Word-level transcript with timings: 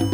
Dzień 0.00 0.08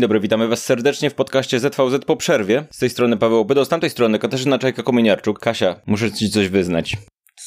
dobry, 0.00 0.20
witamy 0.20 0.48
was 0.48 0.64
serdecznie 0.64 1.10
w 1.10 1.14
podcaście 1.14 1.60
ZVZ 1.60 2.04
po 2.06 2.16
przerwie. 2.16 2.64
Z 2.70 2.78
tej 2.78 2.90
strony 2.90 3.16
Paweł 3.16 3.38
Opydo, 3.38 3.64
z 3.64 3.68
tamtej 3.68 3.90
strony 3.90 4.18
Katarzyna 4.18 4.58
Czajka-Kominiarczuk. 4.58 5.38
Kasia, 5.38 5.80
muszę 5.86 6.12
ci 6.12 6.30
coś 6.30 6.48
wyznać. 6.48 6.96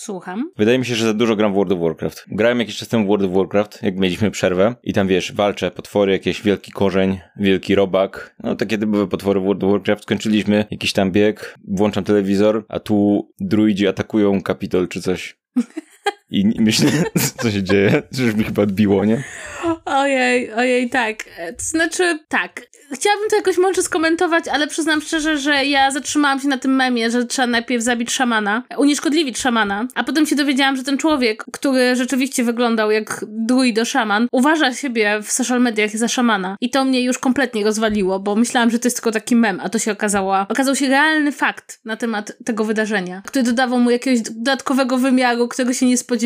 Słucham. 0.04 0.52
Wydaje 0.57 0.79
mi 0.79 0.86
się, 0.86 0.95
że 0.95 1.05
za 1.05 1.13
dużo 1.13 1.36
gram 1.36 1.52
w 1.52 1.55
World 1.55 1.71
of 1.73 1.79
Warcraft. 1.79 2.25
Grałem 2.27 2.59
jakiś 2.59 2.77
czas 2.77 2.88
temu 2.88 3.05
w 3.05 3.07
World 3.07 3.25
of 3.25 3.31
Warcraft, 3.31 3.83
jak 3.83 3.97
mieliśmy 3.97 4.31
przerwę 4.31 4.75
i 4.83 4.93
tam 4.93 5.07
wiesz, 5.07 5.33
walczę, 5.33 5.71
potwory, 5.71 6.11
jakieś 6.11 6.41
wielki 6.41 6.71
korzeń, 6.71 7.20
wielki 7.38 7.75
robak, 7.75 8.36
no 8.43 8.55
takie 8.55 8.77
typowe 8.77 9.07
potwory 9.07 9.39
w 9.39 9.43
World 9.43 9.64
of 9.64 9.71
Warcraft. 9.71 10.04
Skończyliśmy 10.04 10.65
jakiś 10.71 10.93
tam 10.93 11.11
bieg, 11.11 11.55
włączam 11.68 12.04
telewizor, 12.04 12.65
a 12.69 12.79
tu 12.79 13.29
druidzi 13.39 13.87
atakują 13.87 14.42
kapitol 14.42 14.87
czy 14.87 15.01
coś. 15.01 15.39
I 16.32 16.62
myślę, 16.62 16.92
co 17.42 17.52
się 17.52 17.64
dzieje, 17.64 18.04
że 18.12 18.34
mi 18.34 18.44
chyba 18.44 18.62
odbiło, 18.62 19.06
nie? 19.06 19.24
Ojej, 19.86 20.54
ojej, 20.54 20.90
tak. 20.90 21.24
To 21.57 21.64
znaczy, 21.64 22.20
tak. 22.28 22.62
Chciałabym 22.94 23.30
to 23.30 23.36
jakoś 23.36 23.57
może 23.57 23.84
skomentować, 23.84 24.48
ale 24.48 24.68
przyznam 24.68 25.02
szczerze, 25.02 25.38
że 25.38 25.66
ja 25.66 25.92
zatrzymałam 25.92 26.40
się 26.40 26.48
na 26.48 26.57
tym 26.57 26.76
memie, 26.76 27.12
że 27.12 27.26
trzeba 27.26 27.48
najpierw 27.48 27.84
zabić 27.84 28.12
szamana, 28.12 28.64
unieszkodliwić 28.78 29.40
szamana, 29.40 29.88
a 29.96 30.04
potem 30.04 30.26
się 30.26 30.36
dowiedziałam, 30.36 30.76
że 30.78 30.84
ten 30.84 30.98
człowiek, 30.98 31.46
który 31.52 31.96
rzeczywiście 31.96 32.44
wyglądał 32.44 32.92
jak 32.92 33.26
druido 33.28 33.86
szaman, 33.86 34.28
uważa 34.32 34.73
siebie 34.73 35.20
w 35.23 35.32
social 35.32 35.62
mediach 35.62 35.98
za 35.98 36.08
szamana. 36.08 36.58
I 36.62 36.70
to 36.70 36.86
mnie 36.86 37.04
już 37.04 37.18
kompletnie 37.18 37.64
rozwaliło, 37.64 38.20
bo 38.20 38.36
myślałam, 38.36 38.70
że 38.70 38.80
to 38.80 38.88
jest 38.88 38.98
tylko 38.98 39.12
taki 39.12 39.36
mem, 39.36 39.59
a 39.59 39.70
to 39.70 39.80
się 39.80 39.92
okazało, 39.92 40.40
okazał 40.50 40.76
się 40.76 40.88
realny 40.88 41.32
fakt 41.32 41.80
na 41.86 41.98
temat 41.98 42.34
tego 42.45 42.66
wydarzenia, 42.66 43.22
który 43.26 43.44
dodawał 43.44 43.80
mu 43.80 43.90
jakiegoś 43.90 44.22
dodatkowego 44.22 44.98
wymiaru, 44.98 45.48
którego 45.48 45.73
się 45.73 45.86
nie 45.86 45.98
spodziewałam. 45.98 46.20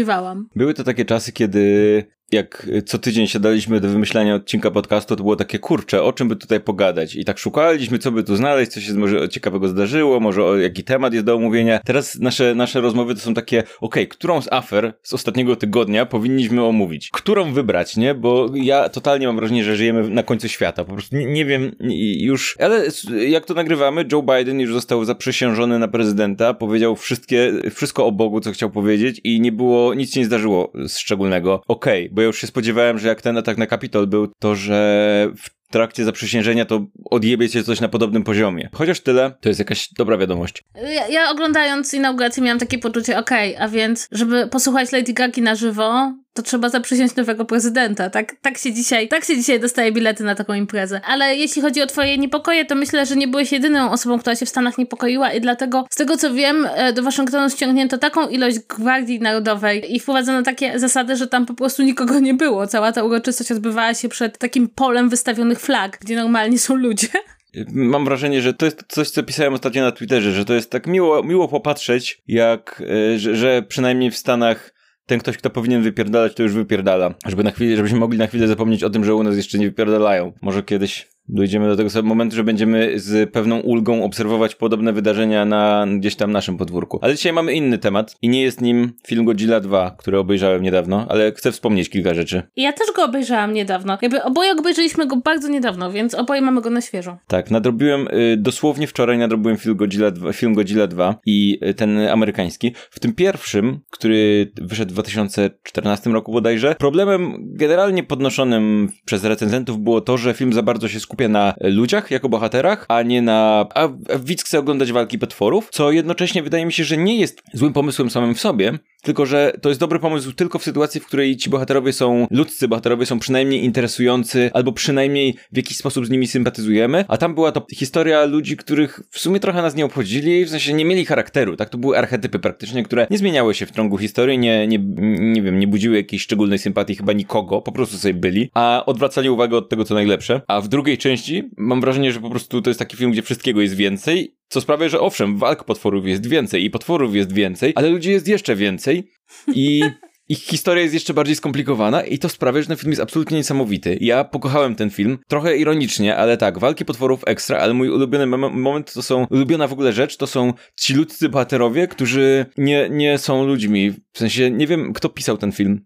Były 0.55 0.73
to 0.73 0.83
takie 0.83 1.05
czasy, 1.05 1.31
kiedy 1.31 2.05
jak 2.31 2.69
co 2.85 2.97
tydzień 2.97 3.27
siadaliśmy 3.27 3.79
do 3.79 3.89
wymyślania 3.89 4.35
odcinka 4.35 4.71
podcastu, 4.71 5.15
to 5.15 5.23
było 5.23 5.35
takie 5.35 5.59
kurcze, 5.59 6.03
o 6.03 6.13
czym 6.13 6.27
by 6.27 6.35
tutaj 6.35 6.59
pogadać. 6.59 7.15
I 7.15 7.25
tak 7.25 7.37
szukaliśmy, 7.37 7.99
co 7.99 8.11
by 8.11 8.23
tu 8.23 8.35
znaleźć, 8.35 8.71
co 8.71 8.81
się 8.81 8.93
może 8.93 9.29
ciekawego 9.29 9.67
zdarzyło, 9.67 10.19
może 10.19 10.43
o 10.43 10.57
jaki 10.57 10.83
temat 10.83 11.13
jest 11.13 11.25
do 11.25 11.35
omówienia. 11.35 11.79
Teraz 11.85 12.19
nasze, 12.19 12.55
nasze 12.55 12.81
rozmowy 12.81 13.15
to 13.15 13.21
są 13.21 13.33
takie, 13.33 13.63
okay, 13.81 14.07
którą 14.07 14.41
z 14.41 14.51
afer 14.51 14.93
z 15.03 15.13
ostatniego 15.13 15.55
tygodnia 15.55 16.05
powinniśmy 16.05 16.63
omówić? 16.63 17.09
Którą 17.09 17.53
wybrać, 17.53 17.97
nie? 17.97 18.15
Bo 18.15 18.51
ja 18.53 18.89
totalnie 18.89 19.27
mam 19.27 19.35
wrażenie, 19.35 19.63
że 19.63 19.75
żyjemy 19.75 20.09
na 20.09 20.23
końcu 20.23 20.47
świata. 20.47 20.85
Po 20.85 20.93
prostu 20.93 21.15
nie, 21.15 21.25
nie 21.25 21.45
wiem 21.45 21.75
już, 22.17 22.57
ale 22.59 22.87
jak 23.27 23.45
to 23.45 23.53
nagrywamy, 23.53 24.05
Joe 24.11 24.23
Biden 24.23 24.59
już 24.59 24.73
został 24.73 25.05
zaprzysiężony 25.05 25.79
na 25.79 25.87
prezydenta, 25.87 26.53
powiedział 26.53 26.95
wszystkie, 26.95 27.53
wszystko 27.71 28.05
o 28.05 28.11
Bogu, 28.11 28.39
co 28.39 28.51
chciał 28.51 28.69
powiedzieć 28.69 29.21
i 29.23 29.41
nie 29.41 29.51
było, 29.51 29.93
nic 29.93 30.13
się 30.13 30.19
nie 30.19 30.25
zdarzyło 30.25 30.71
szczególnego. 30.87 31.61
Okej, 31.67 32.05
okay, 32.05 32.14
bo 32.15 32.21
ja 32.21 32.27
już 32.27 32.41
się 32.41 32.47
spodziewałem, 32.47 32.99
że 32.99 33.07
jak 33.07 33.21
ten 33.21 33.37
atak 33.37 33.57
na 33.57 33.67
Kapitol 33.67 34.07
był, 34.07 34.27
to 34.39 34.55
że 34.55 35.29
w 35.37 35.71
trakcie 35.71 36.03
zaprzysiężenia 36.03 36.65
to 36.65 36.85
odjebie 37.11 37.49
cię 37.49 37.63
coś 37.63 37.81
na 37.81 37.89
podobnym 37.89 38.23
poziomie. 38.23 38.69
Chociaż 38.73 38.99
tyle, 38.99 39.31
to 39.41 39.49
jest 39.49 39.59
jakaś 39.59 39.89
dobra 39.97 40.17
wiadomość. 40.17 40.63
Ja, 40.75 41.07
ja 41.07 41.31
oglądając 41.31 41.93
inaugurację 41.93 42.43
miałam 42.43 42.59
takie 42.59 42.77
poczucie, 42.77 43.19
okej, 43.19 43.55
okay, 43.55 43.65
a 43.65 43.69
więc, 43.69 44.07
żeby 44.11 44.47
posłuchać 44.47 44.91
Lady 44.91 45.13
Gagi 45.13 45.41
na 45.41 45.55
żywo, 45.55 46.13
to 46.35 46.41
trzeba 46.41 46.69
zaprzysiąść 46.69 47.15
nowego 47.15 47.45
prezydenta. 47.45 48.09
Tak, 48.09 48.35
tak, 48.41 48.57
się 48.57 48.73
dzisiaj, 48.73 49.07
tak 49.07 49.23
się 49.23 49.37
dzisiaj 49.37 49.59
dostaje 49.59 49.91
bilety 49.91 50.23
na 50.23 50.35
taką 50.35 50.53
imprezę. 50.53 51.01
Ale 51.05 51.35
jeśli 51.35 51.61
chodzi 51.61 51.81
o 51.81 51.87
twoje 51.87 52.17
niepokoje, 52.17 52.65
to 52.65 52.75
myślę, 52.75 53.05
że 53.05 53.15
nie 53.15 53.27
byłeś 53.27 53.51
jedyną 53.51 53.91
osobą, 53.91 54.19
która 54.19 54.35
się 54.35 54.45
w 54.45 54.49
Stanach 54.49 54.77
niepokoiła 54.77 55.33
i 55.33 55.41
dlatego, 55.41 55.85
z 55.89 55.95
tego 55.95 56.17
co 56.17 56.33
wiem, 56.33 56.67
e, 56.75 56.93
do 56.93 57.03
Waszyngtonu 57.03 57.49
ściągnięto 57.49 57.97
taką 57.97 58.27
ilość 58.27 58.59
Gwardii 58.59 59.19
Narodowej 59.19 59.95
i 59.95 59.99
wprowadzono 59.99 60.43
takie 60.43 60.79
zasady, 60.79 61.15
że 61.15 61.27
tam 61.27 61.45
po 61.45 61.53
prostu 61.53 61.83
nikogo 61.83 62.19
nie 62.19 62.33
było. 62.33 62.67
Cała 62.67 62.91
ta 62.91 63.03
uroczystość 63.03 63.51
odbywała 63.51 63.93
się 63.93 64.09
przed 64.09 64.37
takim 64.37 64.67
polem 64.67 65.09
wystawionych 65.09 65.59
flag, 65.59 65.97
gdzie 66.01 66.15
normalnie 66.15 66.59
są 66.59 66.75
ludzie. 66.75 67.07
Mam 67.71 68.05
wrażenie, 68.05 68.41
że 68.41 68.53
to 68.53 68.65
jest 68.65 68.83
coś, 68.87 69.09
co 69.09 69.23
pisałem 69.23 69.53
ostatnio 69.53 69.83
na 69.83 69.91
Twitterze, 69.91 70.31
że 70.31 70.45
to 70.45 70.53
jest 70.53 70.71
tak 70.71 70.87
miło, 70.87 71.23
miło 71.23 71.47
popatrzeć, 71.47 72.21
jak, 72.27 72.83
e, 73.13 73.19
że, 73.19 73.35
że 73.35 73.63
przynajmniej 73.67 74.11
w 74.11 74.17
Stanach 74.17 74.74
ten 75.05 75.19
ktoś, 75.19 75.37
kto 75.37 75.49
powinien 75.49 75.81
wypierdalać, 75.81 76.35
to 76.35 76.43
już 76.43 76.53
wypierdala. 76.53 77.13
Żeby 77.25 77.43
na 77.43 77.51
chwilę, 77.51 77.75
żebyśmy 77.75 77.99
mogli 77.99 78.17
na 78.17 78.27
chwilę 78.27 78.47
zapomnieć 78.47 78.83
o 78.83 78.89
tym, 78.89 79.05
że 79.05 79.15
u 79.15 79.23
nas 79.23 79.35
jeszcze 79.37 79.57
nie 79.57 79.65
wypierdalają. 79.65 80.33
Może 80.41 80.63
kiedyś 80.63 81.14
dojdziemy 81.29 81.67
do 81.67 81.75
tego 81.75 81.89
samego 81.89 82.09
momentu, 82.09 82.35
że 82.35 82.43
będziemy 82.43 82.99
z 82.99 83.31
pewną 83.31 83.59
ulgą 83.59 84.03
obserwować 84.03 84.55
podobne 84.55 84.93
wydarzenia 84.93 85.45
na 85.45 85.85
gdzieś 85.97 86.15
tam 86.15 86.31
naszym 86.31 86.57
podwórku. 86.57 86.99
Ale 87.01 87.15
dzisiaj 87.15 87.33
mamy 87.33 87.53
inny 87.53 87.77
temat 87.77 88.15
i 88.21 88.29
nie 88.29 88.41
jest 88.41 88.61
nim 88.61 88.93
film 89.07 89.25
Godzilla 89.25 89.59
2, 89.59 89.95
który 89.97 90.19
obejrzałem 90.19 90.63
niedawno, 90.63 91.05
ale 91.09 91.31
chcę 91.31 91.51
wspomnieć 91.51 91.89
kilka 91.89 92.13
rzeczy. 92.13 92.43
Ja 92.55 92.73
też 92.73 92.87
go 92.95 93.05
obejrzałam 93.05 93.53
niedawno. 93.53 93.97
Jakby 94.01 94.23
oboje 94.23 94.51
obejrzeliśmy 94.51 95.07
go 95.07 95.15
bardzo 95.15 95.47
niedawno, 95.47 95.91
więc 95.91 96.13
oboje 96.15 96.41
mamy 96.41 96.61
go 96.61 96.69
na 96.69 96.81
świeżo. 96.81 97.17
Tak, 97.27 97.51
nadrobiłem 97.51 98.07
y, 98.07 98.37
dosłownie 98.37 98.87
wczoraj 98.87 99.17
nadrobiłem 99.17 99.57
film 99.57 99.75
Godzilla 99.75 100.11
2, 100.11 100.33
film 100.33 100.53
Godzilla 100.53 100.87
2 100.87 101.15
i 101.25 101.59
y, 101.69 101.73
ten 101.73 101.99
amerykański. 101.99 102.73
W 102.89 102.99
tym 102.99 103.13
pierwszym, 103.13 103.79
który 103.89 104.51
wyszedł 104.61 104.91
w 104.91 104.93
2014 104.93 106.09
roku 106.09 106.31
bodajże, 106.31 106.75
problemem 106.79 107.35
generalnie 107.39 108.03
podnoszonym 108.03 108.89
przez 109.05 109.23
recenzentów 109.23 109.79
było 109.79 110.01
to, 110.01 110.17
że 110.17 110.33
film 110.33 110.53
za 110.53 110.63
bardzo 110.63 110.87
się 110.87 110.99
skupiał 110.99 111.14
na 111.29 111.53
ludziach 111.61 112.11
jako 112.11 112.29
bohaterach, 112.29 112.85
a 112.87 113.01
nie 113.01 113.21
na... 113.21 113.67
A 113.75 113.89
widz 114.19 114.43
chce 114.43 114.59
oglądać 114.59 114.91
walki 114.91 115.19
potworów, 115.19 115.69
co 115.71 115.91
jednocześnie 115.91 116.43
wydaje 116.43 116.65
mi 116.65 116.73
się, 116.73 116.83
że 116.83 116.97
nie 116.97 117.19
jest 117.19 117.41
złym 117.53 117.73
pomysłem 117.73 118.09
samym 118.09 118.35
w 118.35 118.39
sobie, 118.39 118.79
tylko, 119.05 119.25
że 119.25 119.53
to 119.61 119.69
jest 119.69 119.81
dobry 119.81 119.99
pomysł 119.99 120.31
tylko 120.31 120.59
w 120.59 120.63
sytuacji, 120.63 121.01
w 121.01 121.05
której 121.05 121.37
ci 121.37 121.49
bohaterowie 121.49 121.93
są, 121.93 122.27
ludzcy 122.31 122.67
bohaterowie 122.67 123.05
są 123.05 123.19
przynajmniej 123.19 123.63
interesujący, 123.63 124.49
albo 124.53 124.71
przynajmniej 124.71 125.35
w 125.51 125.57
jakiś 125.57 125.77
sposób 125.77 126.05
z 126.05 126.09
nimi 126.09 126.27
sympatyzujemy, 126.27 127.05
a 127.07 127.17
tam 127.17 127.35
była 127.35 127.51
to 127.51 127.65
historia 127.73 128.25
ludzi, 128.25 128.57
których 128.57 128.99
w 129.11 129.19
sumie 129.19 129.39
trochę 129.39 129.61
nas 129.61 129.75
nie 129.75 129.85
obchodzili, 129.85 130.45
w 130.45 130.49
sensie 130.49 130.73
nie 130.73 130.85
mieli 130.85 131.05
charakteru, 131.05 131.55
tak? 131.55 131.69
To 131.69 131.77
były 131.77 131.97
archetypy 131.97 132.39
praktycznie, 132.39 132.83
które 132.83 133.07
nie 133.09 133.17
zmieniały 133.17 133.53
się 133.55 133.65
w 133.65 133.71
ciągu 133.71 133.97
historii, 133.97 134.37
nie, 134.37 134.67
nie, 134.67 134.79
nie 135.19 135.41
wiem, 135.41 135.59
nie 135.59 135.67
budziły 135.67 135.95
jakiejś 135.95 136.21
szczególnej 136.21 136.59
sympatii 136.59 136.95
chyba 136.95 137.13
nikogo, 137.13 137.61
po 137.61 137.71
prostu 137.71 137.97
sobie 137.97 138.13
byli, 138.13 138.49
a 138.53 138.83
odwracali 138.85 139.29
uwagę 139.29 139.57
od 139.57 139.69
tego, 139.69 139.83
co 139.83 139.93
najlepsze. 139.93 140.41
A 140.47 140.61
w 140.61 140.67
drugiej 140.67 140.97
części 140.97 141.49
mam 141.57 141.81
wrażenie, 141.81 142.11
że 142.11 142.19
po 142.19 142.29
prostu 142.29 142.61
to 142.61 142.69
jest 142.69 142.79
taki 142.79 142.97
film, 142.97 143.11
gdzie 143.11 143.21
wszystkiego 143.21 143.61
jest 143.61 143.75
więcej 143.75 144.35
co 144.47 144.61
sprawia, 144.61 144.89
że 144.89 144.99
owszem, 144.99 145.37
walk 145.37 145.63
potworów 145.63 146.07
jest 146.07 146.27
więcej 146.27 146.65
i 146.65 146.69
potworów 146.69 147.15
jest 147.15 147.33
więcej, 147.33 147.73
ale 147.75 147.89
ludzi 147.89 148.11
jest 148.11 148.27
jeszcze 148.27 148.55
więcej 148.55 149.11
i 149.53 149.81
ich 150.29 150.39
historia 150.39 150.83
jest 150.83 150.93
jeszcze 150.93 151.13
bardziej 151.13 151.35
skomplikowana 151.35 152.03
i 152.03 152.19
to 152.19 152.29
sprawia, 152.29 152.61
że 152.61 152.67
ten 152.67 152.77
film 152.77 152.91
jest 152.91 153.01
absolutnie 153.01 153.37
niesamowity. 153.37 153.97
Ja 154.01 154.23
pokochałem 154.23 154.75
ten 154.75 154.89
film, 154.89 155.17
trochę 155.27 155.57
ironicznie, 155.57 156.15
ale 156.15 156.37
tak, 156.37 156.59
walki 156.59 156.85
potworów 156.85 157.21
ekstra, 157.25 157.57
ale 157.57 157.73
mój 157.73 157.89
ulubiony 157.89 158.25
moment 158.37 158.93
to 158.93 159.01
są, 159.01 159.27
ulubiona 159.29 159.67
w 159.67 159.73
ogóle 159.73 159.93
rzecz 159.93 160.17
to 160.17 160.27
są 160.27 160.53
ci 160.79 160.93
ludzcy 160.93 161.29
bohaterowie, 161.29 161.87
którzy 161.87 162.45
nie, 162.57 162.89
nie 162.89 163.17
są 163.17 163.45
ludźmi. 163.45 163.91
W 163.91 164.19
sensie, 164.19 164.51
nie 164.51 164.67
wiem, 164.67 164.93
kto 164.93 165.09
pisał 165.09 165.37
ten 165.37 165.51
film. 165.51 165.85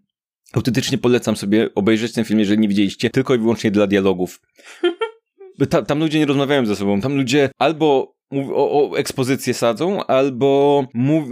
Autentycznie 0.52 0.98
polecam 0.98 1.36
sobie 1.36 1.74
obejrzeć 1.74 2.12
ten 2.12 2.24
film, 2.24 2.40
jeżeli 2.40 2.60
nie 2.60 2.68
widzieliście, 2.68 3.10
tylko 3.10 3.34
i 3.34 3.38
wyłącznie 3.38 3.70
dla 3.70 3.86
dialogów. 3.86 4.40
Ta, 5.70 5.82
tam 5.82 5.98
ludzie 5.98 6.18
nie 6.18 6.26
rozmawiają 6.26 6.66
ze 6.66 6.76
sobą, 6.76 7.00
tam 7.00 7.16
ludzie 7.16 7.50
albo 7.58 8.14
o, 8.30 8.90
o 8.90 8.98
ekspozycję 8.98 9.54
sadzą, 9.54 10.04
albo 10.06 10.84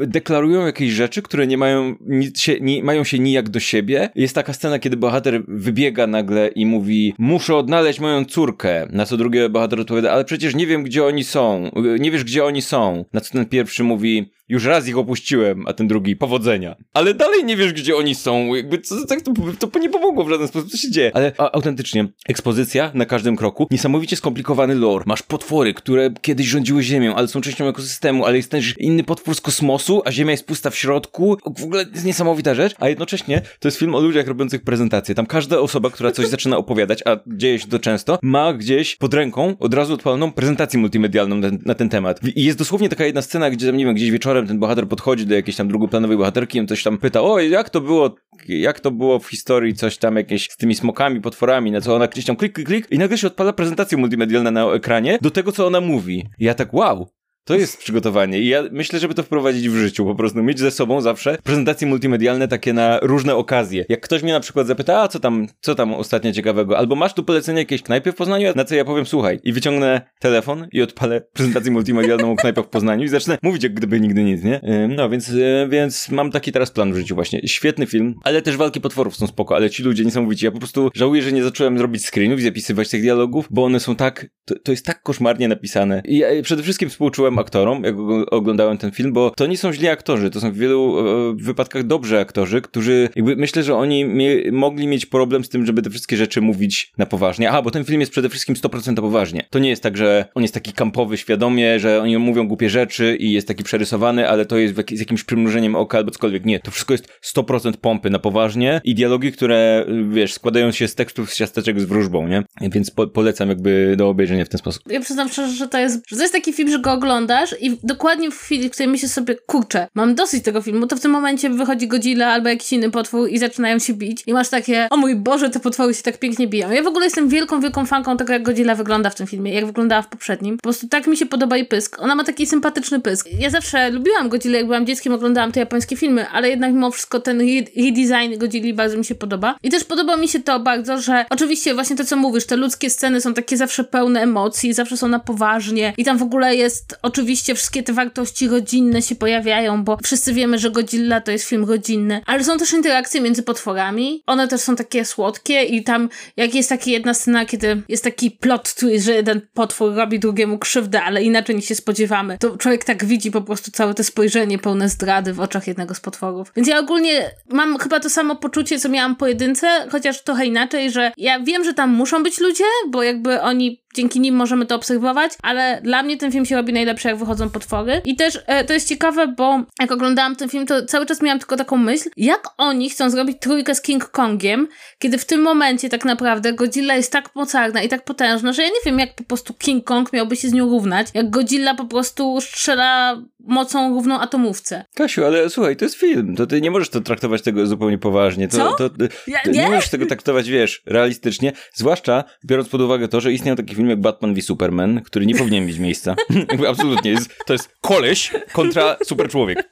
deklarują 0.06 0.66
jakieś 0.66 0.90
rzeczy, 0.90 1.22
które 1.22 1.46
nie 1.46 1.58
mają, 1.58 1.94
nic 2.00 2.40
się, 2.40 2.60
nie, 2.60 2.82
mają 2.82 3.04
się 3.04 3.18
nijak 3.18 3.48
do 3.48 3.60
siebie. 3.60 4.10
Jest 4.14 4.34
taka 4.34 4.52
scena, 4.52 4.78
kiedy 4.78 4.96
bohater 4.96 5.42
wybiega 5.48 6.06
nagle 6.06 6.48
i 6.48 6.66
mówi, 6.66 7.14
muszę 7.18 7.56
odnaleźć 7.56 8.00
moją 8.00 8.24
córkę. 8.24 8.88
Na 8.90 9.06
co 9.06 9.16
drugi 9.16 9.38
bohater 9.50 9.80
odpowiada, 9.80 10.12
ale 10.12 10.24
przecież 10.24 10.54
nie 10.54 10.66
wiem, 10.66 10.82
gdzie 10.82 11.04
oni 11.04 11.24
są. 11.24 11.70
Nie 12.00 12.10
wiesz, 12.10 12.24
gdzie 12.24 12.44
oni 12.44 12.62
są. 12.62 13.04
Na 13.12 13.20
co 13.20 13.32
ten 13.32 13.46
pierwszy 13.46 13.84
mówi, 13.84 14.30
już 14.48 14.64
raz 14.64 14.88
ich 14.88 14.98
opuściłem, 14.98 15.64
a 15.66 15.72
ten 15.72 15.88
drugi, 15.88 16.16
powodzenia. 16.16 16.76
Ale 16.94 17.14
dalej 17.14 17.44
nie 17.44 17.56
wiesz, 17.56 17.72
gdzie 17.72 17.96
oni 17.96 18.14
są. 18.14 18.54
Jakby 18.54 18.78
co, 18.78 19.06
tak 19.06 19.20
to, 19.58 19.66
to 19.66 19.78
nie 19.78 19.90
pomogło 19.90 20.24
w 20.24 20.30
żaden 20.30 20.48
sposób, 20.48 20.70
co 20.70 20.76
się 20.76 20.90
dzieje. 20.90 21.10
Ale 21.14 21.32
a, 21.38 21.52
autentycznie, 21.52 22.08
ekspozycja 22.28 22.90
na 22.94 23.06
każdym 23.06 23.36
kroku, 23.36 23.66
niesamowicie 23.70 24.16
skomplikowany 24.16 24.74
lore. 24.74 25.04
Masz 25.06 25.22
potwory, 25.22 25.74
które 25.74 26.10
kiedyś 26.20 26.46
rządziły 26.46 26.82
Ziemią, 26.82 27.14
ale 27.14 27.28
są 27.28 27.40
częścią 27.40 27.68
ekosystemu, 27.68 28.24
ale 28.24 28.36
jest 28.36 28.50
też 28.50 28.74
inny 28.78 29.04
potwór 29.04 29.34
z 29.34 29.40
kosmosu, 29.40 30.02
a 30.04 30.12
Ziemia 30.12 30.30
jest 30.30 30.46
pusta 30.46 30.70
w 30.70 30.76
środku. 30.76 31.36
W 31.56 31.64
ogóle 31.64 31.84
jest 31.94 32.04
niesamowita 32.04 32.54
rzecz, 32.54 32.74
a 32.78 32.88
jednocześnie 32.88 33.42
to 33.60 33.68
jest 33.68 33.78
film 33.78 33.94
o 33.94 34.00
ludziach 34.00 34.26
robiących 34.26 34.62
prezentacje. 34.62 35.14
Tam 35.14 35.26
każda 35.26 35.58
osoba, 35.58 35.90
która 35.90 36.12
coś 36.12 36.26
zaczyna 36.26 36.56
opowiadać, 36.56 37.02
a 37.04 37.16
dzieje 37.26 37.58
się 37.58 37.66
to 37.66 37.78
często, 37.78 38.18
ma 38.22 38.52
gdzieś 38.52 38.96
pod 38.96 39.14
ręką 39.14 39.56
od 39.58 39.74
razu 39.74 39.94
odpaloną 39.94 40.32
prezentację 40.32 40.80
multimedialną 40.80 41.36
na, 41.36 41.48
na 41.64 41.74
ten 41.74 41.88
temat. 41.88 42.20
I 42.36 42.44
jest 42.44 42.58
dosłownie 42.58 42.88
taka 42.88 43.04
jedna 43.04 43.22
scena, 43.22 43.50
gdzie, 43.50 43.72
nie 43.72 43.84
wiem, 43.84 43.94
gdzieś 43.94 44.10
wieczorem 44.10 44.37
wieczorem 44.38 44.48
ten 44.48 44.58
bohater 44.58 44.88
podchodzi 44.88 45.26
do 45.26 45.34
jakiejś 45.34 45.56
tam 45.56 45.68
drugoplanowej 45.68 46.16
bohaterki 46.16 46.58
i 46.58 46.66
coś 46.66 46.82
tam 46.82 46.98
pyta, 46.98 47.22
o, 47.22 47.40
jak 47.40 47.70
to 47.70 47.80
było, 47.80 48.14
jak 48.48 48.80
to 48.80 48.90
było 48.90 49.18
w 49.18 49.26
historii, 49.26 49.74
coś 49.74 49.98
tam 49.98 50.16
jakieś 50.16 50.48
z 50.50 50.56
tymi 50.56 50.74
smokami, 50.74 51.20
potworami, 51.20 51.70
na 51.70 51.80
co 51.80 51.94
ona 51.96 52.06
gdzieś 52.06 52.24
tam 52.24 52.36
klik, 52.36 52.52
klik, 52.52 52.66
klik 52.66 52.86
i 52.90 52.98
nagle 52.98 53.18
się 53.18 53.26
odpala 53.26 53.52
prezentacja 53.52 53.98
multimedialna 53.98 54.50
na 54.50 54.64
ekranie 54.72 55.18
do 55.22 55.30
tego, 55.30 55.52
co 55.52 55.66
ona 55.66 55.80
mówi. 55.80 56.26
I 56.38 56.44
ja 56.44 56.54
tak, 56.54 56.74
wow, 56.74 57.08
To 57.48 57.54
jest 57.54 57.78
przygotowanie 57.78 58.38
i 58.38 58.48
ja 58.48 58.64
myślę, 58.72 58.98
żeby 58.98 59.14
to 59.14 59.22
wprowadzić 59.22 59.68
w 59.68 59.76
życiu, 59.76 60.04
po 60.04 60.14
prostu 60.14 60.42
mieć 60.42 60.58
ze 60.58 60.70
sobą 60.70 61.00
zawsze 61.00 61.38
prezentacje 61.44 61.86
multimedialne 61.86 62.48
takie 62.48 62.72
na 62.72 62.98
różne 63.02 63.34
okazje. 63.34 63.84
Jak 63.88 64.00
ktoś 64.00 64.22
mnie 64.22 64.32
na 64.32 64.40
przykład 64.40 64.66
zapyta, 64.66 65.00
a 65.00 65.08
co 65.08 65.20
tam, 65.20 65.46
co 65.60 65.74
tam 65.74 65.94
ostatnio 65.94 66.32
ciekawego, 66.32 66.78
albo 66.78 66.94
masz 66.94 67.14
tu 67.14 67.24
polecenie 67.24 67.58
jakiejś 67.58 67.82
knajpy 67.82 68.12
w 68.12 68.14
Poznaniu, 68.14 68.52
na 68.56 68.64
co 68.64 68.74
ja 68.74 68.84
powiem, 68.84 69.06
słuchaj, 69.06 69.40
i 69.44 69.52
wyciągnę 69.52 70.00
telefon 70.18 70.68
i 70.72 70.82
odpalę 70.82 71.20
prezentację 71.32 71.72
multimedialną 71.72 72.32
o 72.32 72.36
knajpach 72.36 72.64
w 72.64 72.68
Poznaniu 72.68 73.04
i 73.04 73.08
zacznę 73.08 73.38
mówić 73.42 73.62
jak 73.62 73.74
gdyby 73.74 74.00
nigdy 74.00 74.24
nic, 74.24 74.44
nie? 74.44 74.60
No, 74.88 75.10
więc, 75.10 75.30
e, 75.30 75.68
więc 75.68 76.08
mam 76.10 76.30
taki 76.30 76.52
teraz 76.52 76.70
plan 76.70 76.92
w 76.92 76.96
życiu 76.96 77.14
właśnie. 77.14 77.40
Świetny 77.48 77.86
film, 77.86 78.14
ale 78.24 78.42
też 78.42 78.56
walki 78.56 78.80
potworów 78.80 79.16
są 79.16 79.26
spoko, 79.26 79.56
ale 79.56 79.70
ci 79.70 79.82
ludzie 79.82 80.04
niesamowici. 80.04 80.44
Ja 80.44 80.50
po 80.50 80.58
prostu 80.58 80.90
żałuję, 80.94 81.22
że 81.22 81.32
nie 81.32 81.44
zacząłem 81.44 81.78
zrobić 81.78 82.06
screenów 82.06 82.40
i 82.40 82.42
zapisywać 82.42 82.88
tych 82.88 83.02
dialogów, 83.02 83.48
bo 83.50 83.64
one 83.64 83.80
są 83.80 83.96
tak, 83.96 84.26
to, 84.44 84.54
to 84.58 84.72
jest 84.72 84.86
tak 84.86 85.02
koszmarnie 85.02 85.48
napisane. 85.48 86.02
I 86.04 86.18
ja 86.18 86.28
przede 86.42 86.62
wszystkim 86.62 86.90
współczułem 86.90 87.37
aktorom, 87.38 87.84
jak 87.84 87.94
oglądałem 88.30 88.78
ten 88.78 88.90
film, 88.90 89.12
bo 89.12 89.30
to 89.30 89.46
nie 89.46 89.58
są 89.58 89.72
źli 89.72 89.88
aktorzy, 89.88 90.30
to 90.30 90.40
są 90.40 90.52
w 90.52 90.56
wielu 90.56 90.98
e, 90.98 91.34
wypadkach 91.36 91.82
dobrzy 91.82 92.18
aktorzy, 92.18 92.60
którzy 92.60 93.08
jakby 93.16 93.36
myślę, 93.36 93.62
że 93.62 93.76
oni 93.76 94.04
mie 94.04 94.52
mogli 94.52 94.86
mieć 94.86 95.06
problem 95.06 95.44
z 95.44 95.48
tym, 95.48 95.66
żeby 95.66 95.82
te 95.82 95.90
wszystkie 95.90 96.16
rzeczy 96.16 96.40
mówić 96.40 96.92
na 96.98 97.06
poważnie. 97.06 97.48
Aha, 97.48 97.62
bo 97.62 97.70
ten 97.70 97.84
film 97.84 98.00
jest 98.00 98.12
przede 98.12 98.28
wszystkim 98.28 98.54
100% 98.54 98.94
poważnie. 98.94 99.46
To 99.50 99.58
nie 99.58 99.68
jest 99.68 99.82
tak, 99.82 99.96
że 99.96 100.24
on 100.34 100.42
jest 100.42 100.54
taki 100.54 100.72
kampowy 100.72 101.16
świadomie, 101.16 101.80
że 101.80 102.02
oni 102.02 102.18
mówią 102.18 102.48
głupie 102.48 102.70
rzeczy 102.70 103.16
i 103.16 103.32
jest 103.32 103.48
taki 103.48 103.64
przerysowany, 103.64 104.28
ale 104.28 104.46
to 104.46 104.58
jest 104.58 104.74
z 104.74 105.00
jakimś 105.00 105.24
przymrużeniem 105.24 105.76
oka 105.76 105.98
albo 105.98 106.10
cokolwiek. 106.10 106.44
Nie, 106.44 106.60
to 106.60 106.70
wszystko 106.70 106.94
jest 106.94 107.08
100% 107.36 107.72
pompy 107.72 108.10
na 108.10 108.18
poważnie 108.18 108.80
i 108.84 108.94
dialogi, 108.94 109.32
które, 109.32 109.86
wiesz, 110.10 110.32
składają 110.32 110.72
się 110.72 110.88
z 110.88 110.94
tekstów 110.94 111.32
z 111.32 111.36
ciasteczek 111.36 111.80
z 111.80 111.84
wróżbą, 111.84 112.28
nie? 112.28 112.42
Więc 112.60 112.90
po 112.90 113.06
polecam 113.06 113.48
jakby 113.48 113.94
do 113.98 114.08
obejrzenia 114.08 114.44
w 114.44 114.48
ten 114.48 114.58
sposób. 114.58 114.82
Ja 114.90 115.00
przyznam 115.00 115.28
szczerze, 115.28 115.52
że 115.52 115.68
to 115.68 115.78
jest, 115.78 116.08
że 116.08 116.16
to 116.16 116.22
jest 116.22 116.34
taki 116.34 116.52
film, 116.52 116.70
że 116.70 116.78
go 116.78 116.90
oglądasz 117.28 117.54
i 117.60 117.78
dokładnie 117.82 118.30
w 118.30 118.38
chwili, 118.38 118.68
w 118.68 118.72
której 118.72 118.88
myślisz 118.88 119.10
sobie, 119.10 119.34
kurczę, 119.46 119.88
mam 119.94 120.14
dosyć 120.14 120.44
tego 120.44 120.62
filmu, 120.62 120.86
to 120.86 120.96
w 120.96 121.00
tym 121.00 121.10
momencie 121.10 121.50
wychodzi 121.50 121.88
Godzilla 121.88 122.26
albo 122.26 122.48
jakiś 122.48 122.72
inny 122.72 122.90
potwór 122.90 123.30
i 123.30 123.38
zaczynają 123.38 123.78
się 123.78 123.94
bić 123.94 124.22
i 124.26 124.32
masz 124.32 124.48
takie, 124.48 124.88
o 124.90 124.96
mój 124.96 125.16
Boże, 125.16 125.50
te 125.50 125.60
potwory 125.60 125.94
się 125.94 126.02
tak 126.02 126.18
pięknie 126.18 126.46
biją. 126.46 126.70
Ja 126.70 126.82
w 126.82 126.86
ogóle 126.86 127.04
jestem 127.04 127.28
wielką, 127.28 127.60
wielką 127.60 127.86
fanką 127.86 128.16
tego, 128.16 128.32
jak 128.32 128.42
Godzilla 128.42 128.74
wygląda 128.74 129.10
w 129.10 129.14
tym 129.14 129.26
filmie, 129.26 129.54
jak 129.54 129.66
wyglądała 129.66 130.02
w 130.02 130.08
poprzednim. 130.08 130.56
Po 130.56 130.62
prostu 130.62 130.88
tak 130.88 131.06
mi 131.06 131.16
się 131.16 131.26
podoba 131.26 131.56
i 131.56 131.64
pysk. 131.64 132.02
Ona 132.02 132.14
ma 132.14 132.24
taki 132.24 132.46
sympatyczny 132.46 133.00
pysk. 133.00 133.28
Ja 133.38 133.50
zawsze 133.50 133.90
lubiłam 133.90 134.28
Godzilla, 134.28 134.56
jak 134.56 134.66
byłam 134.66 134.86
dzieckiem, 134.86 135.12
oglądałam 135.12 135.52
te 135.52 135.60
japońskie 135.60 135.96
filmy, 135.96 136.28
ale 136.28 136.48
jednak 136.48 136.72
mimo 136.72 136.90
wszystko 136.90 137.20
ten 137.20 137.40
redesign 137.76 138.38
Godzilli 138.38 138.74
bardzo 138.74 138.98
mi 138.98 139.04
się 139.04 139.14
podoba. 139.14 139.56
I 139.62 139.70
też 139.70 139.84
podoba 139.84 140.16
mi 140.16 140.28
się 140.28 140.40
to 140.40 140.60
bardzo, 140.60 141.00
że 141.00 141.24
oczywiście 141.30 141.74
właśnie 141.74 141.96
to, 141.96 142.04
co 142.04 142.16
mówisz, 142.16 142.46
te 142.46 142.56
ludzkie 142.56 142.90
sceny 142.90 143.20
są 143.20 143.34
takie 143.34 143.56
zawsze 143.56 143.84
pełne 143.84 144.22
emocji, 144.22 144.72
zawsze 144.72 144.96
są 144.96 145.08
na 145.08 145.18
poważnie 145.18 145.92
i 145.96 146.04
tam 146.04 146.18
w 146.18 146.22
ogóle 146.22 146.56
jest 146.56 146.98
oczywiście 147.08 147.54
wszystkie 147.54 147.82
te 147.82 147.92
wartości 147.92 148.48
rodzinne 148.48 149.02
się 149.02 149.14
pojawiają, 149.14 149.84
bo 149.84 149.98
wszyscy 150.04 150.32
wiemy, 150.32 150.58
że 150.58 150.70
Godzilla 150.70 151.20
to 151.20 151.30
jest 151.30 151.44
film 151.44 151.64
rodzinny, 151.64 152.20
ale 152.26 152.44
są 152.44 152.58
też 152.58 152.72
interakcje 152.72 153.20
między 153.20 153.42
potworami. 153.42 154.22
One 154.26 154.48
też 154.48 154.60
są 154.60 154.76
takie 154.76 155.04
słodkie 155.04 155.62
i 155.62 155.84
tam 155.84 156.08
jak 156.36 156.54
jest 156.54 156.68
taka 156.68 156.90
jedna 156.90 157.14
scena, 157.14 157.46
kiedy 157.46 157.82
jest 157.88 158.04
taki 158.04 158.30
plot 158.30 158.74
że 158.98 159.12
jeden 159.12 159.40
potwór 159.54 159.94
robi 159.94 160.18
drugiemu 160.18 160.58
krzywdę, 160.58 161.02
ale 161.02 161.22
inaczej 161.22 161.56
niż 161.56 161.64
się 161.64 161.74
spodziewamy, 161.74 162.38
to 162.38 162.56
człowiek 162.56 162.84
tak 162.84 163.04
widzi 163.04 163.30
po 163.30 163.40
prostu 163.40 163.70
całe 163.70 163.94
to 163.94 164.04
spojrzenie 164.04 164.58
pełne 164.58 164.88
zdrady 164.88 165.32
w 165.32 165.40
oczach 165.40 165.66
jednego 165.66 165.94
z 165.94 166.00
potworów. 166.00 166.52
Więc 166.56 166.68
ja 166.68 166.78
ogólnie 166.78 167.30
mam 167.50 167.78
chyba 167.78 168.00
to 168.00 168.10
samo 168.10 168.36
poczucie, 168.36 168.78
co 168.78 168.88
miałam 168.88 169.16
po 169.16 169.26
jedynce, 169.26 169.66
chociaż 169.90 170.22
trochę 170.22 170.46
inaczej, 170.46 170.90
że 170.90 171.12
ja 171.16 171.40
wiem, 171.40 171.64
że 171.64 171.74
tam 171.74 171.90
muszą 171.90 172.22
być 172.22 172.40
ludzie, 172.40 172.64
bo 172.88 173.02
jakby 173.02 173.40
oni 173.40 173.82
dzięki 173.94 174.20
nim 174.20 174.34
możemy 174.34 174.66
to 174.66 174.74
obserwować, 174.74 175.32
ale 175.42 175.80
dla 175.82 176.02
mnie 176.02 176.16
ten 176.16 176.32
film 176.32 176.46
się 176.46 176.56
robi 176.56 176.72
najlepszy, 176.72 177.08
jak 177.08 177.16
wychodzą 177.16 177.50
potwory. 177.50 178.00
I 178.04 178.16
też 178.16 178.38
e, 178.46 178.64
to 178.64 178.72
jest 178.72 178.88
ciekawe, 178.88 179.28
bo 179.28 179.60
jak 179.80 179.92
oglądałam 179.92 180.36
ten 180.36 180.48
film, 180.48 180.66
to 180.66 180.86
cały 180.86 181.06
czas 181.06 181.22
miałam 181.22 181.38
tylko 181.38 181.56
taką 181.56 181.76
myśl, 181.76 182.08
jak 182.16 182.48
oni 182.56 182.90
chcą 182.90 183.10
zrobić 183.10 183.36
trójkę 183.40 183.74
z 183.74 183.82
King 183.82 184.10
Kongiem, 184.10 184.68
kiedy 184.98 185.18
w 185.18 185.24
tym 185.24 185.42
momencie 185.42 185.88
tak 185.88 186.04
naprawdę 186.04 186.52
Godzilla 186.52 186.96
jest 186.96 187.12
tak 187.12 187.34
mocarna 187.34 187.82
i 187.82 187.88
tak 187.88 188.04
potężna, 188.04 188.52
że 188.52 188.62
ja 188.62 188.68
nie 188.68 188.80
wiem, 188.84 188.98
jak 188.98 189.14
po 189.14 189.24
prostu 189.24 189.54
King 189.54 189.84
Kong 189.84 190.12
miałby 190.12 190.36
się 190.36 190.48
z 190.48 190.52
nią 190.52 190.68
równać, 190.68 191.06
jak 191.14 191.30
Godzilla 191.30 191.74
po 191.74 191.84
prostu 191.84 192.40
strzela 192.40 193.22
mocą 193.40 193.94
równą 193.94 194.20
atomówce. 194.20 194.84
Kasiu, 194.94 195.24
ale 195.24 195.50
słuchaj, 195.50 195.76
to 195.76 195.84
jest 195.84 195.96
film, 195.96 196.36
to 196.36 196.46
ty 196.46 196.60
nie 196.60 196.70
możesz 196.70 196.88
to 196.88 197.00
traktować 197.00 197.42
tego 197.42 197.66
zupełnie 197.66 197.98
poważnie. 197.98 198.48
To, 198.48 198.56
Co? 198.56 198.74
To, 198.74 198.90
to, 198.90 199.04
ja, 199.26 199.38
nie? 199.46 199.52
nie 199.52 199.70
możesz 199.70 199.88
tego 199.88 200.06
traktować, 200.06 200.50
wiesz, 200.50 200.82
realistycznie, 200.86 201.52
zwłaszcza 201.74 202.24
biorąc 202.44 202.68
pod 202.68 202.80
uwagę 202.80 203.08
to, 203.08 203.20
że 203.20 203.32
istniał 203.32 203.56
taki 203.56 203.74
film 203.78 203.90
jak 203.90 204.00
Batman 204.00 204.34
v 204.34 204.42
Superman, 204.42 205.00
który 205.04 205.26
nie 205.26 205.34
powinien 205.34 205.66
mieć 205.66 205.78
miejsca. 205.78 206.16
absolutnie, 206.70 207.10
jest, 207.10 207.44
to 207.46 207.52
jest 207.52 207.76
koleś 207.80 208.30
kontra 208.52 208.96
super 209.04 209.28
człowiek. 209.28 209.70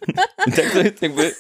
tak 0.57 0.71
to 0.73 0.79
jest 0.79 1.03
jakby, 1.03 1.35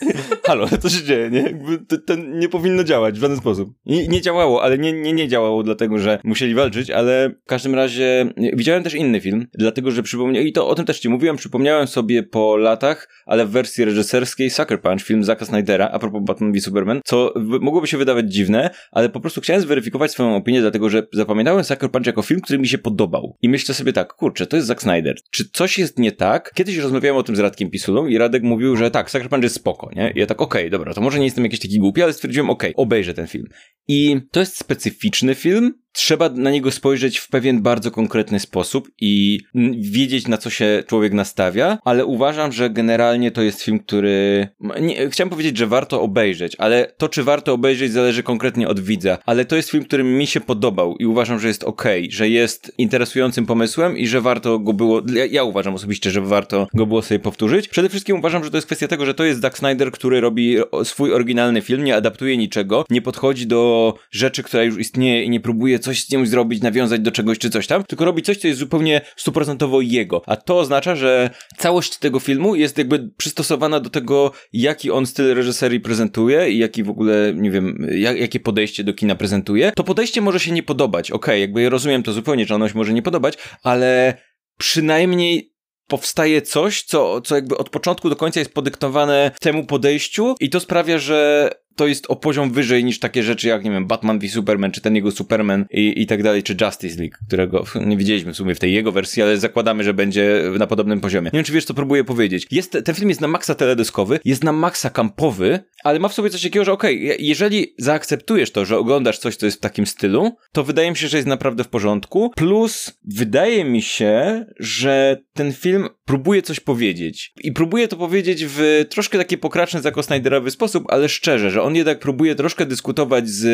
halo, 0.44 0.68
co 0.80 0.90
się 0.90 1.04
dzieje, 1.04 1.30
nie? 1.30 1.40
Jakby 1.40 1.78
to, 1.78 1.96
to, 1.98 2.14
nie 2.16 2.48
powinno 2.48 2.84
działać 2.84 3.14
w 3.14 3.20
żaden 3.20 3.36
sposób. 3.36 3.70
I 3.86 4.08
nie 4.08 4.20
działało, 4.20 4.62
ale 4.62 4.78
nie, 4.78 4.92
nie, 4.92 5.12
nie 5.12 5.28
działało 5.28 5.62
dlatego, 5.62 5.98
że 5.98 6.18
musieli 6.24 6.54
walczyć, 6.54 6.90
ale 6.90 7.30
w 7.44 7.48
każdym 7.48 7.74
razie 7.74 8.26
widziałem 8.36 8.82
też 8.82 8.94
inny 8.94 9.20
film, 9.20 9.46
dlatego, 9.54 9.90
że 9.90 10.02
przypomniałem, 10.02 10.48
i 10.48 10.52
to 10.52 10.68
o 10.68 10.74
tym 10.74 10.84
też 10.84 11.00
ci 11.00 11.08
mówiłem, 11.08 11.36
przypomniałem 11.36 11.86
sobie 11.86 12.22
po 12.22 12.56
latach, 12.56 13.08
ale 13.26 13.46
w 13.46 13.50
wersji 13.50 13.84
reżyserskiej 13.84 14.50
Sucker 14.50 14.80
Punch, 14.80 15.02
film 15.02 15.24
Zacka 15.24 15.44
Snydera, 15.44 15.88
a 15.92 15.98
propos 15.98 16.22
Batman 16.22 16.52
v 16.52 16.60
Superman, 16.60 17.00
co 17.04 17.34
mogłoby 17.60 17.86
się 17.86 17.98
wydawać 17.98 18.32
dziwne, 18.32 18.70
ale 18.92 19.08
po 19.08 19.20
prostu 19.20 19.40
chciałem 19.40 19.62
zweryfikować 19.62 20.10
swoją 20.10 20.36
opinię, 20.36 20.60
dlatego, 20.60 20.88
że 20.88 21.06
zapamiętałem 21.12 21.64
Sucker 21.64 21.90
Punch 21.90 22.06
jako 22.06 22.22
film, 22.22 22.40
który 22.40 22.55
mi 22.58 22.68
się 22.68 22.78
podobał. 22.78 23.36
I 23.42 23.48
myślę 23.48 23.74
sobie 23.74 23.92
tak, 23.92 24.14
kurczę, 24.14 24.46
to 24.46 24.56
jest 24.56 24.68
Zack 24.68 24.82
Snyder. 24.82 25.16
Czy 25.30 25.50
coś 25.52 25.78
jest 25.78 25.98
nie 25.98 26.12
tak? 26.12 26.52
Kiedyś 26.54 26.76
rozmawiałem 26.76 27.16
o 27.16 27.22
tym 27.22 27.36
z 27.36 27.38
Radkiem 27.38 27.70
Pisulą 27.70 28.06
i 28.06 28.18
Radek 28.18 28.42
mówił, 28.42 28.76
że 28.76 28.90
tak, 28.90 29.10
Sucker 29.10 29.28
Punch 29.28 29.42
jest 29.42 29.54
spoko, 29.54 29.90
nie? 29.96 30.12
I 30.16 30.18
ja 30.18 30.26
tak, 30.26 30.42
okej, 30.42 30.62
okay, 30.62 30.70
dobra, 30.70 30.94
to 30.94 31.00
może 31.00 31.18
nie 31.18 31.24
jestem 31.24 31.44
jakiś 31.44 31.60
taki 31.60 31.78
głupi, 31.78 32.02
ale 32.02 32.12
stwierdziłem, 32.12 32.50
okej, 32.50 32.74
okay, 32.74 32.82
obejrzę 32.82 33.14
ten 33.14 33.26
film. 33.26 33.46
I 33.88 34.20
to 34.30 34.40
jest 34.40 34.58
specyficzny 34.58 35.34
film, 35.34 35.74
trzeba 35.96 36.28
na 36.28 36.50
niego 36.50 36.70
spojrzeć 36.70 37.18
w 37.18 37.28
pewien 37.28 37.62
bardzo 37.62 37.90
konkretny 37.90 38.40
sposób 38.40 38.90
i 39.00 39.40
wiedzieć, 39.80 40.28
na 40.28 40.36
co 40.36 40.50
się 40.50 40.84
człowiek 40.86 41.12
nastawia, 41.12 41.78
ale 41.84 42.04
uważam, 42.04 42.52
że 42.52 42.70
generalnie 42.70 43.30
to 43.30 43.42
jest 43.42 43.62
film, 43.62 43.78
który. 43.78 44.48
Nie, 44.80 45.10
chciałem 45.10 45.30
powiedzieć, 45.30 45.56
że 45.56 45.66
warto 45.66 46.02
obejrzeć, 46.02 46.56
ale 46.58 46.92
to, 46.96 47.08
czy 47.08 47.22
warto 47.22 47.52
obejrzeć, 47.52 47.92
zależy 47.92 48.22
konkretnie 48.22 48.68
od 48.68 48.80
widza. 48.80 49.18
Ale 49.26 49.44
to 49.44 49.56
jest 49.56 49.70
film, 49.70 49.84
który 49.84 50.04
mi 50.04 50.26
się 50.26 50.40
podobał 50.40 50.96
i 50.96 51.06
uważam, 51.06 51.40
że 51.40 51.48
jest 51.48 51.64
ok, 51.64 51.84
że 52.10 52.28
jest 52.28 52.72
interesującym 52.78 53.46
pomysłem 53.46 53.98
i 53.98 54.06
że 54.06 54.20
warto 54.20 54.58
go 54.58 54.72
było. 54.72 55.02
Ja, 55.14 55.26
ja 55.26 55.44
uważam 55.44 55.74
osobiście, 55.74 56.10
że 56.10 56.20
warto 56.20 56.68
go 56.74 56.86
było 56.86 57.02
sobie 57.02 57.18
powtórzyć. 57.18 57.68
Przede 57.68 57.88
wszystkim 57.88 58.18
uważam, 58.18 58.44
że 58.44 58.50
to 58.50 58.56
jest 58.56 58.66
kwestia 58.66 58.88
tego, 58.88 59.06
że 59.06 59.14
to 59.14 59.24
jest 59.24 59.40
Zack 59.40 59.58
Snyder, 59.58 59.90
który 59.90 60.20
robi 60.20 60.56
swój 60.84 61.12
oryginalny 61.12 61.62
film, 61.62 61.84
nie 61.84 61.96
adaptuje 61.96 62.36
niczego, 62.36 62.84
nie 62.90 63.02
podchodzi 63.02 63.46
do 63.46 63.94
rzeczy, 64.10 64.42
która 64.42 64.62
już 64.62 64.78
istnieje 64.78 65.24
i 65.24 65.30
nie 65.30 65.40
próbuje 65.40 65.78
coś 65.86 66.04
z 66.04 66.12
nią 66.12 66.26
zrobić, 66.26 66.62
nawiązać 66.62 67.00
do 67.00 67.10
czegoś 67.10 67.38
czy 67.38 67.50
coś 67.50 67.66
tam, 67.66 67.84
tylko 67.84 68.04
robi 68.04 68.22
coś, 68.22 68.36
co 68.36 68.48
jest 68.48 68.60
zupełnie 68.60 69.00
stuprocentowo 69.16 69.80
jego. 69.80 70.22
A 70.26 70.36
to 70.36 70.58
oznacza, 70.58 70.96
że 70.96 71.30
całość 71.58 71.98
tego 71.98 72.20
filmu 72.20 72.54
jest 72.54 72.78
jakby 72.78 73.10
przystosowana 73.16 73.80
do 73.80 73.90
tego, 73.90 74.32
jaki 74.52 74.90
on 74.90 75.06
styl 75.06 75.34
reżyserii 75.34 75.80
prezentuje 75.80 76.50
i 76.50 76.58
jaki 76.58 76.84
w 76.84 76.90
ogóle, 76.90 77.32
nie 77.34 77.50
wiem, 77.50 77.86
jak, 77.90 78.18
jakie 78.18 78.40
podejście 78.40 78.84
do 78.84 78.94
kina 78.94 79.14
prezentuje. 79.14 79.72
To 79.76 79.84
podejście 79.84 80.20
może 80.20 80.40
się 80.40 80.52
nie 80.52 80.62
podobać, 80.62 81.10
okej, 81.10 81.16
okay, 81.16 81.38
jakby 81.38 81.62
ja 81.62 81.68
rozumiem 81.68 82.02
to 82.02 82.12
zupełnie, 82.12 82.46
że 82.46 82.54
ono 82.54 82.68
się 82.68 82.74
może 82.74 82.92
nie 82.92 83.02
podobać, 83.02 83.34
ale 83.62 84.14
przynajmniej 84.58 85.56
powstaje 85.88 86.42
coś, 86.42 86.82
co, 86.82 87.20
co 87.20 87.34
jakby 87.34 87.56
od 87.56 87.70
początku 87.70 88.08
do 88.10 88.16
końca 88.16 88.40
jest 88.40 88.54
podyktowane 88.54 89.30
temu 89.40 89.66
podejściu 89.66 90.34
i 90.40 90.50
to 90.50 90.60
sprawia, 90.60 90.98
że 90.98 91.50
to 91.76 91.86
jest 91.86 92.06
o 92.08 92.16
poziom 92.16 92.50
wyżej 92.50 92.84
niż 92.84 92.98
takie 92.98 93.22
rzeczy 93.22 93.48
jak, 93.48 93.64
nie 93.64 93.70
wiem, 93.70 93.86
Batman 93.86 94.18
v 94.18 94.28
Superman, 94.28 94.70
czy 94.70 94.80
ten 94.80 94.94
jego 94.94 95.10
Superman 95.10 95.66
i, 95.70 96.02
i 96.02 96.06
tak 96.06 96.22
dalej, 96.22 96.42
czy 96.42 96.56
Justice 96.60 96.98
League, 96.98 97.16
którego 97.26 97.64
nie 97.86 97.96
widzieliśmy 97.96 98.32
w 98.32 98.36
sumie 98.36 98.54
w 98.54 98.58
tej 98.58 98.72
jego 98.72 98.92
wersji, 98.92 99.22
ale 99.22 99.38
zakładamy, 99.38 99.84
że 99.84 99.94
będzie 99.94 100.42
na 100.58 100.66
podobnym 100.66 101.00
poziomie. 101.00 101.30
Nie 101.32 101.38
wiem, 101.38 101.44
czy 101.44 101.52
wiesz, 101.52 101.64
co 101.64 101.74
próbuję 101.74 102.04
powiedzieć. 102.04 102.46
Jest, 102.50 102.78
ten 102.84 102.94
film 102.94 103.08
jest 103.08 103.20
na 103.20 103.28
maksa 103.28 103.54
teledyskowy, 103.54 104.20
jest 104.24 104.44
na 104.44 104.52
maksa 104.52 104.90
kampowy, 104.90 105.60
ale 105.84 105.98
ma 105.98 106.08
w 106.08 106.14
sobie 106.14 106.30
coś 106.30 106.42
takiego, 106.42 106.64
że 106.64 106.72
okej, 106.72 107.04
okay, 107.04 107.16
jeżeli 107.20 107.74
zaakceptujesz 107.78 108.50
to, 108.50 108.64
że 108.64 108.78
oglądasz 108.78 109.18
coś, 109.18 109.36
co 109.36 109.46
jest 109.46 109.58
w 109.58 109.60
takim 109.60 109.86
stylu, 109.86 110.36
to 110.52 110.64
wydaje 110.64 110.90
mi 110.90 110.96
się, 110.96 111.08
że 111.08 111.16
jest 111.16 111.28
naprawdę 111.28 111.64
w 111.64 111.68
porządku. 111.68 112.30
Plus, 112.36 112.98
wydaje 113.04 113.64
mi 113.64 113.82
się, 113.82 114.44
że 114.58 115.22
ten 115.32 115.52
film 115.52 115.88
próbuje 116.04 116.42
coś 116.42 116.60
powiedzieć. 116.60 117.32
I 117.40 117.52
próbuje 117.52 117.88
to 117.88 117.96
powiedzieć 117.96 118.44
w 118.48 118.84
troszkę 118.90 119.18
taki 119.18 119.38
pokraczny, 119.38 119.80
Zack 119.80 120.04
Snyderowy 120.04 120.50
sposób, 120.50 120.84
ale 120.88 121.08
szczerze, 121.08 121.50
że 121.50 121.62
on 121.66 121.76
jednak 121.76 121.98
próbuje 121.98 122.34
troszkę 122.34 122.66
dyskutować 122.66 123.28
z, 123.28 123.44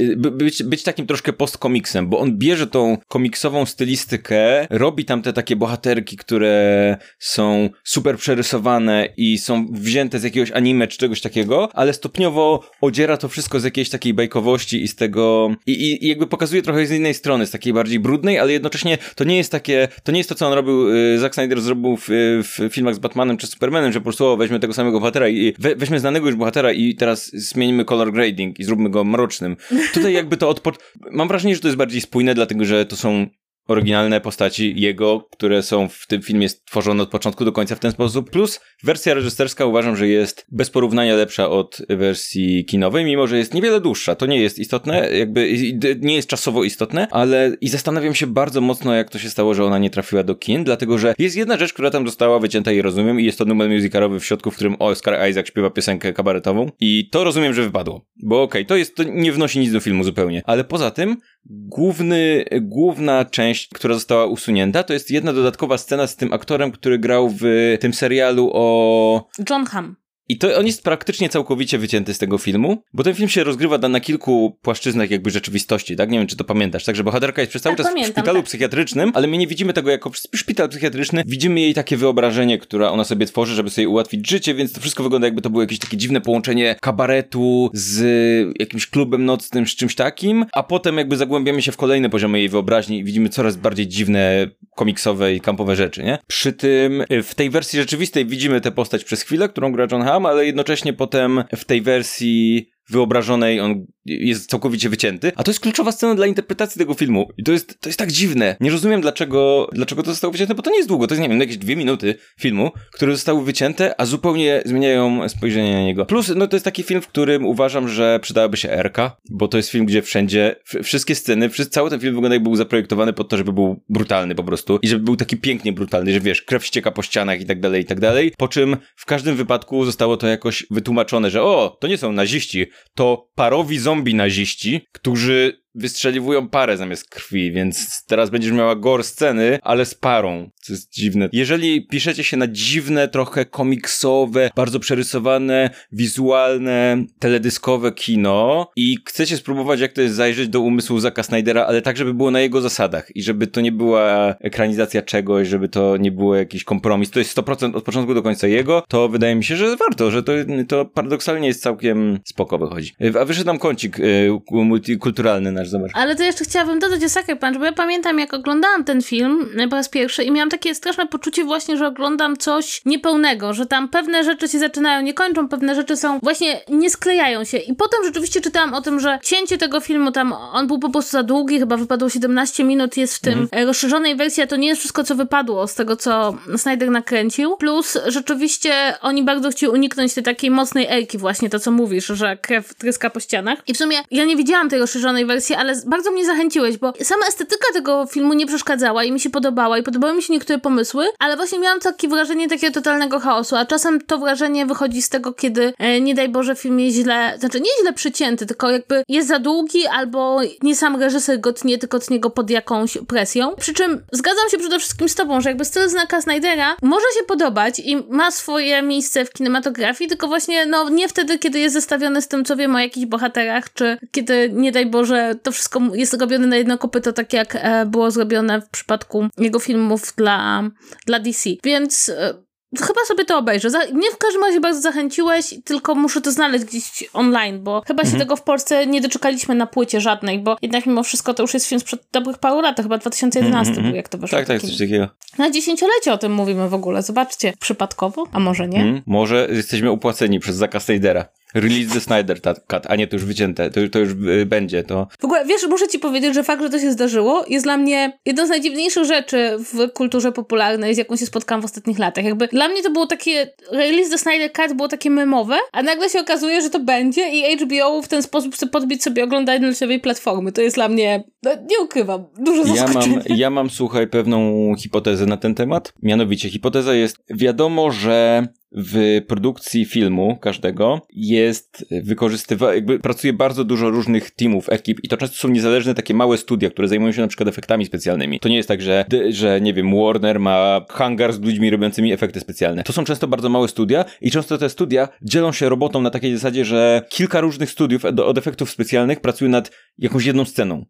y, 0.00 0.16
być, 0.16 0.62
być 0.62 0.82
takim 0.82 1.06
troszkę 1.06 1.32
postkomiksem, 1.32 2.08
bo 2.08 2.18
on 2.18 2.38
bierze 2.38 2.66
tą 2.66 2.98
komiksową 3.08 3.66
stylistykę, 3.66 4.66
robi 4.70 5.04
tam 5.04 5.22
te 5.22 5.32
takie 5.32 5.56
bohaterki, 5.56 6.16
które 6.16 6.96
są 7.18 7.70
super 7.84 8.16
przerysowane 8.16 9.08
i 9.16 9.38
są 9.38 9.66
wzięte 9.72 10.18
z 10.18 10.22
jakiegoś 10.22 10.50
anime 10.50 10.86
czy 10.86 10.98
czegoś 10.98 11.20
takiego, 11.20 11.68
ale 11.72 11.92
stopniowo 11.92 12.70
odziera 12.80 13.16
to 13.16 13.28
wszystko 13.28 13.60
z 13.60 13.64
jakiejś 13.64 13.90
takiej 13.90 14.14
bajkowości 14.14 14.82
i 14.82 14.88
z 14.88 14.96
tego, 14.96 15.50
i, 15.66 15.72
i, 15.72 16.04
i 16.04 16.08
jakby 16.08 16.26
pokazuje 16.26 16.62
trochę 16.62 16.86
z 16.86 16.90
innej 16.90 17.14
strony, 17.14 17.46
z 17.46 17.50
takiej 17.50 17.72
bardziej 17.72 18.00
brudnej, 18.00 18.38
ale 18.38 18.52
jednocześnie 18.52 18.98
to 19.14 19.24
nie 19.24 19.36
jest 19.36 19.52
takie, 19.52 19.88
to 20.02 20.12
nie 20.12 20.18
jest 20.18 20.28
to, 20.28 20.34
co 20.34 20.46
on 20.46 20.52
robił, 20.52 20.96
y, 20.96 21.18
Zack 21.18 21.34
Snyder 21.34 21.60
zrobił 21.60 21.96
w, 21.96 22.08
w 22.42 22.68
filmach 22.72 22.94
z 22.94 22.98
Batmanem 22.98 23.36
czy 23.36 23.46
Supermanem, 23.46 23.92
że 23.92 24.00
po 24.00 24.04
prostu 24.04 24.26
o, 24.26 24.36
weźmy 24.36 24.60
tego 24.60 24.74
samego 24.74 25.00
bohatera 25.00 25.28
i 25.28 25.54
we, 25.58 25.76
weźmy 25.76 26.00
znanego 26.00 26.26
już 26.26 26.36
bohatera 26.36 26.72
i 26.72 26.94
teraz 26.94 27.30
zmienimy 27.58 27.84
color 27.84 28.12
grading 28.12 28.58
i 28.58 28.64
zróbmy 28.64 28.90
go 28.90 29.04
mrocznym. 29.04 29.56
Tutaj 29.94 30.12
jakby 30.12 30.36
to 30.36 30.48
od... 30.48 30.62
Mam 31.10 31.28
wrażenie, 31.28 31.54
że 31.54 31.60
to 31.60 31.68
jest 31.68 31.78
bardziej 31.78 32.00
spójne, 32.00 32.34
dlatego 32.34 32.64
że 32.64 32.86
to 32.86 32.96
są 32.96 33.26
oryginalne 33.68 34.20
postaci 34.20 34.74
jego, 34.76 35.28
które 35.32 35.62
są 35.62 35.88
w 35.88 36.06
tym 36.06 36.22
filmie 36.22 36.48
stworzone 36.48 37.02
od 37.02 37.10
początku 37.10 37.44
do 37.44 37.52
końca 37.52 37.74
w 37.74 37.78
ten 37.78 37.92
sposób. 37.92 38.30
Plus 38.30 38.60
wersja 38.84 39.14
reżyserska 39.14 39.66
uważam, 39.66 39.96
że 39.96 40.08
jest 40.08 40.46
bez 40.52 40.70
porównania 40.70 41.14
lepsza 41.14 41.50
od 41.50 41.82
wersji 41.88 42.64
kinowej, 42.64 43.04
mimo 43.04 43.26
że 43.26 43.38
jest 43.38 43.54
niewiele 43.54 43.80
dłuższa. 43.80 44.14
To 44.14 44.26
nie 44.26 44.40
jest 44.40 44.58
istotne, 44.58 45.10
jakby 45.10 45.52
nie 46.00 46.14
jest 46.14 46.28
czasowo 46.28 46.64
istotne, 46.64 47.08
ale 47.10 47.56
i 47.60 47.68
zastanawiam 47.68 48.14
się 48.14 48.26
bardzo 48.26 48.60
mocno, 48.60 48.94
jak 48.94 49.10
to 49.10 49.18
się 49.18 49.30
stało, 49.30 49.54
że 49.54 49.64
ona 49.64 49.78
nie 49.78 49.90
trafiła 49.90 50.22
do 50.22 50.34
kin, 50.34 50.64
dlatego 50.64 50.98
że 50.98 51.14
jest 51.18 51.36
jedna 51.36 51.56
rzecz, 51.56 51.72
która 51.72 51.90
tam 51.90 52.06
została 52.06 52.38
wycięta 52.38 52.72
i 52.72 52.82
rozumiem, 52.82 53.20
i 53.20 53.24
jest 53.24 53.38
to 53.38 53.44
numer 53.44 53.70
musicalowy 53.70 54.20
w 54.20 54.24
środku, 54.24 54.50
w 54.50 54.54
którym 54.54 54.76
Oscar 54.78 55.28
Isaac 55.30 55.46
śpiewa 55.48 55.70
piosenkę 55.70 56.12
kabaretową. 56.12 56.70
I 56.80 57.08
to 57.10 57.24
rozumiem, 57.24 57.54
że 57.54 57.62
wypadło. 57.62 58.06
Bo 58.22 58.42
okej, 58.42 58.62
okay, 58.62 58.68
to 58.68 58.76
jest, 58.76 58.96
to 58.96 59.02
nie 59.02 59.32
wnosi 59.32 59.58
nic 59.58 59.72
do 59.72 59.80
filmu 59.80 60.04
zupełnie. 60.04 60.42
Ale 60.44 60.64
poza 60.64 60.90
tym, 60.90 61.16
główny, 61.46 62.44
główna 62.60 63.24
część, 63.24 63.68
która 63.68 63.94
została 63.94 64.26
usunięta, 64.26 64.82
to 64.82 64.92
jest 64.92 65.10
jedna 65.10 65.32
dodatkowa 65.32 65.78
scena 65.78 66.06
z 66.06 66.16
tym 66.16 66.32
aktorem, 66.32 66.72
który 66.72 66.98
grał 66.98 67.30
w 67.40 67.42
tym 67.80 67.94
serialu 67.94 68.50
o... 68.54 69.28
John 69.50 69.66
Hamm. 69.66 69.96
I 70.28 70.38
to 70.38 70.58
on 70.58 70.66
jest 70.66 70.82
praktycznie 70.82 71.28
całkowicie 71.28 71.78
wycięty 71.78 72.14
z 72.14 72.18
tego 72.18 72.38
filmu, 72.38 72.82
bo 72.94 73.02
ten 73.02 73.14
film 73.14 73.28
się 73.28 73.44
rozgrywa 73.44 73.78
na 73.78 74.00
kilku 74.00 74.58
płaszczyznach 74.62 75.10
jakby 75.10 75.30
rzeczywistości, 75.30 75.96
tak? 75.96 76.10
Nie 76.10 76.18
wiem, 76.18 76.26
czy 76.26 76.36
to 76.36 76.44
pamiętasz. 76.44 76.84
Także 76.84 77.04
bohaterka 77.04 77.42
jest 77.42 77.50
przez 77.50 77.62
cały 77.62 77.76
tak, 77.76 77.84
czas 77.86 77.92
pamiętam, 77.92 78.12
w 78.12 78.16
szpitalu 78.16 78.38
tak. 78.38 78.46
psychiatrycznym, 78.46 79.12
ale 79.14 79.26
my 79.26 79.38
nie 79.38 79.46
widzimy 79.46 79.72
tego 79.72 79.90
jako 79.90 80.10
szpital 80.34 80.68
psychiatryczny. 80.68 81.22
Widzimy 81.26 81.60
jej 81.60 81.74
takie 81.74 81.96
wyobrażenie, 81.96 82.58
które 82.58 82.90
ona 82.90 83.04
sobie 83.04 83.26
tworzy, 83.26 83.54
żeby 83.54 83.70
sobie 83.70 83.88
ułatwić 83.88 84.30
życie, 84.30 84.54
więc 84.54 84.72
to 84.72 84.80
wszystko 84.80 85.02
wygląda 85.02 85.26
jakby 85.26 85.42
to 85.42 85.50
było 85.50 85.62
jakieś 85.62 85.78
takie 85.78 85.96
dziwne 85.96 86.20
połączenie 86.20 86.76
kabaretu 86.80 87.70
z 87.72 88.58
jakimś 88.58 88.86
klubem 88.86 89.24
nocnym, 89.24 89.66
z 89.66 89.76
czymś 89.76 89.94
takim, 89.94 90.44
a 90.52 90.62
potem 90.62 90.98
jakby 90.98 91.16
zagłębiamy 91.16 91.62
się 91.62 91.72
w 91.72 91.76
kolejne 91.76 92.10
poziomy 92.10 92.38
jej 92.38 92.48
wyobraźni 92.48 92.98
i 92.98 93.04
widzimy 93.04 93.28
coraz 93.28 93.56
bardziej 93.56 93.86
dziwne 93.86 94.46
komiksowe 94.76 95.34
i 95.34 95.40
kampowe 95.40 95.76
rzeczy, 95.76 96.02
nie? 96.02 96.18
Przy 96.26 96.52
tym 96.52 97.04
w 97.22 97.34
tej 97.34 97.50
wersji 97.50 97.78
rzeczywistej 97.78 98.26
widzimy 98.26 98.60
tę 98.60 98.72
postać 98.72 99.04
przez 99.04 99.22
chwilę, 99.22 99.48
którą 99.48 99.72
gra 99.72 99.86
John 99.92 100.02
Hamm, 100.18 100.26
ale 100.26 100.46
jednocześnie 100.46 100.92
potem 100.92 101.44
w 101.56 101.64
tej 101.64 101.82
wersji 101.82 102.70
wyobrażonej 102.90 103.60
on 103.60 103.86
jest 104.06 104.50
całkowicie 104.50 104.88
wycięty, 104.88 105.32
a 105.36 105.42
to 105.42 105.50
jest 105.50 105.60
kluczowa 105.60 105.92
scena 105.92 106.14
dla 106.14 106.26
interpretacji 106.26 106.78
tego 106.78 106.94
filmu 106.94 107.28
i 107.38 107.44
to 107.44 107.52
jest, 107.52 107.80
to 107.80 107.88
jest 107.88 107.98
tak 107.98 108.12
dziwne. 108.12 108.56
Nie 108.60 108.70
rozumiem 108.70 109.00
dlaczego, 109.00 109.68
dlaczego 109.72 110.02
to 110.02 110.10
zostało 110.10 110.32
wycięte, 110.32 110.54
bo 110.54 110.62
to 110.62 110.70
nie 110.70 110.76
jest 110.76 110.88
długo, 110.88 111.06
to 111.06 111.14
jest 111.14 111.22
nie 111.22 111.28
wiem, 111.28 111.40
jakieś 111.40 111.56
dwie 111.56 111.76
minuty 111.76 112.14
filmu, 112.40 112.70
które 112.92 113.12
zostały 113.12 113.44
wycięte, 113.44 114.00
a 114.00 114.06
zupełnie 114.06 114.62
zmieniają 114.64 115.28
spojrzenie 115.28 115.72
na 115.72 115.82
niego. 115.82 116.06
Plus, 116.06 116.32
no 116.36 116.46
to 116.46 116.56
jest 116.56 116.64
taki 116.64 116.82
film, 116.82 117.00
w 117.00 117.08
którym 117.08 117.46
uważam, 117.46 117.88
że 117.88 118.20
przydałaby 118.22 118.56
się 118.56 118.70
Erka, 118.70 119.16
bo 119.30 119.48
to 119.48 119.56
jest 119.56 119.70
film, 119.70 119.86
gdzie 119.86 120.02
wszędzie, 120.02 120.56
wszystkie 120.82 121.14
sceny, 121.14 121.50
cały 121.50 121.90
ten 121.90 122.00
film 122.00 122.14
wygląda 122.14 122.34
jakby 122.34 122.48
był 122.48 122.56
zaprojektowany 122.56 123.12
pod 123.12 123.28
to, 123.28 123.36
żeby 123.36 123.52
był 123.52 123.82
brutalny 123.88 124.34
po 124.34 124.44
prostu 124.44 124.78
i 124.82 124.88
żeby 124.88 125.04
był 125.04 125.16
taki 125.16 125.36
pięknie 125.36 125.72
brutalny, 125.72 126.12
że 126.12 126.20
wiesz, 126.20 126.42
krew 126.42 126.66
ścieka 126.66 126.90
po 126.90 127.02
ścianach 127.02 127.40
i 127.40 127.46
tak 127.46 127.60
dalej, 127.60 127.82
i 127.82 127.84
tak 127.84 128.00
dalej, 128.00 128.32
po 128.38 128.48
czym 128.48 128.76
w 128.96 129.06
każdym 129.06 129.36
wypadku 129.36 129.84
zostało 129.84 130.16
to 130.16 130.26
jakoś 130.26 130.66
wytłumaczone, 130.70 131.30
że 131.30 131.42
o, 131.42 131.76
to 131.80 131.88
nie 131.88 131.98
są 131.98 132.12
naziści, 132.12 132.66
to 132.94 133.30
parowi 133.34 133.78
zombie 133.78 134.14
naziści, 134.14 134.86
którzy 134.92 135.62
wystrzeliwują 135.74 136.48
parę 136.48 136.76
zamiast 136.76 137.08
krwi, 137.08 137.52
więc 137.52 138.04
teraz 138.06 138.30
będziesz 138.30 138.52
miała 138.52 138.76
gore 138.76 139.02
sceny, 139.02 139.58
ale 139.62 139.84
z 139.84 139.94
parą, 139.94 140.50
co 140.54 140.72
jest 140.72 140.92
dziwne. 140.92 141.28
Jeżeli 141.32 141.86
piszecie 141.86 142.24
się 142.24 142.36
na 142.36 142.46
dziwne, 142.46 143.08
trochę 143.08 143.44
komiksowe, 143.44 144.50
bardzo 144.56 144.80
przerysowane, 144.80 145.70
wizualne, 145.92 147.04
teledyskowe 147.18 147.92
kino 147.92 148.70
i 148.76 148.96
chcecie 149.06 149.36
spróbować, 149.36 149.80
jak 149.80 149.92
to 149.92 150.02
jest 150.02 150.14
zajrzeć 150.14 150.48
do 150.48 150.60
umysłu 150.60 151.00
Zaka 151.00 151.22
Snydera, 151.22 151.66
ale 151.66 151.82
tak, 151.82 151.96
żeby 151.96 152.14
było 152.14 152.30
na 152.30 152.40
jego 152.40 152.60
zasadach 152.60 153.16
i 153.16 153.22
żeby 153.22 153.46
to 153.46 153.60
nie 153.60 153.72
była 153.72 154.34
ekranizacja 154.40 155.02
czegoś, 155.02 155.48
żeby 155.48 155.68
to 155.68 155.96
nie 155.96 156.12
było 156.12 156.36
jakiś 156.36 156.64
kompromis, 156.64 157.10
to 157.10 157.18
jest 157.18 157.38
100% 157.38 157.76
od 157.76 157.84
początku 157.84 158.14
do 158.14 158.22
końca 158.22 158.46
jego, 158.46 158.82
to 158.88 159.08
wydaje 159.08 159.34
mi 159.34 159.44
się, 159.44 159.56
że 159.56 159.76
warto, 159.76 160.10
że 160.10 160.22
to, 160.22 160.32
to 160.68 160.84
paradoksalnie 160.84 161.48
jest 161.48 161.62
całkiem 161.62 162.18
spoko 162.24 162.58
wychodzi. 162.58 162.92
A 163.20 163.24
wyszedł 163.24 163.46
nam 163.46 163.58
kącik 163.58 164.00
y, 164.00 164.30
multikulturalny 164.50 165.52
zobacz. 165.66 165.90
Ale 165.94 166.16
to 166.16 166.22
jeszcze 166.22 166.44
chciałabym 166.44 166.78
dodać 166.78 167.04
o 167.04 167.08
Sucker 167.08 167.38
Punch, 167.38 167.58
bo 167.58 167.64
ja 167.64 167.72
pamiętam, 167.72 168.18
jak 168.18 168.34
oglądałam 168.34 168.84
ten 168.84 169.02
film 169.02 169.48
po 169.70 169.76
raz 169.76 169.88
pierwszy 169.88 170.24
i 170.24 170.30
miałam 170.30 170.50
takie 170.50 170.74
straszne 170.74 171.06
poczucie 171.06 171.44
właśnie, 171.44 171.76
że 171.76 171.86
oglądam 171.86 172.36
coś 172.36 172.82
niepełnego, 172.84 173.54
że 173.54 173.66
tam 173.66 173.88
pewne 173.88 174.24
rzeczy 174.24 174.48
się 174.48 174.58
zaczynają, 174.58 175.02
nie 175.02 175.14
kończą, 175.14 175.48
pewne 175.48 175.74
rzeczy 175.74 175.96
są 175.96 176.18
właśnie, 176.22 176.60
nie 176.68 176.90
sklejają 176.90 177.44
się. 177.44 177.58
I 177.58 177.74
potem 177.74 178.04
rzeczywiście 178.04 178.40
czytałam 178.40 178.74
o 178.74 178.82
tym, 178.82 179.00
że 179.00 179.18
cięcie 179.22 179.58
tego 179.58 179.80
filmu 179.80 180.12
tam, 180.12 180.32
on 180.32 180.66
był 180.66 180.78
po 180.78 180.90
prostu 180.90 181.10
za 181.10 181.22
długi, 181.22 181.58
chyba 181.58 181.76
wypadło 181.76 182.08
17 182.08 182.64
minut, 182.64 182.96
jest 182.96 183.16
w 183.16 183.20
tym 183.20 183.48
mm. 183.52 183.66
rozszerzonej 183.66 184.16
wersji, 184.16 184.42
a 184.42 184.46
to 184.46 184.56
nie 184.56 184.68
jest 184.68 184.80
wszystko, 184.80 185.04
co 185.04 185.14
wypadło 185.14 185.66
z 185.66 185.74
tego, 185.74 185.96
co 185.96 186.36
Snyder 186.56 186.90
nakręcił. 186.90 187.56
Plus 187.56 187.98
rzeczywiście 188.06 188.94
oni 189.00 189.22
bardzo 189.22 189.50
chcieli 189.50 189.72
uniknąć 189.72 190.14
tej 190.14 190.24
takiej 190.24 190.50
mocnej 190.50 190.86
elki 190.88 191.18
właśnie, 191.18 191.50
to 191.50 191.58
co 191.58 191.70
mówisz, 191.70 192.06
że 192.06 192.36
krew 192.36 192.74
tryska 192.74 193.10
po 193.10 193.20
ścianach. 193.20 193.58
I 193.66 193.74
w 193.74 193.76
sumie 193.76 193.96
ja 194.10 194.24
nie 194.24 194.36
widziałam 194.36 194.70
tej 194.70 194.78
rozszerzonej 194.78 195.26
wersji, 195.26 195.47
ale 195.56 195.74
bardzo 195.86 196.10
mnie 196.10 196.26
zachęciłeś, 196.26 196.78
bo 196.78 196.92
sama 197.02 197.26
estetyka 197.26 197.66
tego 197.72 198.06
filmu 198.06 198.34
nie 198.34 198.46
przeszkadzała 198.46 199.04
i 199.04 199.12
mi 199.12 199.20
się 199.20 199.30
podobała 199.30 199.78
i 199.78 199.82
podobały 199.82 200.14
mi 200.14 200.22
się 200.22 200.32
niektóre 200.32 200.58
pomysły, 200.58 201.06
ale 201.18 201.36
właśnie 201.36 201.58
miałam 201.58 201.80
takie 201.80 202.08
wrażenie 202.08 202.48
takiego 202.48 202.74
totalnego 202.74 203.20
chaosu, 203.20 203.56
a 203.56 203.64
czasem 203.64 204.00
to 204.00 204.18
wrażenie 204.18 204.66
wychodzi 204.66 205.02
z 205.02 205.08
tego, 205.08 205.32
kiedy 205.32 205.72
e, 205.78 206.00
nie 206.00 206.14
daj 206.14 206.28
Boże 206.28 206.56
film 206.56 206.80
jest 206.80 206.96
źle, 206.96 207.34
znaczy 207.38 207.60
nie 207.60 207.70
źle 207.82 207.92
przycięty, 207.92 208.46
tylko 208.46 208.70
jakby 208.70 209.02
jest 209.08 209.28
za 209.28 209.38
długi 209.38 209.86
albo 209.86 210.40
nie 210.62 210.76
sam 210.76 211.00
reżyser 211.00 211.40
go 211.40 211.52
tnie, 211.52 211.78
tylko 211.78 211.98
tnie 211.98 212.20
go 212.20 212.30
pod 212.30 212.50
jakąś 212.50 212.98
presją. 213.08 213.54
Przy 213.56 213.74
czym 213.74 214.02
zgadzam 214.12 214.48
się 214.50 214.58
przede 214.58 214.78
wszystkim 214.78 215.08
z 215.08 215.14
tobą, 215.14 215.40
że 215.40 215.48
jakby 215.48 215.64
styl 215.64 215.88
znaka 215.88 216.22
Snydera 216.22 216.76
może 216.82 217.06
się 217.18 217.24
podobać 217.24 217.78
i 217.78 217.96
ma 217.96 218.30
swoje 218.30 218.82
miejsce 218.82 219.24
w 219.24 219.32
kinematografii, 219.32 220.08
tylko 220.08 220.28
właśnie 220.28 220.66
no 220.66 220.88
nie 220.88 221.08
wtedy, 221.08 221.38
kiedy 221.38 221.58
jest 221.58 221.74
zestawiony 221.74 222.22
z 222.22 222.28
tym, 222.28 222.44
co 222.44 222.56
wiem 222.56 222.74
o 222.74 222.78
jakichś 222.78 223.06
bohaterach, 223.06 223.72
czy 223.74 223.98
kiedy 224.10 224.50
nie 224.52 224.72
daj 224.72 224.86
Boże 224.86 225.34
to 225.42 225.52
wszystko 225.52 225.80
jest 225.94 226.20
robione 226.20 226.46
na 226.46 226.56
jedno 226.56 226.78
kopyto, 226.78 227.12
tak 227.12 227.32
jak 227.32 227.56
e, 227.56 227.86
było 227.86 228.10
zrobione 228.10 228.60
w 228.60 228.68
przypadku 228.68 229.28
jego 229.38 229.58
filmów 229.58 230.14
dla, 230.16 230.62
dla 231.06 231.18
DC. 231.18 231.50
Więc 231.64 232.08
e, 232.08 232.48
Chyba 232.76 233.04
sobie 233.06 233.24
to 233.24 233.38
obejrzę. 233.38 233.68
Mnie 233.92 234.10
w 234.10 234.18
każdym 234.18 234.42
razie 234.44 234.60
bardzo 234.60 234.80
zachęciłeś, 234.80 235.54
tylko 235.64 235.94
muszę 235.94 236.20
to 236.20 236.32
znaleźć 236.32 236.64
gdzieś 236.64 237.04
online, 237.12 237.62
bo 237.62 237.82
chyba 237.86 238.02
mhm. 238.02 238.12
się 238.12 238.18
tego 238.18 238.36
w 238.36 238.42
Polsce 238.42 238.86
nie 238.86 239.00
doczekaliśmy 239.00 239.54
na 239.54 239.66
płycie 239.66 240.00
żadnej, 240.00 240.38
bo 240.38 240.56
jednak 240.62 240.86
mimo 240.86 241.02
wszystko 241.02 241.34
to 241.34 241.42
już 241.42 241.54
jest 241.54 241.66
film 241.66 241.80
sprzed 241.80 242.06
dobrych 242.12 242.38
paru 242.38 242.60
lat, 242.60 242.76
chyba 242.76 242.98
2011 242.98 243.70
mhm. 243.70 243.86
był, 243.86 243.96
jak 243.96 244.08
to 244.08 244.18
wyszło. 244.18 244.38
Tak, 244.38 244.48
tak, 244.48 244.60
coś 244.60 244.78
takiego. 244.78 245.08
Na 245.38 245.50
dziesięciolecie 245.50 246.12
o 246.12 246.18
tym 246.18 246.32
mówimy 246.32 246.68
w 246.68 246.74
ogóle, 246.74 247.02
zobaczcie. 247.02 247.52
Przypadkowo? 247.60 248.24
A 248.32 248.40
może 248.40 248.68
nie? 248.68 248.80
Mhm. 248.80 249.02
Może 249.06 249.48
jesteśmy 249.50 249.90
opłaceni 249.90 250.40
przez 250.40 250.56
Zaka 250.56 250.80
Snydera. 250.80 251.28
Release 251.60 251.92
the 251.92 252.00
Snyder 252.00 252.40
Cut, 252.42 252.86
a 252.88 252.96
nie 252.96 253.06
to 253.06 253.16
już 253.16 253.24
wycięte, 253.24 253.70
to, 253.70 253.80
to 253.92 253.98
już 253.98 254.10
y, 254.12 254.46
będzie, 254.46 254.82
to... 254.82 255.08
W 255.20 255.24
ogóle, 255.24 255.44
wiesz, 255.44 255.66
muszę 255.68 255.88
ci 255.88 255.98
powiedzieć, 255.98 256.34
że 256.34 256.44
fakt, 256.44 256.62
że 256.62 256.70
to 256.70 256.78
się 256.78 256.92
zdarzyło 256.92 257.44
jest 257.48 257.66
dla 257.66 257.76
mnie 257.76 258.18
jedną 258.26 258.46
z 258.46 258.48
najdziwniejszych 258.48 259.04
rzeczy 259.04 259.56
w 259.58 259.92
kulturze 259.92 260.32
popularnej, 260.32 260.94
z 260.94 260.98
jaką 260.98 261.16
się 261.16 261.26
spotkałam 261.26 261.62
w 261.62 261.64
ostatnich 261.64 261.98
latach. 261.98 262.24
Jakby 262.24 262.48
dla 262.48 262.68
mnie 262.68 262.82
to 262.82 262.90
było 262.90 263.06
takie, 263.06 263.52
Release 263.72 264.10
the 264.10 264.18
Snyder 264.18 264.52
Cut 264.52 264.76
było 264.76 264.88
takie 264.88 265.10
memowe, 265.10 265.56
a 265.72 265.82
nagle 265.82 266.10
się 266.10 266.20
okazuje, 266.20 266.62
że 266.62 266.70
to 266.70 266.80
będzie 266.80 267.30
i 267.30 267.56
HBO 267.56 268.02
w 268.02 268.08
ten 268.08 268.22
sposób 268.22 268.54
chce 268.54 268.66
podbić 268.66 269.02
sobie 269.02 269.24
oglądanie 269.24 269.66
na 269.66 269.74
siebie 269.74 270.00
platformy. 270.00 270.52
To 270.52 270.62
jest 270.62 270.76
dla 270.76 270.88
mnie, 270.88 271.24
no, 271.42 271.50
nie 271.70 271.80
ukrywam, 271.84 272.24
dużo 272.38 272.64
zaskoczenia. 272.64 273.16
Ja 273.16 273.22
mam, 273.28 273.38
ja 273.38 273.50
mam, 273.50 273.70
słuchaj, 273.70 274.06
pewną 274.06 274.72
hipotezę 274.78 275.26
na 275.26 275.36
ten 275.36 275.54
temat. 275.54 275.92
Mianowicie, 276.02 276.50
hipoteza 276.50 276.94
jest, 276.94 277.16
wiadomo, 277.30 277.90
że 277.90 278.46
w 278.72 279.20
produkcji 279.26 279.84
filmu 279.84 280.38
każdego 280.40 281.06
jest 281.10 281.86
wykorzystywany, 281.90 282.74
jakby 282.74 283.00
pracuje 283.00 283.32
bardzo 283.32 283.64
dużo 283.64 283.90
różnych 283.90 284.30
teamów, 284.30 284.68
ekip 284.68 284.98
i 285.02 285.08
to 285.08 285.16
często 285.16 285.36
są 285.36 285.48
niezależne 285.48 285.94
takie 285.94 286.14
małe 286.14 286.38
studia, 286.38 286.70
które 286.70 286.88
zajmują 286.88 287.12
się 287.12 287.20
na 287.20 287.28
przykład 287.28 287.48
efektami 287.48 287.86
specjalnymi. 287.86 288.40
To 288.40 288.48
nie 288.48 288.56
jest 288.56 288.68
tak, 288.68 288.82
że, 288.82 289.04
że 289.30 289.60
nie 289.60 289.74
wiem, 289.74 290.04
Warner 290.04 290.40
ma 290.40 290.84
hangar 290.88 291.32
z 291.32 291.40
ludźmi 291.40 291.70
robiącymi 291.70 292.12
efekty 292.12 292.40
specjalne. 292.40 292.82
To 292.82 292.92
są 292.92 293.04
często 293.04 293.28
bardzo 293.28 293.48
małe 293.48 293.68
studia 293.68 294.04
i 294.20 294.30
często 294.30 294.58
te 294.58 294.68
studia 294.68 295.08
dzielą 295.22 295.52
się 295.52 295.68
robotą 295.68 296.02
na 296.02 296.10
takiej 296.10 296.32
zasadzie, 296.34 296.64
że 296.64 297.02
kilka 297.08 297.40
różnych 297.40 297.70
studiów 297.70 298.04
od 298.04 298.38
efektów 298.38 298.70
specjalnych 298.70 299.20
pracuje 299.20 299.50
nad 299.50 299.70
jakąś 299.98 300.24
jedną 300.24 300.44
sceną, 300.44 300.84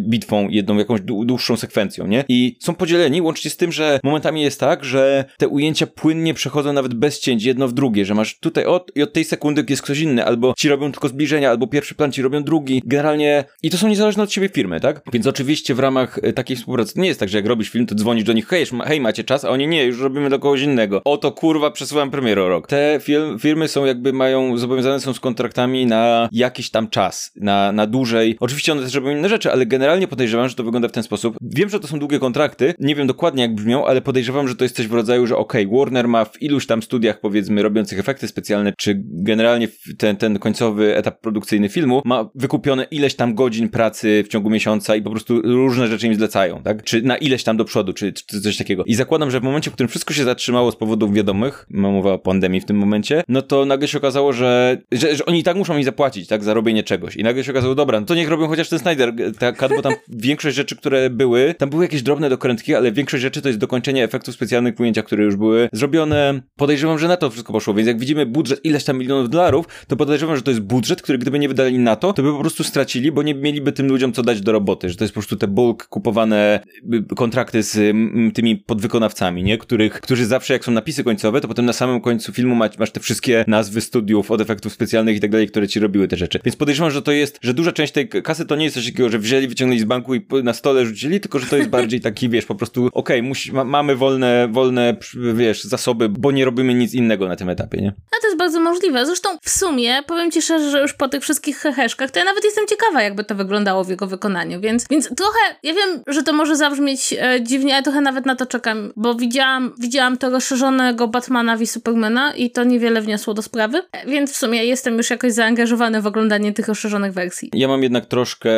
bitwą, 0.00 0.48
jedną 0.48 0.78
jakąś 0.78 1.00
dłuższą 1.00 1.56
sekwencją, 1.56 2.06
nie? 2.06 2.24
I 2.28 2.56
są 2.60 2.74
podzieleni 2.74 3.22
łącznie 3.22 3.50
z 3.50 3.56
tym, 3.56 3.72
że 3.72 4.00
momentami 4.04 4.42
jest 4.42 4.60
tak, 4.60 4.84
że 4.84 5.24
te 5.38 5.48
ujęcia 5.48 5.86
płynnie 5.86 6.34
przechodzą 6.34 6.72
nawet 6.72 6.94
bez 6.94 7.20
cięć 7.22 7.44
jedno 7.44 7.68
w 7.68 7.72
drugie, 7.72 8.04
że 8.04 8.14
masz 8.14 8.38
tutaj 8.38 8.64
od 8.64 8.96
i 8.96 9.02
od 9.02 9.12
tej 9.12 9.24
sekundy 9.24 9.64
jest 9.68 9.82
ktoś 9.82 10.00
inny, 10.00 10.24
albo 10.24 10.54
ci 10.58 10.68
robią 10.68 10.92
tylko 10.92 11.08
zbliżenia, 11.08 11.50
albo 11.50 11.66
pierwszy 11.66 11.94
plan 11.94 12.12
ci 12.12 12.22
robią 12.22 12.42
drugi. 12.42 12.82
Generalnie 12.84 13.44
i 13.62 13.70
to 13.70 13.78
są 13.78 13.88
niezależne 13.88 14.22
od 14.22 14.32
siebie 14.32 14.48
firmy, 14.48 14.80
tak? 14.80 15.02
Więc 15.12 15.26
oczywiście 15.26 15.74
w 15.74 15.78
ramach 15.78 16.18
e, 16.22 16.32
takiej 16.32 16.56
współpracy 16.56 17.00
nie 17.00 17.08
jest 17.08 17.20
tak, 17.20 17.28
że 17.28 17.38
jak 17.38 17.46
robisz 17.46 17.70
film, 17.70 17.86
to 17.86 17.94
dzwonisz 17.94 18.24
do 18.24 18.32
nich, 18.32 18.46
hej, 18.46 18.66
hej 18.84 19.00
macie 19.00 19.24
czas, 19.24 19.44
a 19.44 19.48
oni 19.48 19.68
nie, 19.68 19.84
już 19.84 20.00
robimy 20.00 20.30
do 20.30 20.38
kogoś 20.38 20.62
innego. 20.62 21.02
Oto 21.04 21.32
kurwa, 21.32 21.70
przesuwam 21.70 22.10
premierę 22.10 22.48
rok. 22.48 22.66
Te 22.66 23.00
film, 23.02 23.38
firmy 23.38 23.68
są 23.68 23.84
jakby 23.84 24.12
mają, 24.12 24.56
zobowiązane 24.56 25.00
są 25.00 25.12
z 25.12 25.20
kontraktami 25.20 25.86
na 25.86 26.28
jakiś 26.32 26.70
tam 26.70 26.88
czas, 26.88 27.32
na, 27.36 27.72
na 27.72 27.86
dłużej. 27.86 28.36
Oczywiście 28.40 28.72
one 28.72 28.82
też 28.82 28.94
robią 28.94 29.10
inne 29.10 29.28
rzeczy, 29.28 29.52
ale 29.52 29.66
generalnie 29.66 30.08
podejrzewam, 30.08 30.48
że 30.48 30.54
to 30.54 30.64
wygląda 30.64 30.88
w 30.88 30.92
ten 30.92 31.02
sposób. 31.02 31.36
Wiem, 31.40 31.68
że 31.68 31.80
to 31.80 31.88
są 31.88 31.98
długie 31.98 32.18
kontrakty, 32.18 32.74
nie 32.78 32.94
wiem 32.94 33.06
dokładnie 33.06 33.42
jak 33.42 33.54
brzmią, 33.54 33.86
ale 33.86 34.00
podejrzewam, 34.00 34.48
że 34.48 34.56
to 34.56 34.64
jest 34.64 34.76
coś 34.76 34.86
w 34.86 34.92
rodzaju, 34.92 35.26
że 35.26 35.36
okej, 35.36 35.66
okay, 35.66 35.78
Warner 35.78 36.08
ma 36.08 36.24
w 36.24 36.42
iluś 36.42 36.66
tam 36.66 36.82
studiach 36.82 37.11
powiedzmy 37.20 37.62
robiących 37.62 37.98
efekty 37.98 38.28
specjalne, 38.28 38.72
czy 38.78 39.02
generalnie 39.04 39.68
ten, 39.98 40.16
ten 40.16 40.38
końcowy 40.38 40.96
etap 40.96 41.20
produkcyjny 41.20 41.68
filmu 41.68 42.02
ma 42.04 42.30
wykupione 42.34 42.84
ileś 42.90 43.14
tam 43.14 43.34
godzin 43.34 43.68
pracy 43.68 44.24
w 44.26 44.28
ciągu 44.28 44.50
miesiąca 44.50 44.96
i 44.96 45.02
po 45.02 45.10
prostu 45.10 45.42
różne 45.42 45.88
rzeczy 45.88 46.06
im 46.06 46.14
zlecają, 46.14 46.62
tak? 46.62 46.82
Czy 46.82 47.02
na 47.02 47.16
ileś 47.16 47.44
tam 47.44 47.56
do 47.56 47.64
przodu, 47.64 47.92
czy, 47.92 48.12
czy 48.12 48.40
coś 48.40 48.56
takiego. 48.56 48.84
I 48.86 48.94
zakładam, 48.94 49.30
że 49.30 49.40
w 49.40 49.42
momencie, 49.42 49.70
w 49.70 49.74
którym 49.74 49.88
wszystko 49.88 50.14
się 50.14 50.24
zatrzymało 50.24 50.72
z 50.72 50.76
powodów 50.76 51.14
wiadomych, 51.14 51.66
mam 51.70 51.92
mowa 51.92 52.12
o 52.12 52.18
pandemii 52.18 52.60
w 52.60 52.64
tym 52.64 52.76
momencie, 52.76 53.22
no 53.28 53.42
to 53.42 53.64
nagle 53.64 53.88
się 53.88 53.98
okazało, 53.98 54.32
że, 54.32 54.78
że, 54.92 55.16
że 55.16 55.26
oni 55.26 55.38
i 55.38 55.42
tak 55.42 55.56
muszą 55.56 55.74
mi 55.74 55.84
zapłacić, 55.84 56.28
tak, 56.28 56.44
za 56.44 56.54
robienie 56.54 56.82
czegoś. 56.82 57.16
I 57.16 57.22
nagle 57.22 57.44
się 57.44 57.52
okazało, 57.52 57.74
dobra, 57.74 58.00
no 58.00 58.06
to 58.06 58.14
niech 58.14 58.28
robią 58.28 58.48
chociaż 58.48 58.68
ten 58.68 58.78
Snyder 58.78 59.14
tak, 59.38 59.58
bo 59.76 59.82
tam 59.82 59.92
większość 60.08 60.56
rzeczy, 60.56 60.76
które 60.76 61.10
były, 61.10 61.54
tam 61.58 61.70
były 61.70 61.84
jakieś 61.84 62.02
drobne 62.02 62.30
dokrętki, 62.30 62.74
ale 62.74 62.92
większość 62.92 63.22
rzeczy 63.22 63.42
to 63.42 63.48
jest 63.48 63.58
dokończenie 63.58 64.04
efektów 64.04 64.34
specjalnych 64.34 64.74
w 64.74 65.02
które 65.04 65.24
już 65.24 65.36
były 65.36 65.68
zrobione. 65.72 66.42
Podejrzewam, 66.56 66.98
że 66.98 67.01
na 67.08 67.16
to 67.16 67.30
wszystko 67.30 67.52
poszło, 67.52 67.74
więc 67.74 67.86
jak 67.86 67.98
widzimy 67.98 68.26
budżet 68.26 68.64
ileś 68.64 68.84
tam 68.84 68.98
milionów 68.98 69.30
dolarów, 69.30 69.66
to 69.88 69.96
podejrzewam, 69.96 70.36
że 70.36 70.42
to 70.42 70.50
jest 70.50 70.62
budżet, 70.62 71.02
który 71.02 71.18
gdyby 71.18 71.38
nie 71.38 71.48
wydali 71.48 71.78
na 71.78 71.96
to, 71.96 72.12
to 72.12 72.22
by 72.22 72.32
po 72.32 72.38
prostu 72.38 72.64
stracili, 72.64 73.12
bo 73.12 73.22
nie 73.22 73.34
mieliby 73.34 73.72
tym 73.72 73.86
ludziom 73.86 74.12
co 74.12 74.22
dać 74.22 74.40
do 74.40 74.52
roboty, 74.52 74.88
że 74.88 74.96
to 74.96 75.04
jest 75.04 75.14
po 75.14 75.20
prostu 75.20 75.36
te 75.36 75.48
bulk 75.48 75.86
kupowane 75.86 76.60
y, 76.94 77.14
kontrakty 77.16 77.62
z 77.62 77.96
tymi 78.34 78.56
podwykonawcami, 78.56 79.42
nie? 79.42 79.58
Których, 79.58 80.00
którzy 80.00 80.26
zawsze 80.26 80.52
jak 80.52 80.64
są 80.64 80.72
napisy 80.72 81.04
końcowe, 81.04 81.40
to 81.40 81.48
potem 81.48 81.64
na 81.64 81.72
samym 81.72 82.00
końcu 82.00 82.32
filmu 82.32 82.54
masz, 82.54 82.78
masz 82.78 82.90
te 82.90 83.00
wszystkie 83.00 83.44
nazwy 83.46 83.80
studiów 83.80 84.30
od 84.30 84.40
efektów 84.40 84.72
specjalnych 84.72 85.16
i 85.16 85.20
tak 85.20 85.30
dalej, 85.30 85.48
które 85.48 85.68
ci 85.68 85.80
robiły 85.80 86.08
te 86.08 86.16
rzeczy. 86.16 86.40
Więc 86.44 86.56
podejrzewam, 86.56 86.90
że 86.90 87.02
to 87.02 87.12
jest, 87.12 87.38
że 87.42 87.54
duża 87.54 87.72
część 87.72 87.92
tej 87.92 88.08
kasy 88.08 88.46
to 88.46 88.56
nie 88.56 88.64
jest 88.64 88.74
coś 88.74 88.86
takiego, 88.86 89.08
że 89.08 89.18
wzięli, 89.18 89.48
wyciągnęli 89.48 89.80
z 89.80 89.84
banku 89.84 90.14
i 90.14 90.26
na 90.42 90.52
stole 90.52 90.86
rzucili, 90.86 91.20
tylko 91.20 91.38
że 91.38 91.46
to 91.46 91.56
jest 91.56 91.68
bardziej 91.68 92.00
taki, 92.00 92.28
wiesz, 92.28 92.46
po 92.46 92.54
prostu 92.54 92.88
okej, 92.92 93.30
okay, 93.30 93.52
ma, 93.52 93.64
mamy 93.64 93.96
wolne, 93.96 94.48
wolne, 94.50 94.96
wiesz, 95.34 95.64
zasoby, 95.64 96.08
bo 96.08 96.32
nie 96.32 96.44
robimy 96.44 96.74
nic 96.74 96.91
innego 96.94 97.28
na 97.28 97.36
tym 97.36 97.48
etapie, 97.48 97.80
nie? 97.80 97.88
A 97.88 98.20
to 98.22 98.26
jest 98.26 98.38
bardzo 98.38 98.60
możliwe. 98.60 99.06
Zresztą 99.06 99.28
w 99.42 99.50
sumie, 99.50 100.02
powiem 100.06 100.30
ci 100.30 100.42
szczerze, 100.42 100.70
że 100.70 100.80
już 100.80 100.94
po 100.94 101.08
tych 101.08 101.22
wszystkich 101.22 101.56
heheszkach, 101.56 102.10
to 102.10 102.18
ja 102.18 102.24
nawet 102.24 102.44
jestem 102.44 102.66
ciekawa, 102.66 103.02
jakby 103.02 103.24
to 103.24 103.34
wyglądało 103.34 103.84
w 103.84 103.88
jego 103.88 104.06
wykonaniu, 104.06 104.60
więc, 104.60 104.86
więc 104.90 105.08
trochę, 105.16 105.38
ja 105.62 105.74
wiem, 105.74 106.02
że 106.06 106.22
to 106.22 106.32
może 106.32 106.56
zabrzmieć 106.56 107.14
e, 107.18 107.42
dziwnie, 107.42 107.74
ale 107.74 107.82
trochę 107.82 108.00
nawet 108.00 108.26
na 108.26 108.36
to 108.36 108.46
czekam, 108.46 108.92
bo 108.96 109.14
widziałam, 109.14 109.72
widziałam 109.78 110.16
to 110.16 110.30
rozszerzonego 110.30 111.08
Batmana 111.08 111.56
v 111.56 111.66
Supermana 111.66 112.34
i 112.34 112.50
to 112.50 112.64
niewiele 112.64 113.02
wniosło 113.02 113.34
do 113.34 113.42
sprawy, 113.42 113.82
więc 114.06 114.32
w 114.32 114.36
sumie 114.36 114.64
jestem 114.64 114.96
już 114.96 115.10
jakoś 115.10 115.32
zaangażowany 115.32 116.02
w 116.02 116.06
oglądanie 116.06 116.52
tych 116.52 116.68
rozszerzonych 116.68 117.12
wersji. 117.12 117.50
Ja 117.54 117.68
mam 117.68 117.82
jednak 117.82 118.06
troszkę 118.06 118.50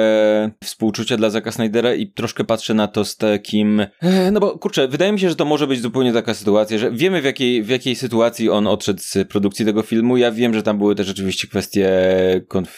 współczucia 0.64 1.16
dla 1.16 1.30
Zaka 1.30 1.52
Snydera 1.52 1.94
i 1.94 2.06
troszkę 2.06 2.44
patrzę 2.44 2.74
na 2.74 2.88
to 2.88 3.04
z 3.04 3.16
takim, 3.16 3.80
e, 3.80 4.30
no 4.30 4.40
bo 4.40 4.58
kurczę, 4.58 4.88
wydaje 4.88 5.12
mi 5.12 5.20
się, 5.20 5.28
że 5.28 5.36
to 5.36 5.44
może 5.44 5.66
być 5.66 5.80
zupełnie 5.80 6.12
taka 6.12 6.34
sytuacja, 6.34 6.78
że 6.78 6.90
wiemy 6.92 7.22
w 7.22 7.24
jakiej, 7.24 7.62
w 7.62 7.68
jakiej 7.68 7.96
sytuacji 7.96 8.23
on 8.50 8.66
odszedł 8.66 9.00
z 9.02 9.28
produkcji 9.28 9.64
tego 9.64 9.82
filmu, 9.82 10.16
ja 10.16 10.32
wiem, 10.32 10.54
że 10.54 10.62
tam 10.62 10.78
były 10.78 10.94
też 10.94 11.06
rzeczywiście 11.06 11.48
kwestie 11.48 11.90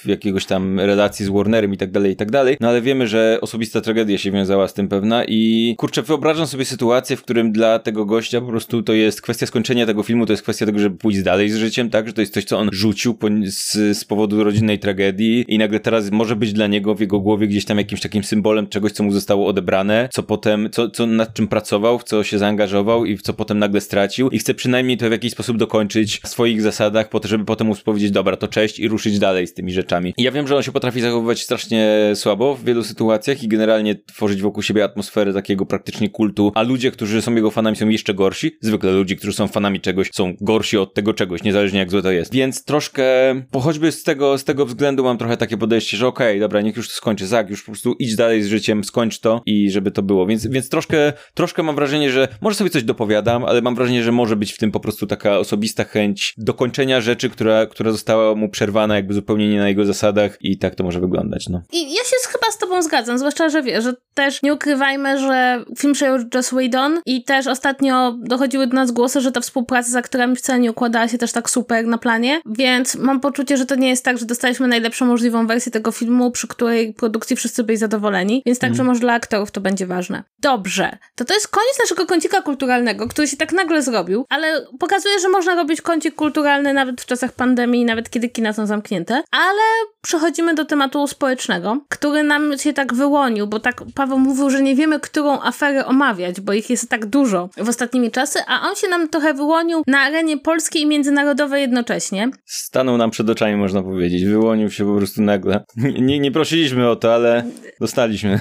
jakiegoś 0.06 0.46
tam 0.46 0.80
relacji 0.80 1.26
z 1.26 1.28
Warnerem 1.28 1.74
i 1.74 1.76
tak 1.76 1.90
dalej, 1.90 2.12
i 2.12 2.16
tak 2.16 2.30
dalej, 2.30 2.56
no 2.60 2.68
ale 2.68 2.82
wiemy, 2.82 3.06
że 3.08 3.38
osobista 3.40 3.80
tragedia 3.80 4.18
się 4.18 4.30
wiązała 4.30 4.68
z 4.68 4.74
tym 4.74 4.88
pewna 4.88 5.24
i 5.24 5.74
kurczę, 5.78 6.02
wyobrażam 6.02 6.46
sobie 6.46 6.64
sytuację, 6.64 7.16
w 7.16 7.22
którym 7.22 7.52
dla 7.52 7.78
tego 7.78 8.04
gościa 8.04 8.40
po 8.40 8.46
prostu 8.46 8.82
to 8.82 8.92
jest 8.92 9.22
kwestia 9.22 9.46
skończenia 9.46 9.86
tego 9.86 10.02
filmu, 10.02 10.26
to 10.26 10.32
jest 10.32 10.42
kwestia 10.42 10.66
tego, 10.66 10.78
żeby 10.78 10.96
pójść 10.96 11.22
dalej 11.22 11.50
z 11.50 11.56
życiem, 11.56 11.90
tak, 11.90 12.06
że 12.06 12.12
to 12.12 12.20
jest 12.20 12.34
coś, 12.34 12.44
co 12.44 12.58
on 12.58 12.68
rzucił 12.72 13.18
z, 13.44 13.98
z 13.98 14.04
powodu 14.04 14.44
rodzinnej 14.44 14.78
tragedii 14.78 15.44
i 15.48 15.58
nagle 15.58 15.80
teraz 15.80 16.10
może 16.10 16.36
być 16.36 16.52
dla 16.52 16.66
niego 16.66 16.94
w 16.94 17.00
jego 17.00 17.20
głowie 17.20 17.46
gdzieś 17.46 17.64
tam 17.64 17.78
jakimś 17.78 18.00
takim 18.00 18.24
symbolem 18.24 18.66
czegoś, 18.66 18.92
co 18.92 19.02
mu 19.02 19.12
zostało 19.12 19.46
odebrane, 19.46 20.08
co 20.12 20.22
potem, 20.22 20.68
co, 20.72 20.90
co 20.90 21.06
nad 21.06 21.34
czym 21.34 21.48
pracował, 21.48 21.98
w 21.98 22.04
co 22.04 22.24
się 22.24 22.38
zaangażował 22.38 23.04
i 23.04 23.16
w 23.16 23.22
co 23.22 23.34
potem 23.34 23.58
nagle 23.58 23.80
stracił. 23.80 24.30
I 24.30 24.38
chce 24.38 24.54
przynajmniej 24.54 24.96
to 24.96 25.08
w 25.08 25.12
jakiś 25.12 25.34
sposób 25.36 25.56
dokończyć 25.56 26.20
w 26.24 26.28
swoich 26.28 26.62
zasadach, 26.62 27.08
po 27.08 27.20
to, 27.20 27.28
żeby 27.28 27.44
potem 27.44 27.66
móc 27.66 27.80
powiedzieć, 27.80 28.10
dobra, 28.10 28.36
to 28.36 28.48
cześć 28.48 28.78
i 28.78 28.88
ruszyć 28.88 29.18
dalej 29.18 29.46
z 29.46 29.54
tymi 29.54 29.72
rzeczami. 29.72 30.14
I 30.16 30.22
ja 30.22 30.32
wiem, 30.32 30.48
że 30.48 30.56
on 30.56 30.62
się 30.62 30.72
potrafi 30.72 31.00
zachowywać 31.00 31.42
strasznie 31.42 32.12
słabo 32.14 32.54
w 32.54 32.64
wielu 32.64 32.84
sytuacjach 32.84 33.42
i 33.42 33.48
generalnie 33.48 33.94
tworzyć 33.94 34.42
wokół 34.42 34.62
siebie 34.62 34.84
atmosferę 34.84 35.32
takiego 35.32 35.66
praktycznie 35.66 36.08
kultu, 36.08 36.52
a 36.54 36.62
ludzie, 36.62 36.90
którzy 36.90 37.22
są 37.22 37.34
jego 37.34 37.50
fanami 37.50 37.76
są 37.76 37.88
jeszcze 37.88 38.14
gorsi. 38.14 38.56
Zwykle 38.60 38.92
ludzie, 38.92 39.16
którzy 39.16 39.32
są 39.32 39.48
fanami 39.48 39.80
czegoś 39.80 40.10
są 40.12 40.34
gorsi 40.40 40.78
od 40.78 40.94
tego 40.94 41.14
czegoś, 41.14 41.42
niezależnie 41.42 41.78
jak 41.78 41.90
złe 41.90 42.02
to 42.02 42.10
jest. 42.10 42.32
Więc 42.32 42.64
troszkę, 42.64 43.04
po 43.50 43.60
choćby 43.60 43.92
z 43.92 44.02
tego, 44.02 44.38
z 44.38 44.44
tego 44.44 44.66
względu 44.66 45.04
mam 45.04 45.18
trochę 45.18 45.36
takie 45.36 45.56
podejście, 45.56 45.96
że 45.96 46.06
okej, 46.06 46.28
okay, 46.28 46.40
dobra, 46.40 46.60
niech 46.60 46.76
już 46.76 46.88
to 46.88 46.94
skończy, 46.94 47.26
Zak, 47.26 47.50
już 47.50 47.62
po 47.62 47.72
prostu 47.72 47.94
idź 47.98 48.16
dalej 48.16 48.42
z 48.42 48.46
życiem, 48.46 48.84
skończ 48.84 49.18
to 49.18 49.42
i 49.46 49.70
żeby 49.70 49.90
to 49.90 50.02
było. 50.02 50.26
Więc, 50.26 50.46
więc 50.46 50.68
troszkę, 50.68 51.12
troszkę 51.34 51.62
mam 51.62 51.74
wrażenie, 51.74 52.10
że 52.10 52.28
może 52.40 52.56
sobie 52.56 52.70
coś 52.70 52.84
dopowiadam, 52.84 53.44
ale 53.44 53.62
mam 53.62 53.74
wrażenie, 53.74 54.02
że 54.02 54.12
może 54.12 54.36
być 54.36 54.52
w 54.52 54.58
tym 54.58 54.70
po 54.70 54.80
prostu 54.80 55.06
taka 55.16 55.38
osobista 55.38 55.84
chęć 55.84 56.34
dokończenia 56.38 57.00
rzeczy, 57.00 57.30
która, 57.30 57.66
która 57.66 57.92
została 57.92 58.34
mu 58.34 58.48
przerwana 58.48 58.96
jakby 58.96 59.14
zupełnie 59.14 59.48
nie 59.48 59.58
na 59.58 59.68
jego 59.68 59.84
zasadach 59.84 60.36
i 60.40 60.58
tak 60.58 60.74
to 60.74 60.84
może 60.84 61.00
wyglądać, 61.00 61.48
no. 61.48 61.62
I 61.72 61.94
ja 61.94 62.04
się 62.04 62.16
chyba 62.28 62.50
z 62.50 62.58
tobą 62.58 62.82
zgadzam, 62.82 63.18
zwłaszcza, 63.18 63.48
że 63.48 63.62
wiesz, 63.62 63.84
że 63.84 63.94
też 64.14 64.42
nie 64.42 64.54
ukrywajmy, 64.54 65.18
że 65.18 65.64
film 65.78 65.92
przejął 65.92 66.18
Joss 66.34 66.48
Whedon 66.48 67.00
i 67.06 67.24
też 67.24 67.46
ostatnio 67.46 68.18
dochodziły 68.22 68.66
do 68.66 68.74
nas 68.74 68.90
głosy, 68.90 69.20
że 69.20 69.32
ta 69.32 69.40
współpraca 69.40 69.90
z 69.90 69.96
aktorami 69.96 70.36
wcale 70.36 70.58
nie 70.58 70.70
układała 70.70 71.08
się 71.08 71.18
też 71.18 71.32
tak 71.32 71.50
super 71.50 71.86
na 71.86 71.98
planie, 71.98 72.40
więc 72.46 72.94
mam 72.94 73.20
poczucie, 73.20 73.56
że 73.56 73.66
to 73.66 73.74
nie 73.74 73.88
jest 73.88 74.04
tak, 74.04 74.18
że 74.18 74.26
dostaliśmy 74.26 74.68
najlepszą 74.68 75.06
możliwą 75.06 75.46
wersję 75.46 75.72
tego 75.72 75.92
filmu, 75.92 76.30
przy 76.30 76.48
której 76.48 76.94
produkcji 76.94 77.36
wszyscy 77.36 77.64
byli 77.64 77.78
zadowoleni, 77.78 78.42
więc 78.46 78.58
także 78.58 78.82
mm. 78.82 78.86
może 78.86 79.00
dla 79.00 79.12
aktorów 79.12 79.50
to 79.50 79.60
będzie 79.60 79.86
ważne. 79.86 80.22
Dobrze, 80.38 80.98
to 81.14 81.24
to 81.24 81.34
jest 81.34 81.48
koniec 81.48 81.78
naszego 81.78 82.06
kącika 82.06 82.42
kulturalnego, 82.42 83.08
który 83.08 83.28
się 83.28 83.36
tak 83.36 83.52
nagle 83.52 83.82
zrobił, 83.82 84.26
ale 84.28 84.66
pokazuje, 84.78 85.05
że 85.22 85.28
można 85.28 85.54
robić 85.54 85.82
kącik 85.82 86.14
kulturalny 86.14 86.74
nawet 86.74 87.00
w 87.00 87.06
czasach 87.06 87.32
pandemii, 87.32 87.84
nawet 87.84 88.10
kiedy 88.10 88.28
kina 88.28 88.52
są 88.52 88.66
zamknięte, 88.66 89.22
ale 89.30 89.62
przechodzimy 90.02 90.54
do 90.54 90.64
tematu 90.64 91.06
społecznego, 91.06 91.80
który 91.88 92.22
nam 92.22 92.58
się 92.58 92.72
tak 92.72 92.94
wyłonił, 92.94 93.46
bo 93.46 93.60
tak 93.60 93.82
Paweł 93.94 94.18
mówił, 94.18 94.50
że 94.50 94.62
nie 94.62 94.74
wiemy, 94.74 95.00
którą 95.00 95.40
aferę 95.42 95.86
omawiać, 95.86 96.40
bo 96.40 96.52
ich 96.52 96.70
jest 96.70 96.90
tak 96.90 97.06
dużo 97.06 97.48
w 97.56 97.68
ostatnimi 97.68 98.10
czasy, 98.10 98.38
a 98.46 98.68
on 98.68 98.76
się 98.76 98.88
nam 98.88 99.08
trochę 99.08 99.34
wyłonił 99.34 99.82
na 99.86 99.98
arenie 99.98 100.38
polskiej 100.38 100.82
i 100.82 100.86
międzynarodowej 100.86 101.62
jednocześnie. 101.62 102.30
Stanął 102.44 102.96
nam 102.96 103.10
przed 103.10 103.30
oczami, 103.30 103.56
można 103.56 103.82
powiedzieć. 103.82 104.24
Wyłonił 104.24 104.70
się 104.70 104.84
po 104.84 104.96
prostu 104.96 105.22
nagle. 105.22 105.64
Nie, 105.76 106.20
nie 106.20 106.32
prosiliśmy 106.32 106.90
o 106.90 106.96
to, 106.96 107.14
ale 107.14 107.44
dostaliśmy 107.80 108.40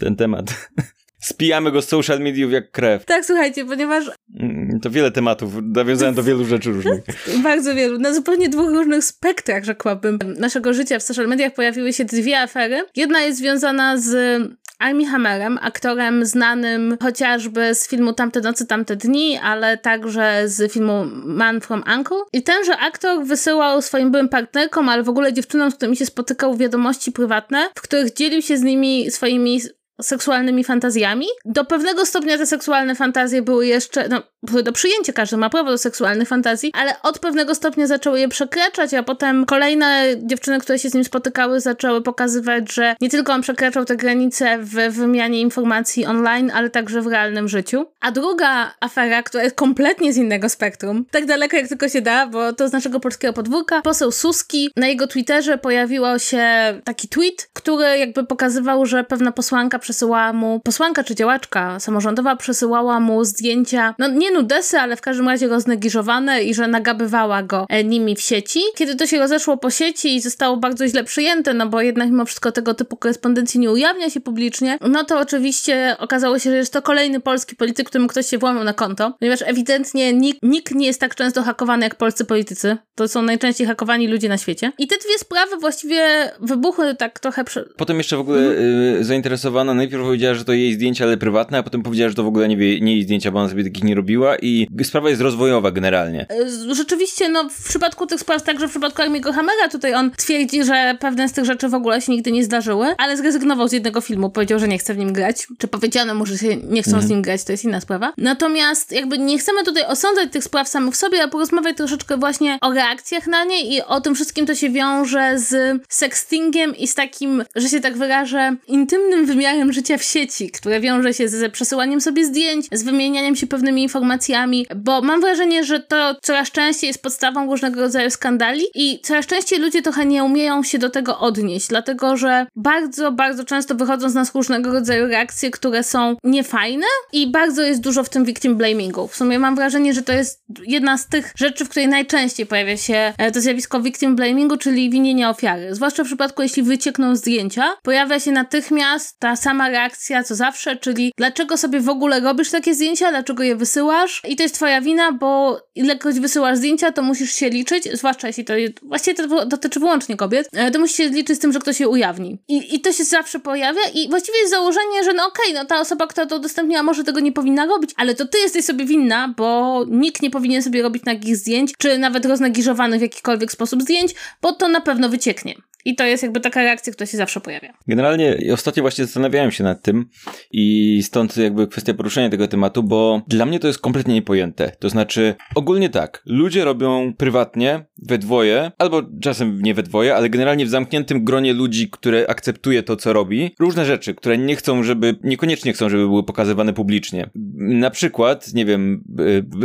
ten 0.00 0.16
temat. 0.16 0.70
Spijamy 1.20 1.72
go 1.72 1.82
z 1.82 1.88
social 1.88 2.20
mediów 2.20 2.52
jak 2.52 2.70
krew. 2.70 3.04
Tak, 3.04 3.24
słuchajcie, 3.24 3.64
ponieważ... 3.64 4.04
Mm, 4.40 4.80
to 4.80 4.90
wiele 4.90 5.10
tematów, 5.10 5.52
nawiązałem 5.62 6.14
do 6.14 6.22
wielu 6.22 6.44
rzeczy 6.44 6.70
różnych. 6.70 7.00
Bardzo 7.42 7.74
wielu. 7.74 7.98
Na 7.98 8.14
zupełnie 8.14 8.48
dwóch 8.48 8.70
różnych 8.70 9.04
spektrach, 9.04 9.64
rzekłabym, 9.64 10.18
naszego 10.38 10.74
życia 10.74 10.98
w 10.98 11.02
social 11.02 11.28
mediach 11.28 11.54
pojawiły 11.54 11.92
się 11.92 12.04
dwie 12.04 12.40
afery. 12.40 12.82
Jedna 12.96 13.20
jest 13.20 13.38
związana 13.38 13.96
z 13.96 14.42
Amy 14.80 15.06
Hammerem, 15.06 15.58
aktorem 15.62 16.26
znanym 16.26 16.96
chociażby 17.02 17.74
z 17.74 17.88
filmu 17.88 18.12
Tamte 18.12 18.40
nocy, 18.40 18.66
tamte 18.66 18.96
dni, 18.96 19.38
ale 19.38 19.78
także 19.78 20.42
z 20.48 20.72
filmu 20.72 21.04
Man 21.24 21.60
from 21.60 21.82
Uncle. 21.96 22.16
I 22.32 22.42
tenże 22.42 22.76
aktor 22.76 23.24
wysyłał 23.24 23.82
swoim 23.82 24.10
byłym 24.10 24.28
partnerkom, 24.28 24.88
ale 24.88 25.02
w 25.02 25.08
ogóle 25.08 25.32
dziewczynom, 25.32 25.70
z 25.70 25.74
którymi 25.74 25.96
się 25.96 26.06
spotykał 26.06 26.56
wiadomości 26.56 27.12
prywatne, 27.12 27.68
w 27.74 27.80
których 27.80 28.12
dzielił 28.12 28.42
się 28.42 28.56
z 28.56 28.62
nimi 28.62 29.10
swoimi 29.10 29.60
seksualnymi 30.02 30.64
fantazjami. 30.64 31.26
Do 31.44 31.64
pewnego 31.64 32.06
stopnia 32.06 32.38
te 32.38 32.46
seksualne 32.46 32.94
fantazje 32.94 33.42
były 33.42 33.66
jeszcze, 33.66 34.08
no, 34.08 34.22
do 34.62 34.72
przyjęcia, 34.72 35.12
każdy 35.12 35.36
ma 35.36 35.50
prawo 35.50 35.70
do 35.70 35.78
seksualnych 35.78 36.28
fantazji, 36.28 36.72
ale 36.74 37.02
od 37.02 37.18
pewnego 37.18 37.54
stopnia 37.54 37.86
zaczęły 37.86 38.20
je 38.20 38.28
przekraczać, 38.28 38.94
a 38.94 39.02
potem 39.02 39.46
kolejne 39.46 40.04
dziewczyny, 40.16 40.60
które 40.60 40.78
się 40.78 40.90
z 40.90 40.94
nim 40.94 41.04
spotykały, 41.04 41.60
zaczęły 41.60 42.02
pokazywać, 42.02 42.72
że 42.72 42.96
nie 43.00 43.10
tylko 43.10 43.32
on 43.32 43.42
przekraczał 43.42 43.84
te 43.84 43.96
granice 43.96 44.58
w 44.58 44.74
wymianie 44.90 45.40
informacji 45.40 46.06
online, 46.06 46.50
ale 46.54 46.70
także 46.70 47.02
w 47.02 47.06
realnym 47.06 47.48
życiu. 47.48 47.86
A 48.00 48.12
druga 48.12 48.74
afera, 48.80 49.22
która 49.22 49.44
jest 49.44 49.56
kompletnie 49.56 50.12
z 50.12 50.16
innego 50.16 50.48
spektrum, 50.48 51.04
tak 51.10 51.26
daleko 51.26 51.56
jak 51.56 51.68
tylko 51.68 51.88
się 51.88 52.00
da, 52.00 52.26
bo 52.26 52.52
to 52.52 52.68
z 52.68 52.72
naszego 52.72 53.00
polskiego 53.00 53.32
podwórka, 53.32 53.82
poseł 53.82 54.12
Suski, 54.12 54.70
na 54.76 54.88
jego 54.88 55.06
Twitterze 55.06 55.58
pojawiło 55.58 56.18
się 56.18 56.44
taki 56.84 57.08
tweet, 57.08 57.50
który 57.52 57.98
jakby 57.98 58.26
pokazywał, 58.26 58.86
że 58.86 59.04
pewna 59.04 59.32
posłanka 59.32 59.78
przesyłała 59.90 60.32
mu, 60.32 60.60
posłanka 60.60 61.04
czy 61.04 61.14
działaczka 61.14 61.80
samorządowa 61.80 62.36
przesyłała 62.36 63.00
mu 63.00 63.24
zdjęcia, 63.24 63.94
no 63.98 64.08
nie 64.08 64.30
nudesy, 64.30 64.78
ale 64.78 64.96
w 64.96 65.00
każdym 65.00 65.28
razie 65.28 65.48
roznegiżowane 65.48 66.42
i 66.42 66.54
że 66.54 66.68
nagabywała 66.68 67.42
go 67.42 67.66
e, 67.68 67.84
nimi 67.84 68.16
w 68.16 68.20
sieci. 68.20 68.60
Kiedy 68.76 68.96
to 68.96 69.06
się 69.06 69.18
rozeszło 69.18 69.56
po 69.56 69.70
sieci 69.70 70.16
i 70.16 70.20
zostało 70.20 70.56
bardzo 70.56 70.88
źle 70.88 71.04
przyjęte, 71.04 71.54
no 71.54 71.66
bo 71.66 71.80
jednak 71.80 72.08
mimo 72.08 72.24
wszystko 72.24 72.52
tego 72.52 72.74
typu 72.74 72.96
korespondencji 72.96 73.60
nie 73.60 73.70
ujawnia 73.70 74.10
się 74.10 74.20
publicznie, 74.20 74.78
no 74.80 75.04
to 75.04 75.18
oczywiście 75.18 75.96
okazało 75.98 76.38
się, 76.38 76.50
że 76.50 76.56
jest 76.56 76.72
to 76.72 76.82
kolejny 76.82 77.20
polski 77.20 77.56
polityk, 77.56 77.86
którym 77.86 78.08
ktoś 78.08 78.26
się 78.26 78.38
włamał 78.38 78.64
na 78.64 78.72
konto, 78.72 79.14
ponieważ 79.20 79.42
ewidentnie 79.46 80.12
nikt, 80.12 80.38
nikt 80.42 80.74
nie 80.74 80.86
jest 80.86 81.00
tak 81.00 81.14
często 81.14 81.42
hakowany 81.42 81.84
jak 81.84 81.94
polscy 81.94 82.24
politycy. 82.24 82.76
To 82.94 83.08
są 83.08 83.22
najczęściej 83.22 83.66
hakowani 83.66 84.08
ludzie 84.08 84.28
na 84.28 84.38
świecie. 84.38 84.72
I 84.78 84.86
te 84.86 84.96
dwie 84.96 85.18
sprawy 85.18 85.56
właściwie 85.56 86.32
wybuchły 86.40 86.94
tak 86.94 87.20
trochę... 87.20 87.44
Prze... 87.44 87.64
Potem 87.76 87.98
jeszcze 87.98 88.16
w 88.16 88.20
ogóle 88.20 88.38
hmm. 88.40 88.96
y, 89.00 89.04
zainteresowana 89.04 89.74
najpierw 89.80 90.02
powiedziała, 90.02 90.34
że 90.34 90.44
to 90.44 90.52
jej 90.52 90.74
zdjęcia, 90.74 91.04
ale 91.04 91.16
prywatne, 91.16 91.58
a 91.58 91.62
potem 91.62 91.82
powiedziała, 91.82 92.08
że 92.08 92.14
to 92.14 92.24
w 92.24 92.26
ogóle 92.26 92.48
nie, 92.48 92.56
wie, 92.56 92.80
nie 92.80 92.92
jej 92.92 93.02
zdjęcia, 93.02 93.30
bo 93.30 93.38
ona 93.38 93.48
sobie 93.48 93.64
takich 93.64 93.84
nie 93.84 93.94
robiła 93.94 94.36
i 94.36 94.68
sprawa 94.84 95.08
jest 95.08 95.20
rozwojowa 95.20 95.70
generalnie. 95.70 96.26
Y, 96.68 96.74
rzeczywiście, 96.74 97.28
no 97.28 97.48
w 97.48 97.68
przypadku 97.68 98.06
tych 98.06 98.20
spraw, 98.20 98.42
także 98.42 98.68
w 98.68 98.70
przypadku 98.70 99.02
Armiego 99.02 99.32
Hammera 99.32 99.68
tutaj 99.68 99.94
on 99.94 100.10
twierdzi, 100.10 100.64
że 100.64 100.96
pewne 101.00 101.28
z 101.28 101.32
tych 101.32 101.44
rzeczy 101.44 101.68
w 101.68 101.74
ogóle 101.74 102.00
się 102.00 102.12
nigdy 102.12 102.32
nie 102.32 102.44
zdarzyły, 102.44 102.86
ale 102.98 103.16
zrezygnował 103.16 103.68
z 103.68 103.72
jednego 103.72 104.00
filmu, 104.00 104.30
powiedział, 104.30 104.58
że 104.58 104.68
nie 104.68 104.78
chce 104.78 104.94
w 104.94 104.98
nim 104.98 105.12
grać. 105.12 105.46
Czy 105.58 105.68
powiedziano 105.68 106.14
mu, 106.14 106.26
że 106.26 106.38
się 106.38 106.56
nie 106.56 106.82
chcą 106.82 106.92
mm. 106.92 107.02
z 107.02 107.10
nim 107.10 107.22
grać, 107.22 107.44
to 107.44 107.52
jest 107.52 107.64
inna 107.64 107.80
sprawa. 107.80 108.12
Natomiast 108.18 108.92
jakby 108.92 109.18
nie 109.18 109.38
chcemy 109.38 109.64
tutaj 109.64 109.84
osądzać 109.84 110.32
tych 110.32 110.44
spraw 110.44 110.68
samych 110.68 110.94
w 110.94 110.96
sobie, 110.96 111.22
a 111.22 111.28
porozmawiać 111.28 111.76
troszeczkę 111.76 112.16
właśnie 112.16 112.58
o 112.60 112.72
reakcjach 112.72 113.26
na 113.26 113.44
nie 113.44 113.76
i 113.76 113.82
o 113.82 114.00
tym 114.00 114.14
wszystkim, 114.14 114.46
co 114.46 114.54
się 114.54 114.70
wiąże 114.70 115.38
z 115.38 115.80
sextingiem 115.88 116.76
i 116.76 116.86
z 116.86 116.94
takim, 116.94 117.44
że 117.56 117.68
się 117.68 117.80
tak 117.80 117.96
wyrażę, 117.96 118.56
intymnym 118.66 119.26
wymiarem 119.26 119.59
życia 119.68 119.98
w 119.98 120.02
sieci, 120.02 120.50
które 120.50 120.80
wiąże 120.80 121.14
się 121.14 121.28
z 121.28 121.52
przesyłaniem 121.52 122.00
sobie 122.00 122.24
zdjęć, 122.24 122.66
z 122.72 122.82
wymienianiem 122.82 123.36
się 123.36 123.46
pewnymi 123.46 123.82
informacjami, 123.82 124.66
bo 124.76 125.02
mam 125.02 125.20
wrażenie, 125.20 125.64
że 125.64 125.80
to 125.80 126.16
coraz 126.22 126.50
częściej 126.50 126.88
jest 126.88 127.02
podstawą 127.02 127.46
różnego 127.46 127.80
rodzaju 127.80 128.10
skandali 128.10 128.64
i 128.74 129.00
coraz 129.02 129.26
częściej 129.26 129.58
ludzie 129.58 129.82
trochę 129.82 130.06
nie 130.06 130.24
umieją 130.24 130.62
się 130.62 130.78
do 130.78 130.90
tego 130.90 131.18
odnieść, 131.18 131.68
dlatego 131.68 132.16
że 132.16 132.46
bardzo, 132.56 133.12
bardzo 133.12 133.44
często 133.44 133.74
wychodzą 133.74 134.10
z 134.10 134.14
nas 134.14 134.34
różnego 134.34 134.72
rodzaju 134.72 135.06
reakcje, 135.06 135.50
które 135.50 135.82
są 135.82 136.16
niefajne 136.24 136.86
i 137.12 137.30
bardzo 137.30 137.62
jest 137.62 137.80
dużo 137.80 138.04
w 138.04 138.08
tym 138.08 138.24
victim 138.24 138.56
blamingu. 138.56 139.08
W 139.08 139.16
sumie 139.16 139.38
mam 139.38 139.54
wrażenie, 139.54 139.94
że 139.94 140.02
to 140.02 140.12
jest 140.12 140.42
jedna 140.66 140.98
z 140.98 141.08
tych 141.08 141.32
rzeczy, 141.36 141.64
w 141.64 141.68
której 141.68 141.88
najczęściej 141.88 142.46
pojawia 142.46 142.76
się 142.76 143.12
e, 143.18 143.32
to 143.32 143.40
zjawisko 143.40 143.80
victim 143.80 144.16
blamingu, 144.16 144.56
czyli 144.56 144.90
winienie 144.90 145.28
ofiary. 145.28 145.74
Zwłaszcza 145.74 146.04
w 146.04 146.06
przypadku, 146.06 146.42
jeśli 146.42 146.62
wyciekną 146.62 147.16
zdjęcia, 147.16 147.64
pojawia 147.82 148.20
się 148.20 148.32
natychmiast 148.32 149.18
ta 149.18 149.36
sama 149.36 149.49
reakcja 149.58 150.24
co 150.24 150.34
zawsze, 150.34 150.76
czyli 150.76 151.12
dlaczego 151.16 151.56
sobie 151.56 151.80
w 151.80 151.88
ogóle 151.88 152.20
robisz 152.20 152.50
takie 152.50 152.74
zdjęcia, 152.74 153.10
dlaczego 153.10 153.42
je 153.42 153.56
wysyłasz 153.56 154.22
i 154.28 154.36
to 154.36 154.42
jest 154.42 154.54
twoja 154.54 154.80
wina, 154.80 155.12
bo 155.12 155.60
ilekroć 155.74 156.20
wysyłasz 156.20 156.58
zdjęcia, 156.58 156.92
to 156.92 157.02
musisz 157.02 157.32
się 157.32 157.50
liczyć, 157.50 157.88
zwłaszcza 157.92 158.26
jeśli 158.26 158.44
to 158.44 158.54
właściwie 158.82 159.14
to 159.14 159.46
dotyczy 159.46 159.80
wyłącznie 159.80 160.16
kobiet, 160.16 160.48
e, 160.52 160.70
to 160.70 160.78
musisz 160.78 160.96
się 160.96 161.08
liczyć 161.08 161.36
z 161.36 161.40
tym, 161.40 161.52
że 161.52 161.58
ktoś 161.58 161.80
je 161.80 161.88
ujawni. 161.88 162.38
I, 162.48 162.74
i 162.74 162.80
to 162.80 162.92
się 162.92 163.04
zawsze 163.04 163.40
pojawia 163.40 163.82
i 163.94 164.08
właściwie 164.08 164.38
jest 164.38 164.50
założenie, 164.50 165.04
że 165.04 165.12
no 165.12 165.26
okej, 165.26 165.50
okay, 165.50 165.62
no 165.62 165.64
ta 165.64 165.80
osoba, 165.80 166.06
która 166.06 166.26
to 166.26 166.36
udostępniła, 166.36 166.82
może 166.82 167.04
tego 167.04 167.20
nie 167.20 167.32
powinna 167.32 167.66
robić, 167.66 167.90
ale 167.96 168.14
to 168.14 168.26
ty 168.26 168.38
jesteś 168.38 168.64
sobie 168.64 168.84
winna, 168.84 169.34
bo 169.36 169.84
nikt 169.88 170.22
nie 170.22 170.30
powinien 170.30 170.62
sobie 170.62 170.82
robić 170.82 171.04
nagich 171.04 171.36
zdjęć, 171.36 171.72
czy 171.78 171.98
nawet 171.98 172.26
roznagiżowanych 172.26 172.98
w 172.98 173.02
jakikolwiek 173.02 173.52
sposób 173.52 173.82
zdjęć, 173.82 174.14
bo 174.42 174.52
to 174.52 174.68
na 174.68 174.80
pewno 174.80 175.08
wycieknie. 175.08 175.54
I 175.84 175.94
to 175.94 176.04
jest 176.04 176.22
jakby 176.22 176.40
taka 176.40 176.62
reakcja, 176.62 176.92
która 176.92 177.06
się 177.06 177.16
zawsze 177.16 177.40
pojawia. 177.40 177.72
Generalnie 177.88 178.38
ostatnio 178.52 178.82
właśnie 178.82 179.04
zastanawiałem 179.04 179.50
się 179.50 179.64
nad 179.64 179.82
tym 179.82 180.08
i 180.50 181.00
stąd 181.02 181.36
jakby 181.36 181.66
kwestia 181.66 181.94
poruszenia 181.94 182.30
tego 182.30 182.48
tematu, 182.48 182.82
bo 182.82 183.22
dla 183.28 183.46
mnie 183.46 183.60
to 183.60 183.66
jest 183.66 183.78
kompletnie 183.78 184.14
niepojęte. 184.14 184.72
To 184.78 184.88
znaczy, 184.88 185.34
ogólnie 185.54 185.88
tak, 185.88 186.22
ludzie 186.26 186.64
robią 186.64 187.14
prywatnie, 187.18 187.84
we 188.02 188.18
dwoje, 188.18 188.72
albo 188.78 189.02
czasem 189.20 189.62
nie 189.62 189.74
we 189.74 189.82
dwoje, 189.82 190.16
ale 190.16 190.30
generalnie 190.30 190.66
w 190.66 190.68
zamkniętym 190.68 191.24
gronie 191.24 191.52
ludzi, 191.52 191.90
które 191.90 192.26
akceptuje 192.28 192.82
to, 192.82 192.96
co 192.96 193.12
robi, 193.12 193.54
różne 193.58 193.84
rzeczy, 193.84 194.14
które 194.14 194.38
nie 194.38 194.56
chcą, 194.56 194.82
żeby, 194.82 195.16
niekoniecznie 195.24 195.72
chcą, 195.72 195.88
żeby 195.88 196.06
były 196.06 196.24
pokazywane 196.24 196.72
publicznie. 196.72 197.30
Na 197.54 197.90
przykład, 197.90 198.54
nie 198.54 198.64
wiem, 198.64 199.04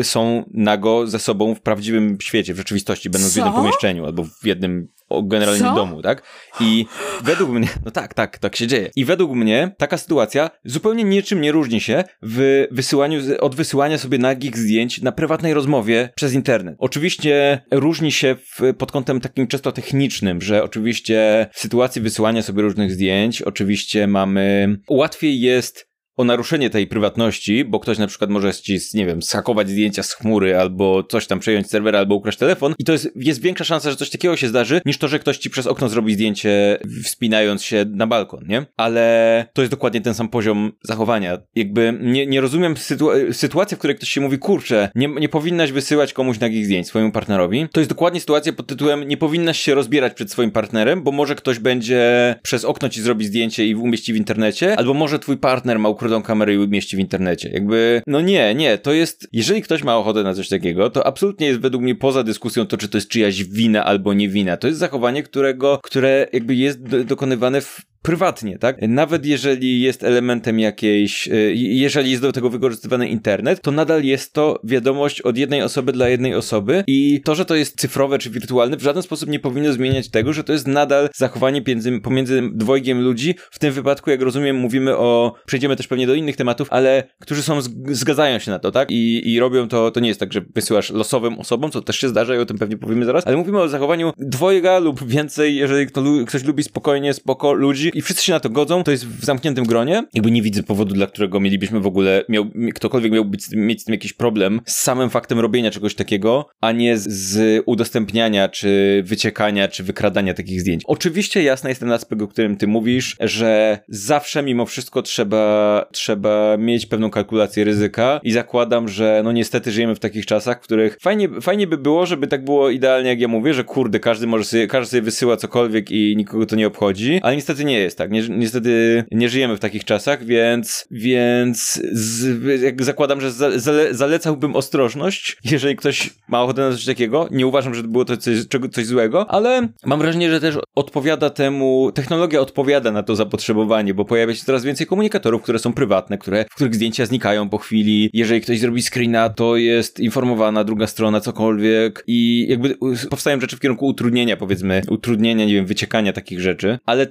są 0.03 0.43
nago 0.53 1.07
ze 1.07 1.19
sobą 1.19 1.55
w 1.55 1.61
prawdziwym 1.61 2.17
świecie, 2.21 2.53
w 2.53 2.57
rzeczywistości, 2.57 3.09
będąc 3.09 3.33
w 3.33 3.37
jednym 3.37 3.53
pomieszczeniu 3.53 4.05
albo 4.05 4.23
w 4.23 4.45
jednym 4.45 4.87
generalnie 5.23 5.61
Co? 5.61 5.75
domu, 5.75 6.01
tak? 6.01 6.23
I 6.59 6.85
według 7.23 7.51
mnie, 7.51 7.67
no 7.85 7.91
tak, 7.91 8.13
tak, 8.13 8.37
tak 8.37 8.55
się 8.55 8.67
dzieje. 8.67 8.89
I 8.95 9.05
według 9.05 9.31
mnie 9.31 9.75
taka 9.77 9.97
sytuacja 9.97 10.49
zupełnie 10.65 11.03
niczym 11.03 11.41
nie 11.41 11.51
różni 11.51 11.81
się 11.81 12.03
w 12.21 12.67
wysyłaniu, 12.71 13.21
od 13.39 13.55
wysyłania 13.55 13.97
sobie 13.97 14.17
nagich 14.17 14.57
zdjęć 14.57 15.01
na 15.01 15.11
prywatnej 15.11 15.53
rozmowie 15.53 16.09
przez 16.15 16.33
internet. 16.33 16.75
Oczywiście 16.79 17.61
różni 17.71 18.11
się 18.11 18.35
w, 18.35 18.73
pod 18.77 18.91
kątem 18.91 19.21
takim 19.21 19.47
czysto 19.47 19.71
technicznym, 19.71 20.41
że 20.41 20.63
oczywiście 20.63 21.47
w 21.53 21.59
sytuacji 21.59 22.01
wysyłania 22.01 22.41
sobie 22.41 22.61
różnych 22.61 22.91
zdjęć, 22.91 23.41
oczywiście 23.41 24.07
mamy, 24.07 24.75
łatwiej 24.89 25.41
jest 25.41 25.94
o 26.17 26.23
naruszenie 26.23 26.69
tej 26.69 26.87
prywatności, 26.87 27.65
bo 27.65 27.79
ktoś 27.79 27.97
na 27.97 28.07
przykład 28.07 28.29
może 28.29 28.53
ci, 28.53 28.77
nie 28.93 29.05
wiem, 29.05 29.21
schakować 29.21 29.69
zdjęcia 29.69 30.03
z 30.03 30.13
chmury, 30.13 30.57
albo 30.57 31.03
coś 31.03 31.27
tam 31.27 31.39
przejąć 31.39 31.67
z 31.67 31.69
serwera, 31.69 31.99
albo 31.99 32.15
ukraść 32.15 32.37
telefon 32.37 32.73
i 32.79 32.83
to 32.83 32.91
jest, 32.91 33.09
jest 33.15 33.41
większa 33.41 33.63
szansa, 33.63 33.89
że 33.91 33.95
coś 33.95 34.09
takiego 34.09 34.37
się 34.37 34.47
zdarzy, 34.47 34.81
niż 34.85 34.97
to, 34.97 35.07
że 35.07 35.19
ktoś 35.19 35.37
ci 35.37 35.49
przez 35.49 35.67
okno 35.67 35.89
zrobi 35.89 36.13
zdjęcie 36.13 36.77
wspinając 37.03 37.63
się 37.63 37.85
na 37.89 38.07
balkon, 38.07 38.43
nie? 38.47 38.65
Ale 38.77 39.45
to 39.53 39.61
jest 39.61 39.71
dokładnie 39.71 40.01
ten 40.01 40.13
sam 40.13 40.29
poziom 40.29 40.71
zachowania. 40.83 41.37
Jakby 41.55 41.97
nie, 42.01 42.27
nie 42.27 42.41
rozumiem 42.41 42.73
sytu- 42.73 43.33
sytuacji, 43.33 43.75
w 43.75 43.79
której 43.79 43.95
ktoś 43.95 44.09
się 44.09 44.21
mówi, 44.21 44.37
kurczę, 44.37 44.89
nie, 44.95 45.07
nie 45.07 45.29
powinnaś 45.29 45.71
wysyłać 45.71 46.13
komuś 46.13 46.39
nagich 46.39 46.65
zdjęć 46.65 46.87
swojemu 46.87 47.11
partnerowi. 47.11 47.67
To 47.71 47.79
jest 47.79 47.89
dokładnie 47.89 48.19
sytuacja 48.19 48.53
pod 48.53 48.67
tytułem 48.67 49.07
nie 49.07 49.17
powinnaś 49.17 49.59
się 49.59 49.75
rozbierać 49.75 50.13
przed 50.13 50.31
swoim 50.31 50.51
partnerem, 50.51 51.03
bo 51.03 51.11
może 51.11 51.35
ktoś 51.35 51.59
będzie 51.59 52.35
przez 52.43 52.65
okno 52.65 52.89
ci 52.89 53.01
zrobi 53.01 53.25
zdjęcie 53.25 53.67
i 53.67 53.75
umieści 53.75 54.13
w 54.13 54.15
internecie, 54.15 54.79
albo 54.79 54.93
może 54.93 55.19
twój 55.19 55.37
partner 55.37 55.79
ma 55.79 55.89
ukrytą 56.05 56.23
kamerę 56.23 56.53
i 56.53 56.57
umieści 56.57 56.97
w 56.97 56.99
internecie. 56.99 57.49
Jakby, 57.49 58.01
no 58.07 58.21
nie, 58.21 58.55
nie, 58.55 58.77
to 58.77 58.93
jest, 58.93 59.27
jeżeli 59.33 59.61
ktoś 59.61 59.83
ma 59.83 59.97
ochotę 59.97 60.23
na 60.23 60.33
coś 60.33 60.49
takiego, 60.49 60.89
to 60.89 61.07
absolutnie 61.07 61.47
jest 61.47 61.59
według 61.59 61.83
mnie 61.83 61.95
poza 61.95 62.23
dyskusją 62.23 62.65
to, 62.65 62.77
czy 62.77 62.89
to 62.89 62.97
jest 62.97 63.07
czyjaś 63.07 63.43
wina 63.43 63.85
albo 63.85 64.13
nie 64.13 64.29
wina. 64.29 64.57
To 64.57 64.67
jest 64.67 64.79
zachowanie, 64.79 65.23
którego, 65.23 65.79
które 65.83 66.27
jakby 66.33 66.55
jest 66.55 66.81
dokonywane 66.81 67.61
w 67.61 67.81
prywatnie, 68.05 68.59
tak? 68.59 68.77
Nawet 68.81 69.25
jeżeli 69.25 69.81
jest 69.81 70.03
elementem 70.03 70.59
jakiejś, 70.59 71.27
y, 71.27 71.53
jeżeli 71.55 72.11
jest 72.11 72.21
do 72.21 72.31
tego 72.31 72.49
wykorzystywany 72.49 73.07
internet, 73.07 73.61
to 73.61 73.71
nadal 73.71 74.03
jest 74.03 74.33
to 74.33 74.59
wiadomość 74.63 75.21
od 75.21 75.37
jednej 75.37 75.61
osoby 75.61 75.91
dla 75.91 76.09
jednej 76.09 76.35
osoby 76.35 76.83
i 76.87 77.21
to, 77.25 77.35
że 77.35 77.45
to 77.45 77.55
jest 77.55 77.79
cyfrowe 77.79 78.17
czy 78.17 78.29
wirtualne, 78.29 78.77
w 78.77 78.81
żaden 78.81 79.03
sposób 79.03 79.29
nie 79.29 79.39
powinno 79.39 79.73
zmieniać 79.73 80.09
tego, 80.09 80.33
że 80.33 80.43
to 80.43 80.53
jest 80.53 80.67
nadal 80.67 81.09
zachowanie 81.15 81.61
pomiędzy, 81.61 81.99
pomiędzy 81.99 82.41
dwojgiem 82.53 83.01
ludzi. 83.01 83.35
W 83.51 83.59
tym 83.59 83.73
wypadku, 83.73 84.09
jak 84.09 84.21
rozumiem, 84.21 84.55
mówimy 84.55 84.97
o, 84.97 85.33
przejdziemy 85.45 85.75
też 85.75 85.87
pewnie 85.87 86.07
do 86.07 86.13
innych 86.13 86.35
tematów, 86.35 86.67
ale 86.71 87.03
którzy 87.19 87.43
są, 87.43 87.61
zgadzają 87.87 88.39
się 88.39 88.51
na 88.51 88.59
to, 88.59 88.71
tak? 88.71 88.91
I, 88.91 89.33
i 89.33 89.39
robią 89.39 89.67
to, 89.67 89.91
to 89.91 89.99
nie 89.99 90.07
jest 90.07 90.19
tak, 90.19 90.33
że 90.33 90.41
wysyłasz 90.55 90.89
losowym 90.89 91.39
osobom, 91.39 91.71
co 91.71 91.81
też 91.81 91.97
się 91.97 92.09
zdarza 92.09 92.35
i 92.35 92.37
o 92.37 92.45
tym 92.45 92.57
pewnie 92.57 92.77
powiemy 92.77 93.05
zaraz, 93.05 93.27
ale 93.27 93.37
mówimy 93.37 93.61
o 93.61 93.69
zachowaniu 93.69 94.11
dwojga 94.17 94.79
lub 94.79 95.07
więcej, 95.07 95.55
jeżeli 95.55 95.87
ktoś 96.27 96.43
lubi 96.43 96.63
spokojnie, 96.63 97.13
spoko 97.13 97.53
ludzi 97.53 97.94
i 97.95 98.01
wszyscy 98.01 98.23
się 98.23 98.33
na 98.33 98.39
to 98.39 98.49
godzą, 98.49 98.83
to 98.83 98.91
jest 98.91 99.07
w 99.07 99.25
zamkniętym 99.25 99.65
gronie. 99.65 100.03
Jakby 100.13 100.31
nie 100.31 100.41
widzę 100.41 100.63
powodu, 100.63 100.93
dla 100.93 101.07
którego 101.07 101.39
mielibyśmy 101.39 101.79
w 101.79 101.87
ogóle, 101.87 102.23
miał, 102.29 102.45
ktokolwiek 102.75 103.11
miał 103.11 103.25
być, 103.25 103.41
mieć 103.51 103.81
z 103.81 103.85
tym 103.85 103.93
jakiś 103.93 104.13
problem 104.13 104.61
z 104.65 104.75
samym 104.75 105.09
faktem 105.09 105.39
robienia 105.39 105.71
czegoś 105.71 105.95
takiego, 105.95 106.45
a 106.61 106.71
nie 106.71 106.97
z, 106.97 107.09
z 107.09 107.63
udostępniania, 107.65 108.49
czy 108.49 109.01
wyciekania, 109.05 109.67
czy 109.67 109.83
wykradania 109.83 110.33
takich 110.33 110.61
zdjęć. 110.61 110.83
Oczywiście 110.85 111.43
jasny 111.43 111.69
jest 111.69 111.79
ten 111.79 111.91
aspekt, 111.91 112.21
o 112.21 112.27
którym 112.27 112.57
ty 112.57 112.67
mówisz, 112.67 113.15
że 113.19 113.79
zawsze 113.87 114.43
mimo 114.43 114.65
wszystko 114.65 115.01
trzeba, 115.01 115.85
trzeba 115.91 116.57
mieć 116.57 116.85
pewną 116.85 117.09
kalkulację 117.09 117.63
ryzyka 117.63 118.19
i 118.23 118.31
zakładam, 118.31 118.87
że 118.87 119.21
no 119.23 119.31
niestety 119.31 119.71
żyjemy 119.71 119.95
w 119.95 119.99
takich 119.99 120.25
czasach, 120.25 120.57
w 120.57 120.63
których 120.63 120.97
fajnie, 121.01 121.29
fajnie 121.41 121.67
by 121.67 121.77
było, 121.77 122.05
żeby 122.05 122.27
tak 122.27 122.45
było 122.45 122.69
idealnie, 122.69 123.09
jak 123.09 123.19
ja 123.19 123.27
mówię, 123.27 123.53
że 123.53 123.63
kurde, 123.63 123.99
każdy 123.99 124.27
może 124.27 124.43
sobie, 124.43 124.67
każdy 124.67 124.89
sobie 124.89 125.01
wysyła 125.01 125.37
cokolwiek 125.37 125.91
i 125.91 126.15
nikogo 126.17 126.45
to 126.45 126.55
nie 126.55 126.67
obchodzi, 126.67 127.19
ale 127.23 127.35
niestety 127.35 127.65
nie 127.65 127.84
jest 127.85 127.97
tak. 127.97 128.11
niestety 128.29 129.03
nie 129.11 129.29
żyjemy 129.29 129.57
w 129.57 129.59
takich 129.59 129.83
czasach, 129.83 130.25
więc, 130.25 130.87
więc 130.91 131.81
z, 131.91 132.61
jak 132.61 132.83
zakładam, 132.83 133.21
że 133.21 133.31
za, 133.31 133.59
zalecałbym 133.91 134.55
ostrożność, 134.55 135.37
jeżeli 135.43 135.75
ktoś 135.75 136.09
ma 136.27 136.43
ochotę 136.43 136.61
na 136.61 136.71
coś 136.71 136.85
takiego. 136.85 137.27
Nie 137.31 137.47
uważam, 137.47 137.75
że 137.75 137.83
było 137.83 138.05
to 138.05 138.17
coś, 138.17 138.45
coś 138.71 138.85
złego, 138.85 139.31
ale 139.31 139.67
mam 139.85 139.99
wrażenie, 139.99 140.29
że 140.29 140.39
też 140.39 140.55
odpowiada 140.75 141.29
temu, 141.29 141.91
technologia 141.93 142.39
odpowiada 142.39 142.91
na 142.91 143.03
to 143.03 143.15
zapotrzebowanie, 143.15 143.93
bo 143.93 144.05
pojawia 144.05 144.35
się 144.35 144.45
coraz 144.45 144.63
więcej 144.63 144.87
komunikatorów, 144.87 145.41
które 145.41 145.59
są 145.59 145.73
prywatne, 145.73 146.17
które, 146.17 146.45
w 146.51 146.55
których 146.55 146.75
zdjęcia 146.75 147.05
znikają 147.05 147.49
po 147.49 147.57
chwili. 147.57 148.09
Jeżeli 148.13 148.41
ktoś 148.41 148.59
zrobi 148.59 148.81
screena, 148.81 149.29
to 149.29 149.57
jest 149.57 149.99
informowana 149.99 150.63
druga 150.63 150.87
strona, 150.87 151.19
cokolwiek 151.19 152.03
i 152.07 152.47
jakby 152.49 152.75
powstają 153.09 153.39
rzeczy 153.41 153.57
w 153.57 153.59
kierunku 153.59 153.87
utrudnienia, 153.87 154.37
powiedzmy, 154.37 154.81
utrudnienia, 154.89 155.45
nie 155.45 155.53
wiem, 155.53 155.65
wyciekania 155.65 156.13
takich 156.13 156.41
rzeczy, 156.41 156.79
ale 156.85 157.07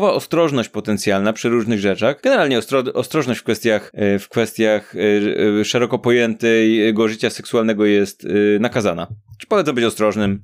dodatkowa 0.00 0.12
ostrożność 0.16 0.68
potencjalna 0.68 1.32
przy 1.32 1.48
różnych 1.48 1.80
rzeczach, 1.80 2.20
generalnie 2.22 2.58
ostro, 2.58 2.82
ostrożność 2.94 3.40
w 3.40 3.42
kwestiach, 3.42 3.90
e, 3.94 4.18
w 4.18 4.28
kwestiach 4.28 4.94
e, 4.96 5.60
e, 5.60 5.64
szeroko 5.64 5.98
pojętego 5.98 7.08
życia 7.08 7.30
seksualnego 7.30 7.86
jest 7.86 8.26
nakazana. 8.60 9.06
Czy 9.38 9.46
polecam 9.46 9.74
być 9.74 9.84
ostrożnym, 9.84 10.42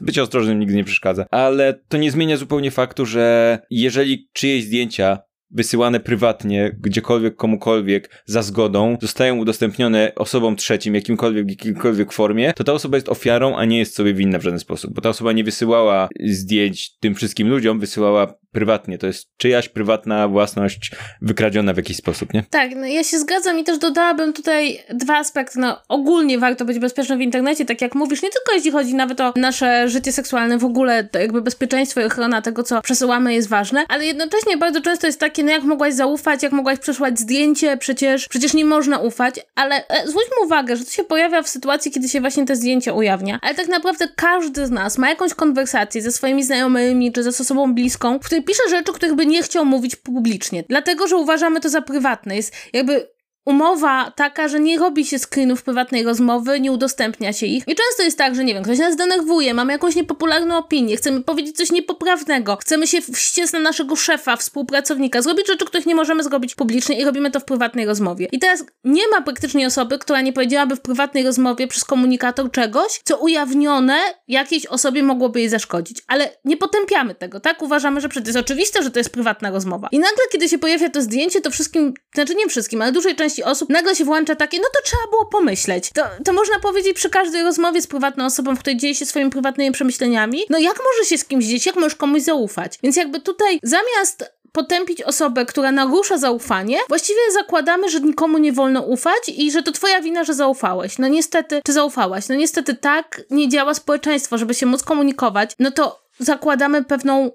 Bycie 0.00 0.22
ostrożnym 0.22 0.58
nigdy 0.58 0.74
nie 0.74 0.84
przeszkadza. 0.84 1.26
Ale 1.30 1.80
to 1.88 1.98
nie 1.98 2.10
zmienia 2.10 2.36
zupełnie 2.36 2.70
faktu, 2.70 3.06
że 3.06 3.58
jeżeli 3.70 4.28
czyjeś 4.32 4.64
zdjęcia 4.64 5.18
wysyłane 5.50 6.00
prywatnie, 6.00 6.76
gdziekolwiek, 6.80 7.36
komukolwiek, 7.36 8.22
za 8.26 8.42
zgodą, 8.42 8.96
zostają 9.02 9.36
udostępnione 9.36 10.12
osobom 10.16 10.56
trzecim, 10.56 10.94
jakimkolwiek, 10.94 11.46
w 11.46 11.50
jakiejkolwiek 11.50 12.12
formie, 12.12 12.52
to 12.56 12.64
ta 12.64 12.72
osoba 12.72 12.96
jest 12.96 13.08
ofiarą, 13.08 13.56
a 13.56 13.64
nie 13.64 13.78
jest 13.78 13.94
sobie 13.94 14.14
winna 14.14 14.38
w 14.38 14.42
żaden 14.42 14.58
sposób, 14.58 14.94
bo 14.94 15.00
ta 15.00 15.08
osoba 15.08 15.32
nie 15.32 15.44
wysyłała 15.44 16.08
zdjęć 16.24 16.98
tym 16.98 17.14
wszystkim 17.14 17.48
ludziom, 17.48 17.80
wysyłała 17.80 18.34
prywatnie. 18.52 18.98
To 18.98 19.06
jest 19.06 19.28
czyjaś 19.36 19.68
prywatna 19.68 20.28
własność 20.28 20.90
wykradziona 21.22 21.72
w 21.72 21.76
jakiś 21.76 21.96
sposób, 21.96 22.34
nie? 22.34 22.44
Tak, 22.50 22.70
no 22.76 22.86
ja 22.86 23.04
się 23.04 23.18
zgadzam 23.18 23.58
i 23.58 23.64
też 23.64 23.78
dodałabym 23.78 24.32
tutaj 24.32 24.78
dwa 24.94 25.16
aspekty. 25.18 25.58
No 25.58 25.82
ogólnie 25.88 26.38
warto 26.38 26.64
być 26.64 26.78
bezpiecznym 26.78 27.18
w 27.18 27.22
internecie, 27.22 27.64
tak 27.64 27.80
jak 27.80 27.94
mówisz, 27.94 28.22
nie 28.22 28.30
tylko 28.30 28.52
jeśli 28.54 28.70
chodzi 28.70 28.94
nawet 28.94 29.20
o 29.20 29.32
nasze 29.36 29.88
życie 29.88 30.12
seksualne, 30.12 30.58
w 30.58 30.64
ogóle 30.64 31.08
jakby 31.14 31.42
bezpieczeństwo 31.42 32.00
i 32.00 32.04
ochrona 32.04 32.42
tego, 32.42 32.62
co 32.62 32.82
przesyłamy 32.82 33.34
jest 33.34 33.48
ważne, 33.48 33.84
ale 33.88 34.06
jednocześnie 34.06 34.56
bardzo 34.56 34.80
często 34.80 35.06
jest 35.06 35.20
takie, 35.20 35.44
no 35.44 35.50
jak 35.50 35.62
mogłaś 35.62 35.94
zaufać, 35.94 36.42
jak 36.42 36.52
mogłaś 36.52 36.78
przesłać 36.78 37.18
zdjęcie, 37.18 37.76
przecież, 37.76 38.28
przecież 38.28 38.54
nie 38.54 38.64
można 38.64 38.98
ufać, 38.98 39.34
ale 39.54 39.88
e, 39.88 40.08
zwróćmy 40.08 40.36
uwagę, 40.44 40.76
że 40.76 40.84
to 40.84 40.90
się 40.90 41.04
pojawia 41.04 41.42
w 41.42 41.48
sytuacji, 41.48 41.90
kiedy 41.90 42.08
się 42.08 42.20
właśnie 42.20 42.46
te 42.46 42.56
zdjęcia 42.56 42.92
ujawnia, 42.92 43.38
ale 43.42 43.54
tak 43.54 43.68
naprawdę 43.68 44.08
każdy 44.16 44.66
z 44.66 44.70
nas 44.70 44.98
ma 44.98 45.08
jakąś 45.08 45.34
konwersację 45.34 46.02
ze 46.02 46.12
swoimi 46.12 46.44
znajomymi, 46.44 47.12
czy 47.12 47.22
ze 47.22 47.30
osobą 47.30 47.74
bliską, 47.74 48.18
w 48.18 48.26
której 48.26 48.39
pisze 48.42 48.62
rzeczy, 48.70 48.92
których 48.92 49.14
by 49.14 49.26
nie 49.26 49.42
chciał 49.42 49.64
mówić 49.64 49.96
publicznie, 49.96 50.64
dlatego 50.68 51.08
że 51.08 51.16
uważamy 51.16 51.60
to 51.60 51.68
za 51.68 51.82
prywatne. 51.82 52.36
Jest 52.36 52.54
jakby 52.72 53.08
umowa 53.44 54.12
taka, 54.16 54.48
że 54.48 54.60
nie 54.60 54.78
robi 54.78 55.04
się 55.04 55.18
screenów 55.18 55.62
prywatnej 55.62 56.02
rozmowy, 56.02 56.60
nie 56.60 56.72
udostępnia 56.72 57.32
się 57.32 57.46
ich. 57.46 57.64
I 57.66 57.74
często 57.74 58.02
jest 58.02 58.18
tak, 58.18 58.34
że 58.34 58.44
nie 58.44 58.54
wiem, 58.54 58.62
ktoś 58.62 58.78
nas 58.78 58.96
denerwuje, 58.96 59.54
mamy 59.54 59.72
jakąś 59.72 59.94
niepopularną 59.96 60.56
opinię, 60.56 60.96
chcemy 60.96 61.20
powiedzieć 61.22 61.56
coś 61.56 61.70
niepoprawnego, 61.70 62.56
chcemy 62.56 62.86
się 62.86 63.00
wściec 63.00 63.52
na 63.52 63.58
naszego 63.58 63.96
szefa, 63.96 64.36
współpracownika, 64.36 65.22
zrobić 65.22 65.46
rzeczy, 65.46 65.64
których 65.64 65.86
nie 65.86 65.94
możemy 65.94 66.22
zrobić 66.22 66.54
publicznie 66.54 67.00
i 67.00 67.04
robimy 67.04 67.30
to 67.30 67.40
w 67.40 67.44
prywatnej 67.44 67.86
rozmowie. 67.86 68.28
I 68.32 68.38
teraz 68.38 68.64
nie 68.84 69.08
ma 69.08 69.22
praktycznie 69.22 69.66
osoby, 69.66 69.98
która 69.98 70.20
nie 70.20 70.32
powiedziałaby 70.32 70.76
w 70.76 70.80
prywatnej 70.80 71.24
rozmowie 71.24 71.68
przez 71.68 71.84
komunikator 71.84 72.50
czegoś, 72.50 73.00
co 73.04 73.16
ujawnione 73.16 73.98
jakiejś 74.28 74.66
osobie 74.66 75.02
mogłoby 75.02 75.40
jej 75.40 75.48
zaszkodzić. 75.48 76.02
Ale 76.06 76.30
nie 76.44 76.56
potępiamy 76.56 77.14
tego, 77.14 77.40
tak? 77.40 77.62
Uważamy, 77.62 78.00
że 78.00 78.08
przecież 78.08 78.26
jest 78.26 78.38
oczywiste, 78.38 78.82
że 78.82 78.90
to 78.90 78.98
jest 78.98 79.10
prywatna 79.10 79.50
rozmowa. 79.50 79.88
I 79.92 79.98
nagle, 79.98 80.24
kiedy 80.32 80.48
się 80.48 80.58
pojawia 80.58 80.90
to 80.90 81.02
zdjęcie, 81.02 81.40
to 81.40 81.50
wszystkim, 81.50 81.94
znaczy 82.14 82.34
nie 82.34 82.48
wszystkim, 82.48 82.82
ale 82.82 82.92
dużej 82.92 83.16
części 83.16 83.29
osób 83.38 83.68
nagle 83.68 83.96
się 83.96 84.04
włącza 84.04 84.36
takie, 84.36 84.58
no 84.58 84.68
to 84.74 84.82
trzeba 84.84 85.02
było 85.10 85.26
pomyśleć. 85.26 85.90
To, 85.94 86.02
to 86.24 86.32
można 86.32 86.58
powiedzieć 86.58 86.96
przy 86.96 87.10
każdej 87.10 87.42
rozmowie 87.42 87.82
z 87.82 87.86
prywatną 87.86 88.24
osobą, 88.24 88.56
w 88.56 88.58
której 88.58 88.76
dzieje 88.76 88.94
się 88.94 89.06
swoimi 89.06 89.30
prywatnymi 89.30 89.72
przemyśleniami. 89.72 90.42
No 90.50 90.58
jak 90.58 90.78
może 90.78 91.08
się 91.08 91.18
z 91.18 91.24
kimś 91.24 91.44
dzieć, 91.44 91.66
jak 91.66 91.76
możesz 91.76 91.94
komuś 91.94 92.22
zaufać? 92.22 92.78
Więc 92.82 92.96
jakby 92.96 93.20
tutaj 93.20 93.60
zamiast 93.62 94.40
potępić 94.52 95.02
osobę, 95.02 95.46
która 95.46 95.72
narusza 95.72 96.18
zaufanie, 96.18 96.78
właściwie 96.88 97.20
zakładamy, 97.32 97.88
że 97.88 98.00
nikomu 98.00 98.38
nie 98.38 98.52
wolno 98.52 98.82
ufać 98.82 99.28
i 99.28 99.50
że 99.50 99.62
to 99.62 99.72
twoja 99.72 100.00
wina, 100.00 100.24
że 100.24 100.34
zaufałeś. 100.34 100.98
No 100.98 101.08
niestety, 101.08 101.60
czy 101.66 101.72
zaufałaś? 101.72 102.28
No 102.28 102.34
niestety 102.34 102.74
tak 102.74 103.22
nie 103.30 103.48
działa 103.48 103.74
społeczeństwo, 103.74 104.38
żeby 104.38 104.54
się 104.54 104.66
móc 104.66 104.82
komunikować. 104.82 105.50
No 105.58 105.70
to 105.70 106.00
zakładamy 106.18 106.84
pewną 106.84 107.30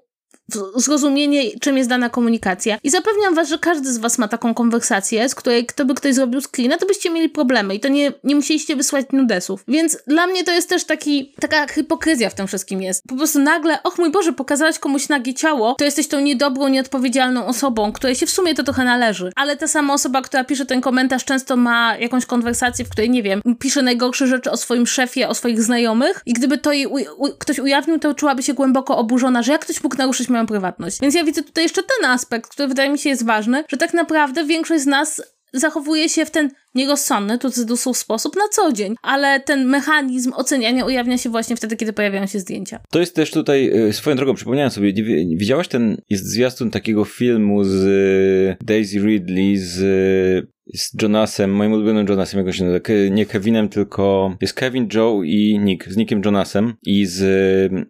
zrozumienie, 0.76 1.60
czym 1.60 1.78
jest 1.78 1.90
dana 1.90 2.10
komunikacja. 2.10 2.78
I 2.84 2.90
zapewniam 2.90 3.36
was, 3.36 3.50
że 3.50 3.58
każdy 3.58 3.94
z 3.94 3.98
was 3.98 4.18
ma 4.18 4.28
taką 4.28 4.54
konwersację, 4.54 5.30
z 5.30 5.36
której 5.36 5.66
kto 5.66 5.86
by 5.86 5.96
ktoś 5.96 6.16
zrobił 6.16 6.42
screena, 6.42 6.78
to 6.78 6.86
byście 6.86 7.10
mieli 7.10 7.30
problemy 7.30 7.76
i 7.76 7.80
to 7.80 7.88
nie, 7.88 8.14
nie 8.24 8.36
musieliście 8.36 8.76
wysłać 8.76 9.06
nudesów. 9.12 9.64
Więc 9.68 9.98
dla 10.08 10.28
mnie 10.28 10.44
to 10.44 10.52
jest 10.52 10.70
też 10.70 10.84
taki, 10.84 11.34
taka 11.40 11.68
hipokryzja 11.68 12.30
w 12.30 12.36
tym 12.36 12.48
wszystkim 12.48 12.82
jest. 12.82 13.04
Po 13.08 13.16
prostu 13.16 13.40
nagle, 13.40 13.84
och 13.84 13.98
mój 13.98 14.12
Boże, 14.12 14.34
pokazałaś 14.34 14.80
komuś 14.80 15.10
nagie 15.10 15.34
ciało, 15.34 15.76
to 15.76 15.86
jesteś 15.86 16.08
tą 16.08 16.20
niedobrą, 16.20 16.68
nieodpowiedzialną 16.68 17.46
osobą, 17.46 17.92
której 17.92 18.16
się 18.16 18.26
w 18.26 18.32
sumie 18.32 18.56
to 18.56 18.64
trochę 18.64 18.84
należy. 18.84 19.32
Ale 19.36 19.58
ta 19.58 19.68
sama 19.68 19.94
osoba, 19.94 20.22
która 20.22 20.44
pisze 20.44 20.66
ten 20.66 20.82
komentarz, 20.82 21.26
często 21.26 21.56
ma 21.56 21.98
jakąś 21.98 22.26
konwersację, 22.26 22.86
w 22.86 22.90
której, 22.90 23.10
nie 23.10 23.24
wiem, 23.24 23.42
pisze 23.60 23.82
najgorsze 23.82 24.28
rzeczy 24.28 24.52
o 24.52 24.58
swoim 24.58 24.88
szefie, 24.88 25.28
o 25.28 25.36
swoich 25.36 25.64
znajomych 25.64 26.22
i 26.26 26.34
gdyby 26.34 26.58
to 26.58 26.72
jej 26.72 26.88
ktoś 27.40 27.60
ujawnił, 27.60 28.00
to 28.00 28.14
czułaby 28.14 28.44
się 28.44 28.54
głęboko 28.54 28.98
oburzona, 28.98 29.44
że 29.44 29.52
jak 29.52 29.62
ktoś 29.62 29.84
mógł 29.84 29.98
naruszyć 29.98 30.30
moją 30.36 30.48
prywatność. 30.48 31.02
Więc 31.02 31.16
ja 31.16 31.24
widzę 31.24 31.44
tutaj 31.44 31.64
jeszcze 31.64 31.82
ten 31.84 32.10
aspekt, 32.12 32.50
który 32.50 32.68
wydaje 32.68 32.90
mi 32.90 33.00
się 33.00 33.10
jest 33.10 33.26
ważny, 33.26 33.64
że 33.70 33.78
tak 33.78 33.94
naprawdę 33.94 34.46
większość 34.46 34.84
z 34.84 34.88
nas 34.88 35.22
zachowuje 35.54 36.10
się 36.10 36.26
w 36.26 36.32
ten 36.32 36.50
nierozsądny, 36.76 37.38
cudzysłów 37.38 37.98
sposób 37.98 38.36
na 38.36 38.44
co 38.52 38.74
dzień, 38.74 38.96
ale 39.02 39.40
ten 39.40 39.66
mechanizm 39.66 40.34
oceniania 40.36 40.86
ujawnia 40.86 41.18
się 41.18 41.30
właśnie 41.30 41.56
wtedy, 41.56 41.76
kiedy 41.76 41.94
pojawiają 41.94 42.28
się 42.28 42.40
zdjęcia. 42.40 42.80
To 42.92 43.00
jest 43.00 43.16
też 43.16 43.32
tutaj, 43.32 43.88
e, 43.88 43.94
swoją 43.94 44.16
drogą 44.16 44.34
przypomniałem 44.34 44.72
sobie, 44.72 44.94
widziałaś 45.38 45.68
ten, 45.68 45.98
jest 46.10 46.26
zwiastun 46.26 46.72
takiego 46.72 47.06
filmu 47.06 47.64
z 47.64 47.86
e, 48.62 48.66
Daisy 48.66 49.00
Ridley 49.00 49.58
z 49.58 50.55
z 50.74 51.02
Jonasem, 51.02 51.56
moim 51.56 51.74
ulubionym 51.74 52.08
Jonasem, 52.08 52.46
jak 52.46 52.56
się 52.56 52.64
nazywa, 52.64 52.84
nie 53.12 53.26
Kevinem, 53.26 53.70
tylko 53.70 54.36
jest 54.42 54.54
Kevin, 54.54 54.88
Joe 54.94 55.24
i 55.24 55.60
Nick, 55.60 55.88
z 55.88 55.98
Nickiem 55.98 56.22
Jonasem 56.26 56.74
i 56.84 57.06
z, 57.06 57.18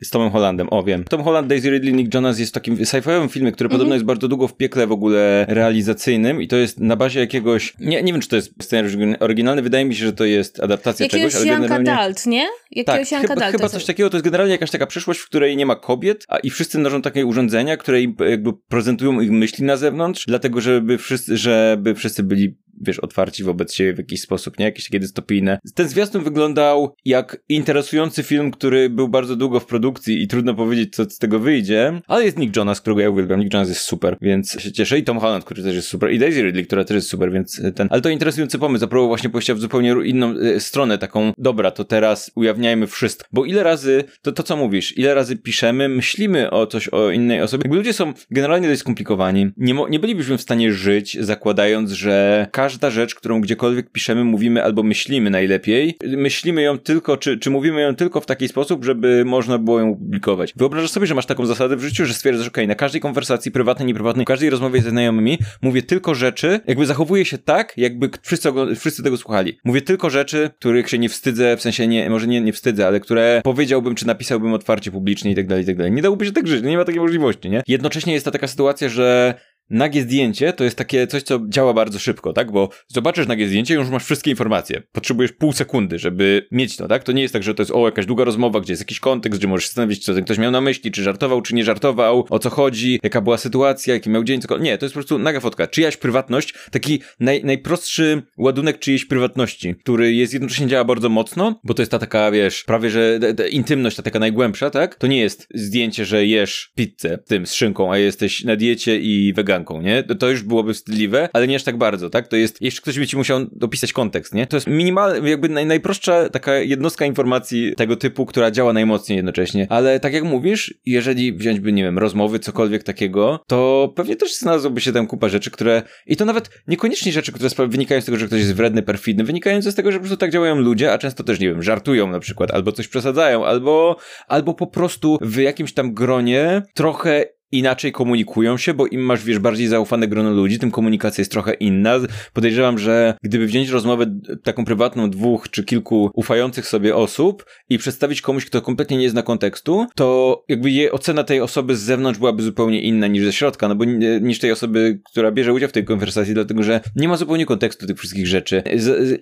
z 0.03 0.09
Tomem 0.09 0.29
Hollandem, 0.29 0.67
o 0.71 0.83
wiem. 0.83 1.03
Tom 1.03 1.23
Holland, 1.23 1.47
Daisy 1.47 1.69
Ridley, 1.69 1.93
Nick 1.93 2.13
Jonas 2.13 2.39
jest 2.39 2.51
w 2.51 2.53
takim 2.53 2.75
sci-fiowym 2.75 3.29
filmie, 3.29 3.51
który 3.51 3.69
podobno 3.69 3.85
mhm. 3.85 3.97
jest 3.97 4.05
bardzo 4.05 4.27
długo 4.27 4.47
w 4.47 4.57
piekle 4.57 4.87
w 4.87 4.91
ogóle 4.91 5.45
realizacyjnym 5.49 6.41
i 6.41 6.47
to 6.47 6.55
jest 6.55 6.79
na 6.79 6.95
bazie 6.95 7.19
jakiegoś, 7.19 7.73
nie, 7.79 8.03
nie 8.03 8.11
wiem 8.13 8.21
czy 8.21 8.29
to 8.29 8.35
jest 8.35 8.63
scenariusz 8.63 9.17
oryginalny, 9.19 9.61
wydaje 9.61 9.85
mi 9.85 9.95
się, 9.95 10.05
że 10.05 10.13
to 10.13 10.25
jest 10.25 10.59
adaptacja 10.59 11.03
jakiegoś 11.03 11.33
czegoś, 11.33 11.47
ale 11.47 11.55
generalnie... 11.55 11.85
Dalt, 11.85 12.25
nie? 12.25 12.47
Jakiegoś 12.71 13.09
tak, 13.09 13.27
chyba, 13.27 13.51
chyba 13.51 13.69
coś 13.69 13.85
takiego, 13.85 14.09
to 14.09 14.17
jest 14.17 14.25
generalnie 14.25 14.51
jakaś 14.51 14.71
taka 14.71 14.87
przyszłość, 14.87 15.19
w 15.19 15.25
której 15.25 15.57
nie 15.57 15.65
ma 15.65 15.75
kobiet, 15.75 16.25
a 16.27 16.37
i 16.37 16.49
wszyscy 16.49 16.79
noszą 16.79 17.01
takie 17.01 17.25
urządzenia, 17.25 17.77
które 17.77 18.01
jakby 18.01 18.53
prezentują 18.67 19.21
ich 19.21 19.31
myśli 19.31 19.65
na 19.65 19.77
zewnątrz, 19.77 20.25
dlatego 20.27 20.61
żeby 20.61 20.97
wszyscy, 20.97 21.37
żeby 21.37 21.95
wszyscy 21.95 22.23
byli 22.23 22.55
wiesz, 22.81 22.99
otwarci 22.99 23.43
wobec 23.43 23.73
siebie 23.73 23.93
w 23.93 23.97
jakiś 23.97 24.21
sposób, 24.21 24.59
nie? 24.59 24.65
Jakieś 24.65 24.85
takie 24.85 24.99
dystopijne. 24.99 25.59
Ten 25.75 25.89
zwiastun 25.89 26.23
wyglądał 26.23 26.95
jak 27.05 27.37
interesujący 27.49 28.23
film, 28.23 28.51
który 28.51 28.89
był 28.89 29.07
bardzo 29.07 29.35
długo 29.35 29.59
w 29.59 29.65
produkcji 29.65 30.21
i 30.21 30.27
trudno 30.27 30.53
powiedzieć, 30.53 30.95
co 30.95 31.05
z 31.05 31.17
tego 31.17 31.39
wyjdzie, 31.39 32.01
ale 32.07 32.25
jest 32.25 32.39
Nick 32.39 32.55
Jonas, 32.55 32.81
którego 32.81 33.01
ja 33.01 33.09
uwielbiam. 33.09 33.39
Nick 33.39 33.53
Jonas 33.53 33.69
jest 33.69 33.81
super, 33.81 34.17
więc 34.21 34.51
się 34.59 34.71
cieszę. 34.71 34.99
I 34.99 35.03
Tom 35.03 35.19
Holland, 35.19 35.45
który 35.45 35.63
też 35.63 35.75
jest 35.75 35.87
super. 35.87 36.11
I 36.11 36.19
Daisy 36.19 36.43
Ridley, 36.43 36.65
która 36.65 36.83
też 36.83 36.95
jest 36.95 37.07
super, 37.07 37.31
więc 37.31 37.61
ten... 37.75 37.87
Ale 37.91 38.01
to 38.01 38.09
interesujący 38.09 38.59
pomysł, 38.59 38.79
zaproponował 38.79 39.07
właśnie 39.07 39.29
pójścia 39.29 39.55
w 39.55 39.59
zupełnie 39.59 39.95
inną 40.03 40.33
e, 40.37 40.59
stronę, 40.59 40.97
taką, 40.97 41.33
dobra, 41.37 41.71
to 41.71 41.83
teraz 41.83 42.31
ujawniajmy 42.35 42.87
wszystko. 42.87 43.29
Bo 43.31 43.45
ile 43.45 43.63
razy, 43.63 44.03
to, 44.21 44.31
to 44.31 44.43
co 44.43 44.57
mówisz, 44.57 44.97
ile 44.97 45.13
razy 45.13 45.37
piszemy, 45.37 45.89
myślimy 45.89 46.51
o 46.51 46.67
coś 46.67 46.87
o 46.87 47.11
innej 47.11 47.41
osobie. 47.41 47.61
Jakby 47.65 47.77
ludzie 47.77 47.93
są 47.93 48.13
generalnie 48.31 48.67
dość 48.67 48.79
skomplikowani. 48.79 49.51
Nie, 49.57 49.75
nie 49.89 49.99
bylibyśmy 49.99 50.37
w 50.37 50.41
stanie 50.41 50.73
żyć, 50.73 51.17
zakładając, 51.21 51.91
że 51.91 52.47
każdy 52.51 52.64
każda 52.65 52.89
rzecz, 52.89 53.15
którą 53.15 53.41
gdziekolwiek 53.41 53.89
piszemy, 53.91 54.23
mówimy 54.23 54.63
albo 54.63 54.83
myślimy 54.83 55.29
najlepiej, 55.29 55.97
myślimy 56.03 56.61
ją 56.61 56.77
tylko, 56.77 57.17
czy, 57.17 57.37
czy 57.37 57.49
mówimy 57.49 57.81
ją 57.81 57.95
tylko 57.95 58.21
w 58.21 58.25
taki 58.25 58.47
sposób, 58.47 58.85
żeby 58.85 59.25
można 59.25 59.57
było 59.57 59.79
ją 59.79 59.95
publikować. 59.95 60.53
Wyobrażasz 60.55 60.91
sobie, 60.91 61.07
że 61.07 61.15
masz 61.15 61.25
taką 61.25 61.45
zasadę 61.45 61.75
w 61.75 61.81
życiu, 61.81 62.05
że 62.05 62.13
stwierdzasz, 62.13 62.47
ok, 62.47 62.57
na 62.67 62.75
każdej 62.75 63.01
konwersacji 63.01 63.51
prywatnej, 63.51 63.87
nieprywatnej, 63.87 64.25
w 64.25 64.27
każdej 64.27 64.49
rozmowie 64.49 64.81
ze 64.81 64.89
znajomymi 64.89 65.37
mówię 65.61 65.81
tylko 65.81 66.15
rzeczy, 66.15 66.59
jakby 66.67 66.85
zachowuję 66.85 67.25
się 67.25 67.37
tak, 67.37 67.73
jakby 67.77 68.09
wszyscy, 68.21 68.49
wszyscy 68.79 69.03
tego 69.03 69.17
słuchali. 69.17 69.57
Mówię 69.65 69.81
tylko 69.81 70.09
rzeczy, 70.09 70.49
których 70.59 70.89
się 70.89 70.97
nie 70.97 71.09
wstydzę, 71.09 71.57
w 71.57 71.61
sensie 71.61 71.87
nie, 71.87 72.09
może 72.09 72.27
nie, 72.27 72.41
nie 72.41 72.53
wstydzę, 72.53 72.87
ale 72.87 72.99
które 72.99 73.41
powiedziałbym, 73.43 73.95
czy 73.95 74.07
napisałbym 74.07 74.53
otwarcie 74.53 74.91
publicznie 74.91 75.31
i 75.31 75.35
tak 75.35 75.47
dalej, 75.47 75.63
i 75.63 75.67
tak 75.67 75.77
dalej. 75.77 75.91
Nie 75.91 76.01
dałoby 76.01 76.25
się 76.25 76.31
tak 76.31 76.47
żyć, 76.47 76.63
no 76.63 76.69
nie 76.69 76.77
ma 76.77 76.85
takiej 76.85 77.01
możliwości, 77.01 77.49
nie? 77.49 77.63
Jednocześnie 77.67 78.13
jest 78.13 78.25
ta 78.25 78.31
taka 78.31 78.47
sytuacja, 78.47 78.89
że 78.89 79.33
nagie 79.69 80.01
zdjęcie 80.01 80.53
to 80.53 80.63
jest 80.63 80.77
takie 80.77 81.07
coś, 81.07 81.23
co 81.23 81.39
działa 81.47 81.73
bardzo 81.73 81.99
szybko, 81.99 82.33
tak? 82.33 82.51
Bo 82.51 82.69
zobaczysz 82.87 83.27
nagie 83.27 83.47
zdjęcie 83.47 83.73
i 83.73 83.77
już 83.77 83.89
masz 83.89 84.05
wszystkie 84.05 84.31
informacje. 84.31 84.81
Potrzebujesz 84.91 85.31
pół 85.31 85.53
sekundy, 85.53 85.99
żeby 85.99 86.47
mieć 86.51 86.77
to, 86.77 86.87
tak? 86.87 87.03
To 87.03 87.11
nie 87.11 87.21
jest 87.21 87.33
tak, 87.33 87.43
że 87.43 87.55
to 87.55 87.61
jest 87.61 87.71
o, 87.71 87.85
jakaś 87.85 88.05
długa 88.05 88.23
rozmowa, 88.23 88.59
gdzie 88.59 88.73
jest 88.73 88.81
jakiś 88.81 88.99
kontekst, 88.99 89.39
gdzie 89.39 89.47
możesz 89.47 89.67
zastanowić, 89.67 90.05
co 90.05 90.13
ten 90.13 90.23
ktoś 90.23 90.37
miał 90.37 90.51
na 90.51 90.61
myśli, 90.61 90.91
czy 90.91 91.03
żartował, 91.03 91.41
czy 91.41 91.55
nie 91.55 91.63
żartował, 91.63 92.25
o 92.29 92.39
co 92.39 92.49
chodzi, 92.49 92.99
jaka 93.03 93.21
była 93.21 93.37
sytuacja, 93.37 93.93
jaki 93.93 94.09
miał 94.09 94.23
dzień, 94.23 94.41
co... 94.41 94.57
Nie, 94.57 94.77
to 94.77 94.85
jest 94.85 94.93
po 94.93 94.99
prostu 94.99 95.17
naga 95.17 95.39
fotka. 95.39 95.67
Czyjaś 95.67 95.97
prywatność, 95.97 96.53
taki 96.71 97.01
naj, 97.19 97.43
najprostszy 97.43 98.21
ładunek 98.37 98.79
czyjejś 98.79 99.05
prywatności, 99.05 99.75
który 99.75 100.13
jest 100.13 100.33
jednocześnie 100.33 100.67
działa 100.67 100.83
bardzo 100.83 101.09
mocno, 101.09 101.59
bo 101.63 101.73
to 101.73 101.81
jest 101.81 101.91
ta 101.91 101.99
taka, 101.99 102.31
wiesz, 102.31 102.63
prawie, 102.63 102.89
że 102.89 103.19
ta, 103.21 103.33
ta 103.33 103.47
intymność, 103.47 103.97
ta 103.97 104.03
taka 104.03 104.19
najgłębsza, 104.19 104.69
tak? 104.69 104.95
To 104.95 105.07
nie 105.07 105.19
jest 105.19 105.47
zdjęcie, 105.53 106.05
że 106.05 106.25
jesz 106.25 106.71
pizzę 106.75 107.17
tym 107.27 107.45
z 107.45 107.53
szynką, 107.53 107.91
a 107.91 107.97
jesteś 107.97 108.43
na 108.43 108.55
diecie 108.55 108.99
i 108.99 109.33
nie? 109.81 110.03
To, 110.03 110.15
to 110.15 110.29
już 110.29 110.43
byłoby 110.43 110.73
wstydliwe, 110.73 111.29
ale 111.33 111.47
nie 111.47 111.55
aż 111.55 111.63
tak 111.63 111.77
bardzo, 111.77 112.09
tak? 112.09 112.27
To 112.27 112.35
jest, 112.35 112.61
jeszcze 112.61 112.81
ktoś 112.81 112.99
by 112.99 113.07
ci 113.07 113.17
musiał 113.17 113.45
dopisać 113.51 113.93
kontekst, 113.93 114.33
nie? 114.33 114.47
To 114.47 114.57
jest 114.57 114.67
minimalny, 114.67 115.29
jakby 115.29 115.49
naj, 115.49 115.65
najprostsza 115.65 116.29
taka 116.29 116.55
jednostka 116.55 117.05
informacji 117.05 117.73
tego 117.77 117.95
typu, 117.95 118.25
która 118.25 118.51
działa 118.51 118.73
najmocniej 118.73 119.15
jednocześnie. 119.15 119.67
Ale 119.69 119.99
tak 119.99 120.13
jak 120.13 120.23
mówisz, 120.23 120.73
jeżeli 120.85 121.33
wziąć 121.33 121.59
by, 121.59 121.73
nie 121.73 121.83
wiem, 121.83 121.99
rozmowy, 121.99 122.39
cokolwiek 122.39 122.83
takiego, 122.83 123.39
to 123.47 123.93
pewnie 123.95 124.15
też 124.15 124.35
znalazłoby 124.35 124.81
się 124.81 124.91
tam 124.91 125.07
kupa 125.07 125.29
rzeczy, 125.29 125.51
które, 125.51 125.81
i 126.07 126.15
to 126.15 126.25
nawet 126.25 126.49
niekoniecznie 126.67 127.11
rzeczy, 127.11 127.31
które 127.31 127.67
wynikają 127.67 128.01
z 128.01 128.05
tego, 128.05 128.17
że 128.17 128.27
ktoś 128.27 128.39
jest 128.39 128.55
wredny, 128.55 128.83
perfidny, 128.83 129.23
wynikają 129.23 129.61
z 129.61 129.75
tego, 129.75 129.91
że 129.91 129.97
po 129.97 130.01
prostu 130.01 130.17
tak 130.17 130.31
działają 130.31 130.55
ludzie, 130.55 130.93
a 130.93 130.97
często 130.97 131.23
też, 131.23 131.39
nie 131.39 131.49
wiem, 131.49 131.63
żartują 131.63 132.07
na 132.07 132.19
przykład, 132.19 132.51
albo 132.51 132.71
coś 132.71 132.87
przesadzają, 132.87 133.45
albo, 133.45 133.97
albo 134.27 134.53
po 134.53 134.67
prostu 134.67 135.17
w 135.21 135.37
jakimś 135.37 135.73
tam 135.73 135.93
gronie 135.93 136.61
trochę 136.73 137.25
inaczej 137.57 137.91
komunikują 137.91 138.57
się, 138.57 138.73
bo 138.73 138.87
im 138.87 139.01
masz, 139.01 139.23
wiesz, 139.23 139.39
bardziej 139.39 139.67
zaufane 139.67 140.07
grono 140.07 140.31
ludzi, 140.31 140.59
tym 140.59 140.71
komunikacja 140.71 141.21
jest 141.21 141.31
trochę 141.31 141.53
inna. 141.53 141.95
Podejrzewam, 142.33 142.79
że 142.79 143.17
gdyby 143.23 143.47
wziąć 143.47 143.69
rozmowę 143.69 144.19
taką 144.43 144.65
prywatną 144.65 145.09
dwóch 145.09 145.49
czy 145.49 145.63
kilku 145.63 146.11
ufających 146.13 146.67
sobie 146.67 146.95
osób 146.95 147.45
i 147.69 147.77
przedstawić 147.77 148.21
komuś, 148.21 148.45
kto 148.45 148.61
kompletnie 148.61 148.97
nie 148.97 149.09
zna 149.09 149.21
kontekstu, 149.21 149.87
to 149.95 150.43
jakby 150.49 150.71
je, 150.71 150.91
ocena 150.91 151.23
tej 151.23 151.41
osoby 151.41 151.75
z 151.75 151.81
zewnątrz 151.81 152.19
byłaby 152.19 152.43
zupełnie 152.43 152.81
inna 152.81 153.07
niż 153.07 153.25
ze 153.25 153.33
środka, 153.33 153.67
no 153.67 153.75
bo 153.75 153.85
niż 154.21 154.39
tej 154.39 154.51
osoby, 154.51 154.99
która 155.11 155.31
bierze 155.31 155.53
udział 155.53 155.69
w 155.69 155.71
tej 155.71 155.85
konwersacji, 155.85 156.33
dlatego 156.33 156.63
że 156.63 156.81
nie 156.95 157.07
ma 157.07 157.17
zupełnie 157.17 157.45
kontekstu 157.45 157.87
tych 157.87 157.97
wszystkich 157.97 158.27
rzeczy. 158.27 158.63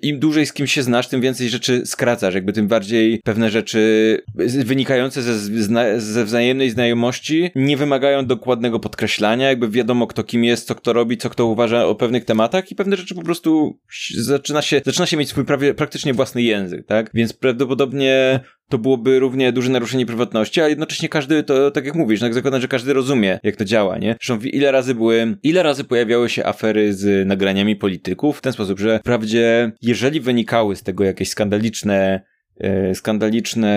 Im 0.02 0.20
dłużej 0.20 0.46
z 0.46 0.54
kim 0.54 0.68
się 0.68 0.84
znasz, 0.84 1.08
tym 1.08 1.22
więcej 1.22 1.50
rzeczy 1.50 1.82
skracasz, 1.86 2.36
jakby 2.36 2.54
tym 2.54 2.68
bardziej 2.68 3.22
pewne 3.24 3.50
rzeczy 3.50 3.84
wynikające 4.66 5.22
ze, 5.22 6.00
ze 6.02 6.26
wzajemnej 6.26 6.70
znajomości 6.70 7.52
nie 7.56 7.78
wymagają 7.78 8.23
dokładnego 8.26 8.80
podkreślania, 8.80 9.50
jakby 9.50 9.70
wiadomo 9.70 10.08
kto 10.08 10.24
kim 10.24 10.44
jest, 10.44 10.68
co 10.68 10.76
kto 10.76 10.94
robi, 10.94 11.18
co 11.18 11.30
kto 11.30 11.46
uważa 11.46 11.86
o 11.86 11.96
pewnych 11.96 12.26
tematach 12.26 12.72
i 12.72 12.76
pewne 12.76 12.98
rzeczy 12.98 13.16
po 13.16 13.24
prostu 13.24 13.80
zaczyna 14.18 14.62
się, 14.62 14.82
zaczyna 14.86 15.06
się 15.06 15.18
mieć 15.18 15.30
swój 15.30 15.46
prawie, 15.46 15.74
praktycznie 15.74 16.14
własny 16.14 16.42
język, 16.42 16.86
tak? 16.86 17.10
Więc 17.14 17.34
prawdopodobnie 17.34 18.40
to 18.70 18.78
byłoby 18.78 19.20
równie 19.20 19.52
duże 19.52 19.70
naruszenie 19.70 20.06
prywatności, 20.06 20.62
a 20.62 20.68
jednocześnie 20.68 21.10
każdy, 21.10 21.44
to 21.44 21.72
tak 21.72 21.86
jak 21.86 21.96
mówisz, 21.96 22.22
no 22.22 22.34
zakładam, 22.34 22.62
że 22.62 22.68
każdy 22.68 22.94
rozumie, 22.94 23.40
jak 23.44 23.56
to 23.56 23.66
działa, 23.66 23.98
nie? 23.98 24.16
Zresztą 24.22 24.46
ile 24.46 24.72
razy 24.72 24.96
były, 24.96 25.38
ile 25.44 25.64
razy 25.64 25.84
pojawiały 25.84 26.30
się 26.30 26.46
afery 26.46 26.94
z 26.94 27.28
nagraniami 27.28 27.76
polityków 27.76 28.38
w 28.38 28.42
ten 28.42 28.54
sposób, 28.54 28.80
że 28.80 29.00
wprawdzie 29.00 29.72
jeżeli 29.82 30.20
wynikały 30.20 30.76
z 30.76 30.84
tego 30.84 31.04
jakieś 31.04 31.30
skandaliczne 31.30 32.22
skandaliczne 32.94 33.70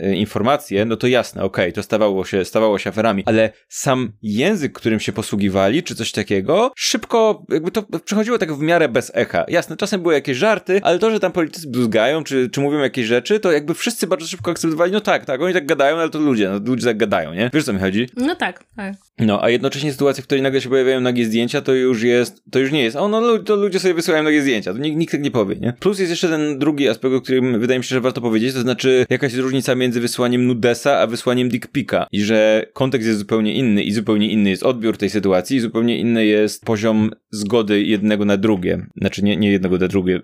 e, 0.00 0.14
informacje, 0.14 0.84
no 0.84 0.96
to 0.96 1.06
jasne, 1.06 1.42
okej, 1.42 1.64
okay, 1.64 1.72
to 1.72 1.82
stawało 1.82 2.24
się, 2.24 2.44
stawało 2.44 2.78
się 2.78 2.90
aferami, 2.90 3.22
ale 3.26 3.52
sam 3.68 4.12
język, 4.22 4.72
którym 4.72 5.00
się 5.00 5.12
posługiwali, 5.12 5.82
czy 5.82 5.94
coś 5.94 6.12
takiego, 6.12 6.72
szybko, 6.76 7.46
jakby 7.48 7.70
to 7.70 7.82
przechodziło 8.04 8.38
tak 8.38 8.52
w 8.52 8.60
miarę 8.60 8.88
bez 8.88 9.12
echa. 9.14 9.44
Jasne, 9.48 9.76
czasem 9.76 10.02
były 10.02 10.14
jakieś 10.14 10.36
żarty, 10.36 10.80
ale 10.82 10.98
to, 10.98 11.10
że 11.10 11.20
tam 11.20 11.32
politycy 11.32 11.68
bluzgają, 11.68 12.24
czy, 12.24 12.50
czy 12.50 12.60
mówią 12.60 12.78
jakieś 12.78 13.06
rzeczy, 13.06 13.40
to 13.40 13.52
jakby 13.52 13.74
wszyscy 13.74 14.06
bardzo 14.06 14.26
szybko 14.26 14.50
akceptowali, 14.50 14.92
no 14.92 15.00
tak, 15.00 15.24
tak, 15.24 15.42
oni 15.42 15.54
tak 15.54 15.66
gadają, 15.66 15.96
ale 15.96 16.10
to 16.10 16.18
ludzie, 16.18 16.48
no 16.48 16.60
ludzie 16.64 16.86
tak 16.86 16.96
gadają, 16.96 17.34
nie? 17.34 17.50
Wiesz, 17.54 17.64
co 17.64 17.72
mi 17.72 17.80
chodzi? 17.80 18.08
No 18.16 18.36
tak, 18.36 18.64
tak. 18.76 18.94
No, 19.26 19.44
a 19.44 19.50
jednocześnie 19.50 19.92
sytuacja, 19.92 20.22
w 20.22 20.26
której 20.26 20.42
nagle 20.42 20.60
się 20.60 20.68
pojawiają 20.68 21.00
nagie 21.00 21.24
zdjęcia, 21.24 21.60
to 21.60 21.74
już 21.74 22.02
jest, 22.02 22.42
to 22.50 22.58
już 22.58 22.72
nie 22.72 22.82
jest, 22.82 22.96
o 22.96 23.08
no, 23.08 23.38
to 23.38 23.56
ludzie 23.56 23.78
sobie 23.78 23.94
wysyłają 23.94 24.22
nagie 24.22 24.42
zdjęcia, 24.42 24.72
to 24.72 24.78
nikt, 24.78 24.96
nikt 24.96 25.12
tak 25.12 25.22
nie 25.22 25.30
powie, 25.30 25.56
nie? 25.56 25.72
Plus 25.80 25.98
jest 25.98 26.10
jeszcze 26.10 26.28
ten 26.28 26.58
drugi 26.58 26.88
aspekt, 26.88 27.14
o 27.14 27.20
którym 27.20 27.60
wydaje 27.60 27.78
mi 27.78 27.84
się, 27.84 27.88
że 27.88 28.00
warto 28.00 28.20
powiedzieć, 28.20 28.54
to 28.54 28.60
znaczy 28.60 29.06
jakaś 29.10 29.34
różnica 29.34 29.74
między 29.74 30.00
wysłaniem 30.00 30.46
nudesa, 30.46 30.98
a 30.98 31.06
wysłaniem 31.06 31.48
dickpika 31.48 32.06
i 32.12 32.22
że 32.22 32.66
kontekst 32.72 33.06
jest 33.06 33.18
zupełnie 33.18 33.54
inny 33.54 33.82
i 33.82 33.92
zupełnie 33.92 34.30
inny 34.30 34.50
jest 34.50 34.62
odbiór 34.62 34.96
tej 34.96 35.10
sytuacji 35.10 35.56
i 35.56 35.60
zupełnie 35.60 35.98
inny 35.98 36.26
jest 36.26 36.64
poziom 36.64 37.10
zgody 37.30 37.82
jednego 37.82 38.24
na 38.24 38.36
drugie. 38.36 38.86
Znaczy 38.96 39.24
nie, 39.24 39.36
nie 39.36 39.52
jednego 39.52 39.78
na 39.78 39.88
drugie, 39.88 40.20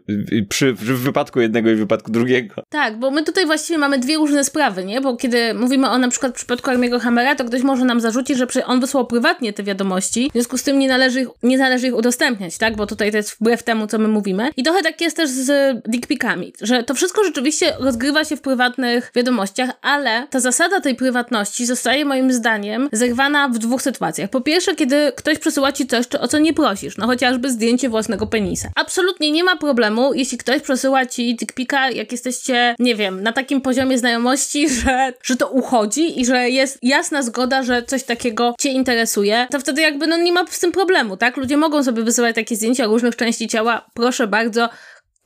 przy, 0.48 0.72
w 0.72 0.78
wypadku 0.78 1.40
jednego 1.40 1.70
i 1.70 1.74
wypadku 1.74 2.12
drugiego. 2.12 2.54
Tak, 2.68 2.98
bo 2.98 3.10
my 3.10 3.22
tutaj 3.22 3.46
właściwie 3.46 3.78
mamy 3.78 3.98
dwie 3.98 4.16
różne 4.16 4.44
sprawy, 4.44 4.84
nie? 4.84 5.00
Bo 5.00 5.16
kiedy 5.16 5.54
mówimy 5.54 5.90
o 5.90 5.98
na 5.98 6.08
przykład 6.08 6.34
przypadku 6.34 6.70
Armiego 6.70 6.98
Hammera, 6.98 7.34
to 7.34 7.44
ktoś 7.44 7.62
może 7.62 7.84
nam 7.84 8.00
zarzucić, 8.00 8.38
że 8.38 8.66
on 8.66 8.80
wysłał 8.86 9.06
prywatnie 9.06 9.52
te 9.52 9.62
wiadomości, 9.62 10.28
w 10.30 10.32
związku 10.32 10.58
z 10.58 10.62
tym 10.62 10.78
nie 10.78 10.88
należy 10.88 11.20
ich, 11.20 11.28
nie 11.42 11.58
należy 11.58 11.86
ich 11.86 11.94
udostępniać, 11.94 12.58
tak? 12.58 12.76
Bo 12.76 12.86
tutaj 12.86 13.10
to 13.10 13.16
jest 13.16 13.30
wbrew 13.30 13.62
temu, 13.62 13.86
co 13.86 13.98
my 13.98 14.08
mówimy. 14.08 14.50
I 14.56 14.62
trochę 14.62 14.82
tak 14.82 15.00
jest 15.00 15.16
też 15.16 15.30
z 15.30 15.76
dickpikami, 15.88 16.52
że 16.60 16.82
to 16.82 16.94
wszystko 16.94 17.24
rzeczywiście 17.24 17.72
rozgrywa 17.80 18.24
się 18.24 18.36
w 18.36 18.40
prywatnych 18.40 19.10
wiadomościach, 19.14 19.70
ale 19.82 20.26
ta 20.30 20.40
zasada 20.40 20.80
tej 20.80 20.94
prywatności 20.94 21.66
zostaje 21.66 22.04
moim 22.04 22.32
zdaniem 22.32 22.88
zerwana 22.92 23.48
w 23.48 23.58
dwóch 23.58 23.82
sytuacjach. 23.82 24.30
Po 24.30 24.40
pierwsze, 24.40 24.74
kiedy 24.74 25.12
ktoś 25.16 25.38
przesyła 25.38 25.72
ci 25.72 25.86
coś, 25.86 26.06
o 26.20 26.28
co 26.28 26.38
nie 26.38 26.54
prosisz, 26.54 26.96
no 26.96 27.06
chociażby 27.06 27.50
zdjęcie 27.50 27.88
własnego 27.88 28.26
penisa. 28.26 28.68
Absolutnie 28.74 29.30
nie 29.30 29.44
ma 29.44 29.56
problemu, 29.56 30.14
jeśli 30.14 30.38
ktoś 30.38 30.62
przesyła 30.62 31.06
ci 31.06 31.34
dickpika, 31.34 31.90
jak 31.90 32.12
jesteście, 32.12 32.74
nie 32.78 32.94
wiem, 32.94 33.22
na 33.22 33.32
takim 33.32 33.60
poziomie 33.60 33.98
znajomości, 33.98 34.68
że, 34.78 35.12
że 35.22 35.36
to 35.36 35.48
uchodzi 35.48 36.20
i 36.20 36.26
że 36.26 36.50
jest 36.50 36.78
jasna 36.82 37.22
zgoda, 37.22 37.62
że 37.62 37.82
coś 37.82 38.02
takiego 38.02 38.54
cię 38.60 38.72
interesuje, 38.76 39.46
to 39.50 39.60
wtedy 39.60 39.82
jakby 39.82 40.06
no 40.06 40.16
nie 40.16 40.32
ma 40.32 40.46
z 40.50 40.60
tym 40.60 40.72
problemu, 40.72 41.16
tak? 41.16 41.36
Ludzie 41.36 41.56
mogą 41.56 41.84
sobie 41.84 42.02
wysyłać 42.02 42.34
takie 42.34 42.56
zdjęcia 42.56 42.86
różnych 42.86 43.16
części 43.16 43.48
ciała, 43.48 43.86
proszę 43.94 44.26
bardzo, 44.26 44.68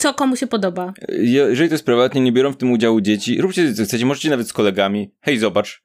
co 0.01 0.15
komu 0.15 0.37
się 0.37 0.47
podoba. 0.47 0.93
Jeżeli 1.23 1.69
to 1.69 1.75
jest 1.75 1.85
prywatnie, 1.85 2.21
nie 2.21 2.33
biorą 2.33 2.53
w 2.53 2.57
tym 2.57 2.73
udziału 2.73 3.01
dzieci, 3.01 3.41
róbcie 3.41 3.75
co 3.75 3.85
chcecie, 3.85 4.07
możecie 4.07 4.31
nawet 4.31 4.49
z 4.49 4.53
kolegami. 4.53 5.15
Hej, 5.21 5.39
zobacz. 5.39 5.83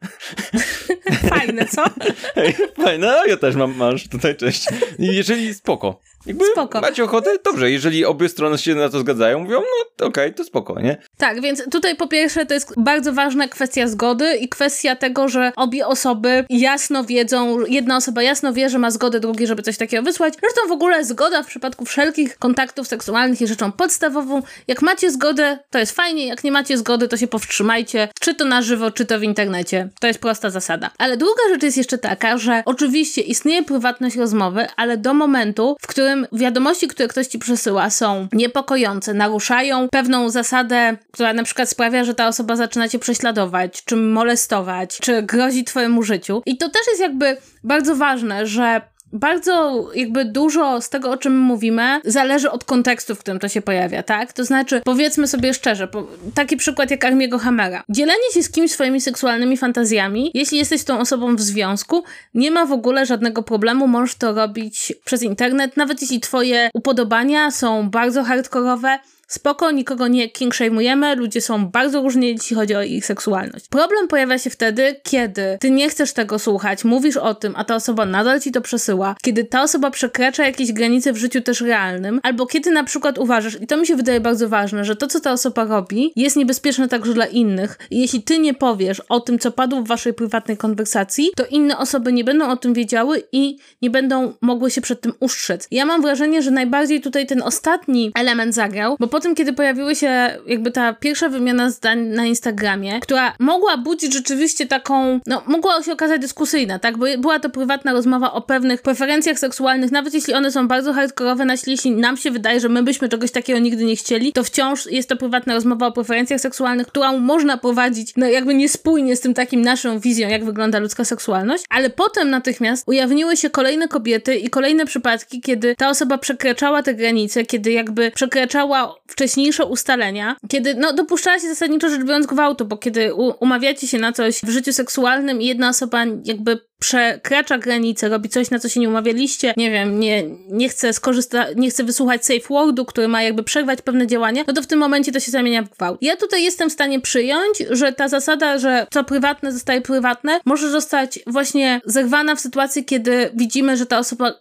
Fajne, 1.30 1.66
co? 1.66 1.84
Hej, 2.36 2.56
fajne, 2.84 3.08
no, 3.08 3.26
ja 3.26 3.38
też 3.38 3.56
mam, 3.56 3.76
masz 3.76 4.08
tutaj, 4.08 4.36
cześć. 4.36 4.66
Jeżeli 5.00 5.54
spoko. 5.54 6.00
Jakby 6.26 6.46
spoko. 6.46 6.82
macie 6.82 7.04
ochotę? 7.04 7.30
Dobrze, 7.44 7.72
jeżeli 7.72 8.06
obie 8.06 8.30
strony 8.30 8.58
się 8.58 8.76
na 8.76 8.90
to 8.90 9.00
zgadzają, 9.00 9.40
mówią, 9.40 9.60
no 10.00 10.06
okej, 10.08 10.26
okay, 10.26 10.34
to 10.34 10.44
spoko, 10.44 10.82
nie? 10.82 10.98
Tak, 11.18 11.42
więc 11.42 11.64
tutaj 11.72 11.96
po 11.96 12.08
pierwsze 12.08 12.46
to 12.46 12.54
jest 12.54 12.74
bardzo 12.78 13.14
ważna 13.14 13.48
kwestia 13.48 13.88
zgody 13.88 14.36
i 14.36 14.50
kwestia 14.50 14.96
tego, 14.96 15.28
że 15.28 15.52
obie 15.56 15.88
osoby 15.88 16.46
jasno 16.50 17.04
wiedzą, 17.04 17.66
jedna 17.66 17.98
osoba 17.98 18.24
jasno 18.24 18.54
wie, 18.54 18.70
że 18.70 18.80
ma 18.80 18.92
zgodę 18.92 19.20
drugiej, 19.20 19.48
żeby 19.48 19.62
coś 19.62 19.78
takiego 19.78 20.04
wysłać. 20.04 20.34
Zresztą 20.40 20.62
w 20.68 20.72
ogóle 20.72 21.06
zgoda 21.06 21.44
w 21.44 21.48
przypadku 21.48 21.86
wszelkich 21.86 22.38
kontaktów 22.38 22.88
seksualnych 22.88 23.42
jest 23.42 23.54
rzeczą 23.54 23.72
podstawową. 23.72 24.42
Jak 24.68 24.82
macie 24.82 25.12
zgodę, 25.12 25.60
to 25.70 25.80
jest 25.80 25.92
fajnie, 25.92 26.28
jak 26.28 26.44
nie 26.44 26.52
macie 26.52 26.78
zgody, 26.78 27.08
to 27.08 27.18
się 27.18 27.28
powstrzymajcie, 27.28 28.08
czy 28.20 28.36
to 28.36 28.46
na 28.46 28.62
żywo, 28.62 28.92
czy 28.92 29.06
to 29.06 29.20
w 29.20 29.24
internecie. 29.24 29.90
To 30.00 30.08
jest 30.08 30.20
prosta 30.20 30.50
zasada. 30.50 30.90
Ale 30.98 31.18
druga 31.18 31.42
rzecz 31.50 31.64
jest 31.64 31.78
jeszcze 31.78 31.98
taka, 31.98 32.38
że 32.38 32.64
oczywiście 32.66 33.22
istnieje 33.22 33.64
prywatność 33.64 34.16
rozmowy, 34.16 34.68
ale 34.78 34.98
do 34.98 35.14
momentu, 35.14 35.78
w 35.82 35.88
którym 35.88 36.15
wiadomości, 36.32 36.88
które 36.88 37.08
ktoś 37.08 37.28
ci 37.28 37.40
przesyła, 37.40 37.90
są 37.90 38.28
niepokojące, 38.34 39.14
naruszają 39.14 39.90
pewną 39.90 40.30
zasadę, 40.30 40.98
która 41.12 41.34
na 41.34 41.44
przykład 41.44 41.70
sprawia, 41.70 42.04
że 42.04 42.14
ta 42.14 42.28
osoba 42.28 42.56
zaczyna 42.56 42.90
cię 42.90 43.00
prześladować, 43.00 43.84
czy 43.86 43.96
molestować, 43.96 44.98
czy 44.98 45.22
grozi 45.22 45.64
twojemu 45.64 46.04
życiu. 46.04 46.42
I 46.46 46.58
to 46.58 46.70
też 46.70 46.82
jest 46.88 47.02
jakby 47.02 47.38
bardzo 47.64 47.96
ważne, 47.96 48.48
że 48.48 48.82
bardzo 49.14 49.86
jakby 49.96 50.26
dużo 50.26 50.82
z 50.82 50.90
tego, 50.90 51.12
o 51.12 51.18
czym 51.18 51.38
mówimy, 51.38 52.02
zależy 52.06 52.52
od 52.52 52.64
kontekstu, 52.64 53.16
w 53.16 53.20
którym 53.20 53.40
to 53.40 53.48
się 53.48 53.62
pojawia, 53.62 54.04
tak? 54.04 54.34
To 54.34 54.46
znaczy, 54.46 54.82
powiedzmy 54.86 55.28
sobie 55.28 55.54
szczerze, 55.54 55.88
po, 55.88 56.08
taki 56.36 56.58
przykład 56.58 56.92
jak 56.92 57.06
Armiego 57.06 57.40
Hammera. 57.40 57.84
Dzielenie 57.90 58.32
się 58.34 58.44
z 58.44 58.52
kimś 58.52 58.72
swoimi 58.72 59.02
seksualnymi 59.02 59.58
fantazjami, 59.58 60.32
jeśli 60.34 60.58
jesteś 60.58 60.84
tą 60.84 61.00
osobą 61.00 61.36
w 61.36 61.42
związku, 61.42 62.04
nie 62.34 62.52
ma 62.52 62.66
w 62.66 62.72
ogóle 62.72 63.06
żadnego 63.06 63.44
problemu, 63.44 63.88
możesz 63.88 64.16
to 64.16 64.34
robić 64.34 64.94
przez 65.06 65.24
internet, 65.24 65.78
nawet 65.78 66.02
jeśli 66.02 66.20
twoje 66.20 66.70
upodobania 66.74 67.52
są 67.52 67.90
bardzo 67.90 68.24
hardkorowe, 68.24 69.00
spoko, 69.28 69.72
nikogo 69.72 70.08
nie 70.08 70.30
kingshamujemy, 70.30 71.16
ludzie 71.16 71.42
są 71.42 71.68
bardzo 71.68 72.02
różni, 72.02 72.28
jeśli 72.28 72.56
chodzi 72.56 72.76
o 72.76 72.84
ich 72.84 73.06
seksualność. 73.06 73.68
Problem 73.68 74.08
pojawia 74.08 74.40
się 74.40 74.50
wtedy, 74.50 74.96
kiedy 75.04 75.58
ty 75.60 75.72
nie 75.72 75.90
chcesz 75.90 76.14
tego 76.14 76.40
słuchać, 76.40 76.84
mówisz 76.84 77.18
o 77.18 77.34
tym, 77.34 77.54
a 77.56 77.64
ta 77.64 77.76
osoba 77.76 78.06
nadal 78.06 78.42
ci 78.42 78.52
to 78.52 78.62
przesyła, 78.62 79.16
kiedy 79.22 79.44
ta 79.44 79.64
osoba 79.64 79.92
przekracza 79.92 80.46
jakieś 80.46 80.72
granice 80.72 81.14
w 81.14 81.18
życiu 81.18 81.42
też 81.42 81.62
realnym, 81.62 82.20
albo 82.24 82.46
kiedy 82.46 82.72
na 82.72 82.84
przykład 82.84 83.18
uważasz, 83.18 83.62
i 83.62 83.68
to 83.68 83.78
mi 83.78 83.88
się 83.88 83.96
wydaje 83.96 84.20
bardzo 84.20 84.50
ważne, 84.50 84.86
że 84.86 84.96
to, 84.96 85.08
co 85.08 85.20
ta 85.20 85.32
osoba 85.32 85.66
robi, 85.66 86.12
jest 86.16 86.36
niebezpieczne 86.36 86.88
także 86.88 87.14
dla 87.14 87.26
innych. 87.26 87.78
I 87.92 88.00
jeśli 88.00 88.24
ty 88.24 88.40
nie 88.40 88.54
powiesz 88.54 89.00
o 89.00 89.20
tym, 89.20 89.40
co 89.40 89.52
padło 89.52 89.82
w 89.82 89.88
waszej 89.88 90.14
prywatnej 90.14 90.58
konwersacji, 90.58 91.30
to 91.36 91.46
inne 91.46 91.78
osoby 91.78 92.14
nie 92.14 92.24
będą 92.24 92.50
o 92.50 92.58
tym 92.58 92.74
wiedziały 92.74 93.24
i 93.32 93.58
nie 93.82 93.90
będą 93.90 94.34
mogły 94.42 94.72
się 94.72 94.82
przed 94.82 95.02
tym 95.02 95.14
ustrzec. 95.20 95.68
Ja 95.72 95.86
mam 95.86 96.02
wrażenie, 96.02 96.42
że 96.42 96.52
najbardziej 96.52 97.02
tutaj 97.02 97.26
ten 97.26 97.42
ostatni 97.42 98.12
element 98.16 98.56
zagrał, 98.56 98.96
bo 99.00 99.08
po 99.16 99.20
tym, 99.20 99.36
kiedy 99.36 99.54
pojawiły 99.54 99.96
się 99.96 100.38
jakby 100.48 100.72
ta 100.72 100.94
pierwsza 100.94 101.30
wymiana 101.30 101.70
zdań 101.70 102.00
na 102.00 102.26
Instagramie, 102.26 103.00
która 103.00 103.34
mogła 103.40 103.78
budzić 103.78 104.14
rzeczywiście 104.14 104.66
taką, 104.66 105.20
no 105.26 105.44
mogła 105.48 105.84
się 105.84 105.94
okazać 105.94 106.22
dyskusyjna, 106.22 106.80
tak, 106.80 106.98
bo 106.98 107.06
była 107.18 107.40
to 107.40 107.50
prywatna 107.50 107.94
rozmowa 107.94 108.32
o 108.32 108.42
pewnych 108.42 108.82
preferencjach 108.82 109.40
seksualnych, 109.40 109.92
nawet 109.92 110.14
jeśli 110.14 110.34
one 110.34 110.52
są 110.52 110.68
bardzo 110.68 110.94
hardkorowe, 110.94 111.46
jeśli 111.68 111.92
nam 111.92 112.18
się 112.18 112.32
wydaje, 112.32 112.60
że 112.60 112.70
my 112.70 112.84
byśmy 112.84 113.10
czegoś 113.10 113.32
takiego 113.32 113.60
nigdy 113.60 113.86
nie 113.86 113.96
chcieli, 113.96 114.34
to 114.34 114.44
wciąż 114.44 114.86
jest 114.86 115.10
to 115.10 115.16
prywatna 115.16 115.54
rozmowa 115.54 115.88
o 115.88 115.92
preferencjach 115.92 116.42
seksualnych, 116.42 116.88
którą 116.88 117.20
można 117.20 117.58
prowadzić, 117.58 118.14
no 118.18 118.28
jakby 118.28 118.54
niespójnie 118.54 119.16
z 119.16 119.22
tym 119.22 119.34
takim 119.34 119.62
naszą 119.62 120.00
wizją, 120.00 120.30
jak 120.30 120.46
wygląda 120.46 120.80
ludzka 120.80 121.06
seksualność, 121.06 121.64
ale 121.70 121.90
potem 121.90 122.30
natychmiast 122.30 122.88
ujawniły 122.88 123.38
się 123.38 123.50
kolejne 123.50 123.88
kobiety 123.88 124.36
i 124.36 124.50
kolejne 124.50 124.86
przypadki, 124.86 125.42
kiedy 125.42 125.76
ta 125.76 125.90
osoba 125.90 126.18
przekraczała 126.18 126.84
te 126.84 126.94
granice, 126.94 127.46
kiedy 127.46 127.72
jakby 127.72 128.12
przekraczała 128.12 128.96
wcześniejsze 129.08 129.66
ustalenia, 129.66 130.36
kiedy 130.50 130.76
no 130.76 130.94
dopuszczała 130.94 131.40
się 131.40 131.48
zasadniczo 131.48 131.90
rzecz 131.90 132.04
biorąc 132.04 132.26
gwałtu, 132.26 132.66
bo 132.66 132.78
kiedy 132.78 133.14
umawiacie 133.40 133.88
się 133.88 133.98
na 133.98 134.12
coś 134.12 134.42
w 134.44 134.50
życiu 134.50 134.74
seksualnym 134.74 135.42
i 135.42 135.46
jedna 135.46 135.70
osoba 135.70 136.06
jakby 136.26 136.60
przekracza 136.80 137.58
granicę, 137.58 138.10
robi 138.10 138.30
coś, 138.30 138.52
na 138.52 138.60
co 138.60 138.70
się 138.70 138.80
nie 138.80 138.90
umawialiście, 138.90 139.54
nie 139.58 139.72
wiem, 139.72 140.00
nie, 140.00 140.24
nie 140.50 140.70
chce 140.70 140.94
skorzystać, 140.94 141.48
nie 141.56 141.70
chce 141.70 141.84
wysłuchać 141.84 142.26
safe 142.26 142.48
wordu, 142.50 142.86
który 142.86 143.08
ma 143.08 143.24
jakby 143.24 143.44
przerwać 143.44 143.82
pewne 143.82 144.08
działania, 144.08 144.44
no 144.48 144.54
to 144.54 144.62
w 144.62 144.68
tym 144.68 144.80
momencie 144.80 145.12
to 145.12 145.20
się 145.20 145.32
zamienia 145.32 145.64
w 145.64 145.70
gwałt. 145.70 145.98
Ja 146.02 146.16
tutaj 146.16 146.44
jestem 146.44 146.70
w 146.70 146.74
stanie 146.74 147.02
przyjąć, 147.02 147.58
że 147.70 147.94
ta 147.94 148.08
zasada, 148.08 148.58
że 148.58 148.88
co 148.92 149.04
prywatne 149.04 149.52
zostaje 149.52 149.82
prywatne, 149.82 150.40
może 150.46 150.70
zostać 150.70 151.20
właśnie 151.28 151.82
zerwana 151.86 152.36
w 152.36 152.40
sytuacji, 152.40 152.86
kiedy 152.86 153.32
widzimy, 153.34 153.78
że 153.78 153.86
ta 153.86 154.00
osoba 154.00 154.34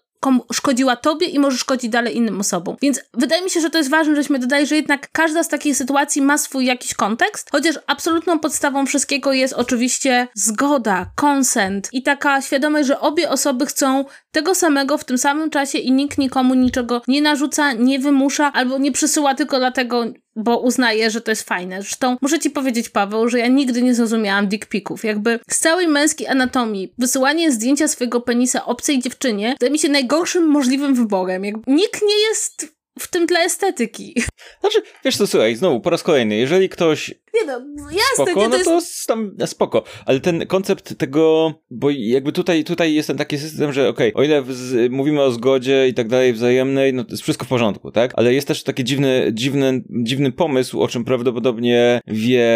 szkodziła 0.52 0.96
tobie 0.96 1.26
i 1.26 1.38
może 1.38 1.58
szkodzić 1.58 1.90
dalej 1.90 2.16
innym 2.16 2.40
osobom. 2.40 2.76
Więc 2.82 3.00
wydaje 3.14 3.42
mi 3.42 3.50
się, 3.50 3.60
że 3.60 3.70
to 3.70 3.78
jest 3.78 3.90
ważne, 3.90 4.16
żeśmy 4.16 4.38
dodali, 4.38 4.66
że 4.66 4.76
jednak 4.76 5.08
każda 5.12 5.42
z 5.42 5.48
takich 5.48 5.76
sytuacji 5.76 6.22
ma 6.22 6.38
swój 6.38 6.64
jakiś 6.64 6.94
kontekst, 6.94 7.48
chociaż 7.52 7.78
absolutną 7.86 8.38
podstawą 8.38 8.86
wszystkiego 8.86 9.32
jest 9.32 9.54
oczywiście 9.54 10.28
zgoda, 10.34 11.06
konsent 11.16 11.88
i 11.92 12.02
taka 12.02 12.42
świadomość, 12.42 12.86
że 12.86 13.00
obie 13.00 13.30
osoby 13.30 13.66
chcą 13.66 14.04
tego 14.32 14.54
samego 14.54 14.98
w 14.98 15.04
tym 15.04 15.18
samym 15.18 15.50
czasie 15.50 15.78
i 15.78 15.92
nikt 15.92 16.18
nikomu 16.18 16.54
niczego 16.54 17.02
nie 17.08 17.22
narzuca, 17.22 17.72
nie 17.72 17.98
wymusza 17.98 18.52
albo 18.52 18.78
nie 18.78 18.92
przysyła 18.92 19.34
tylko 19.34 19.58
dlatego, 19.58 20.04
bo 20.36 20.58
uznaje, 20.58 21.10
że 21.10 21.20
to 21.20 21.30
jest 21.30 21.42
fajne. 21.42 21.82
Zresztą 21.82 22.16
muszę 22.22 22.38
ci 22.38 22.50
powiedzieć, 22.50 22.88
Paweł, 22.88 23.28
że 23.28 23.38
ja 23.38 23.46
nigdy 23.46 23.82
nie 23.82 23.94
zrozumiałam 23.94 24.48
dick 24.48 24.66
pików. 24.66 25.04
Jakby 25.04 25.40
z 25.50 25.58
całej 25.58 25.88
męskiej 25.88 26.26
anatomii 26.26 26.94
wysyłanie 26.98 27.52
zdjęcia 27.52 27.88
swojego 27.88 28.20
penisa 28.20 28.64
obcej 28.64 28.98
dziewczynie 28.98 29.54
wydaje 29.60 29.72
mi 29.72 29.78
się 29.78 29.88
najgorszym 29.88 30.46
możliwym 30.46 30.94
wyborem. 30.94 31.44
Jakby 31.44 31.72
nikt 31.72 32.02
nie 32.02 32.28
jest 32.28 32.74
w 32.98 33.08
tym 33.08 33.26
dla 33.26 33.40
estetyki. 33.40 34.22
Znaczy, 34.60 34.82
wiesz 35.04 35.16
co, 35.16 35.26
słuchaj, 35.26 35.56
znowu, 35.56 35.80
po 35.80 35.90
raz 35.90 36.02
kolejny, 36.02 36.36
jeżeli 36.36 36.68
ktoś 36.68 37.14
nie 37.34 37.46
no, 37.46 37.60
jasne, 37.90 38.02
spoko, 38.14 38.40
nie, 38.40 38.48
to 38.48 38.58
no 38.58 38.64
to 38.64 38.86
tam 39.06 39.32
spoko. 39.46 39.82
Ale 40.06 40.20
ten 40.20 40.46
koncept 40.46 40.98
tego, 40.98 41.54
bo 41.70 41.90
jakby 41.90 42.32
tutaj, 42.32 42.64
tutaj 42.64 42.94
jest 42.94 43.08
ten 43.08 43.16
taki 43.16 43.38
system, 43.38 43.72
że 43.72 43.88
okej, 43.88 44.14
okay, 44.14 44.22
o 44.22 44.24
ile 44.24 44.44
mówimy 44.90 45.22
o 45.22 45.30
zgodzie 45.30 45.88
i 45.88 45.94
tak 45.94 46.08
dalej 46.08 46.32
wzajemnej, 46.32 46.94
no 46.94 47.04
to 47.04 47.10
jest 47.10 47.22
wszystko 47.22 47.44
w 47.44 47.48
porządku, 47.48 47.90
tak? 47.90 48.12
Ale 48.16 48.34
jest 48.34 48.48
też 48.48 48.62
taki 48.62 48.84
dziwny, 48.84 49.30
dziwny, 49.32 49.84
dziwny 49.90 50.32
pomysł, 50.32 50.82
o 50.82 50.88
czym 50.88 51.04
prawdopodobnie 51.04 52.00
wie 52.06 52.46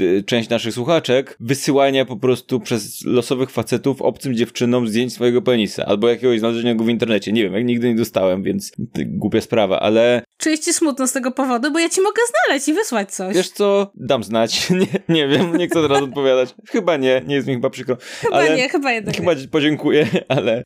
y, 0.00 0.22
część 0.26 0.48
naszych 0.48 0.74
słuchaczek, 0.74 1.36
wysyłania 1.40 2.04
po 2.04 2.16
prostu 2.16 2.60
przez 2.60 3.04
losowych 3.04 3.50
facetów 3.50 4.02
obcym 4.02 4.34
dziewczynom 4.34 4.88
zdjęć 4.88 5.12
swojego 5.12 5.42
penisa, 5.42 5.86
albo 5.86 6.08
jakiegoś 6.08 6.38
znalezionego 6.38 6.84
w 6.84 6.88
internecie. 6.88 7.32
Nie 7.32 7.42
wiem, 7.42 7.54
jak 7.54 7.64
nigdy 7.64 7.88
nie 7.88 7.94
dostałem, 7.94 8.42
więc 8.42 8.72
głupia 9.06 9.40
sprawa, 9.40 9.80
ale... 9.80 10.22
Czy 10.38 10.50
jest 10.50 10.64
ci 10.64 10.72
smutno 10.72 11.06
z 11.06 11.12
tego 11.12 11.30
powodu? 11.30 11.72
Bo 11.72 11.78
ja 11.78 11.88
ci 11.88 12.00
mogę 12.00 12.22
znaleźć 12.30 12.68
i 12.68 12.72
wysłać 12.72 13.14
coś. 13.14 13.36
Wiesz 13.36 13.50
co, 13.50 13.92
dam 13.96 14.24
znać. 14.24 14.70
Nie, 14.70 14.86
nie 15.08 15.28
wiem, 15.28 15.56
nie 15.56 15.66
chcę 15.66 15.82
teraz 15.82 16.02
odpowiadać. 16.02 16.54
Chyba 16.68 16.96
nie, 16.96 17.22
nie 17.26 17.34
jest 17.34 17.48
mi 17.48 17.54
chyba 17.54 17.70
przykro. 17.70 17.96
Chyba 18.20 18.36
ale 18.36 18.56
nie, 18.56 18.68
chyba 18.68 18.92
jednak 18.92 19.16
Chyba 19.16 19.32
podziękuję, 19.50 20.06
ale 20.28 20.64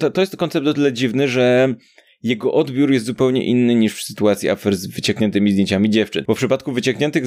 to, 0.00 0.10
to 0.10 0.20
jest 0.20 0.36
koncept 0.36 0.66
o 0.66 0.74
tyle 0.74 0.92
dziwny, 0.92 1.28
że 1.28 1.74
jego 2.26 2.52
odbiór 2.52 2.92
jest 2.92 3.06
zupełnie 3.06 3.44
inny 3.44 3.74
niż 3.74 3.94
w 3.94 4.02
sytuacji 4.02 4.48
afer 4.48 4.76
z 4.76 4.86
wyciekniętymi 4.86 5.52
zdjęciami 5.52 5.90
dziewczyn. 5.90 6.24
Bo 6.26 6.34
w 6.34 6.38
przypadku 6.38 6.72
wyciekniętych 6.72 7.26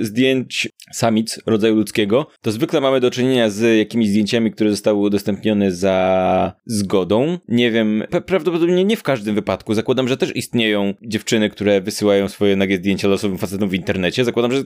zdjęć 0.00 0.68
samic 0.92 1.40
rodzaju 1.46 1.74
ludzkiego, 1.74 2.26
to 2.42 2.52
zwykle 2.52 2.80
mamy 2.80 3.00
do 3.00 3.10
czynienia 3.10 3.50
z 3.50 3.78
jakimiś 3.78 4.08
zdjęciami, 4.08 4.52
które 4.52 4.70
zostały 4.70 4.98
udostępnione 4.98 5.72
za 5.72 6.52
zgodą. 6.66 7.38
Nie 7.48 7.70
wiem, 7.70 8.02
prawdopodobnie 8.26 8.84
nie 8.84 8.96
w 8.96 9.02
każdym 9.02 9.34
wypadku. 9.34 9.74
Zakładam, 9.74 10.08
że 10.08 10.16
też 10.16 10.36
istnieją 10.36 10.94
dziewczyny, 11.02 11.50
które 11.50 11.80
wysyłają 11.80 12.28
swoje 12.28 12.56
nagie 12.56 12.76
zdjęcia 12.76 13.08
losowym 13.08 13.38
facetom 13.38 13.68
w 13.68 13.74
internecie. 13.74 14.24
Zakładam, 14.24 14.52
że 14.52 14.64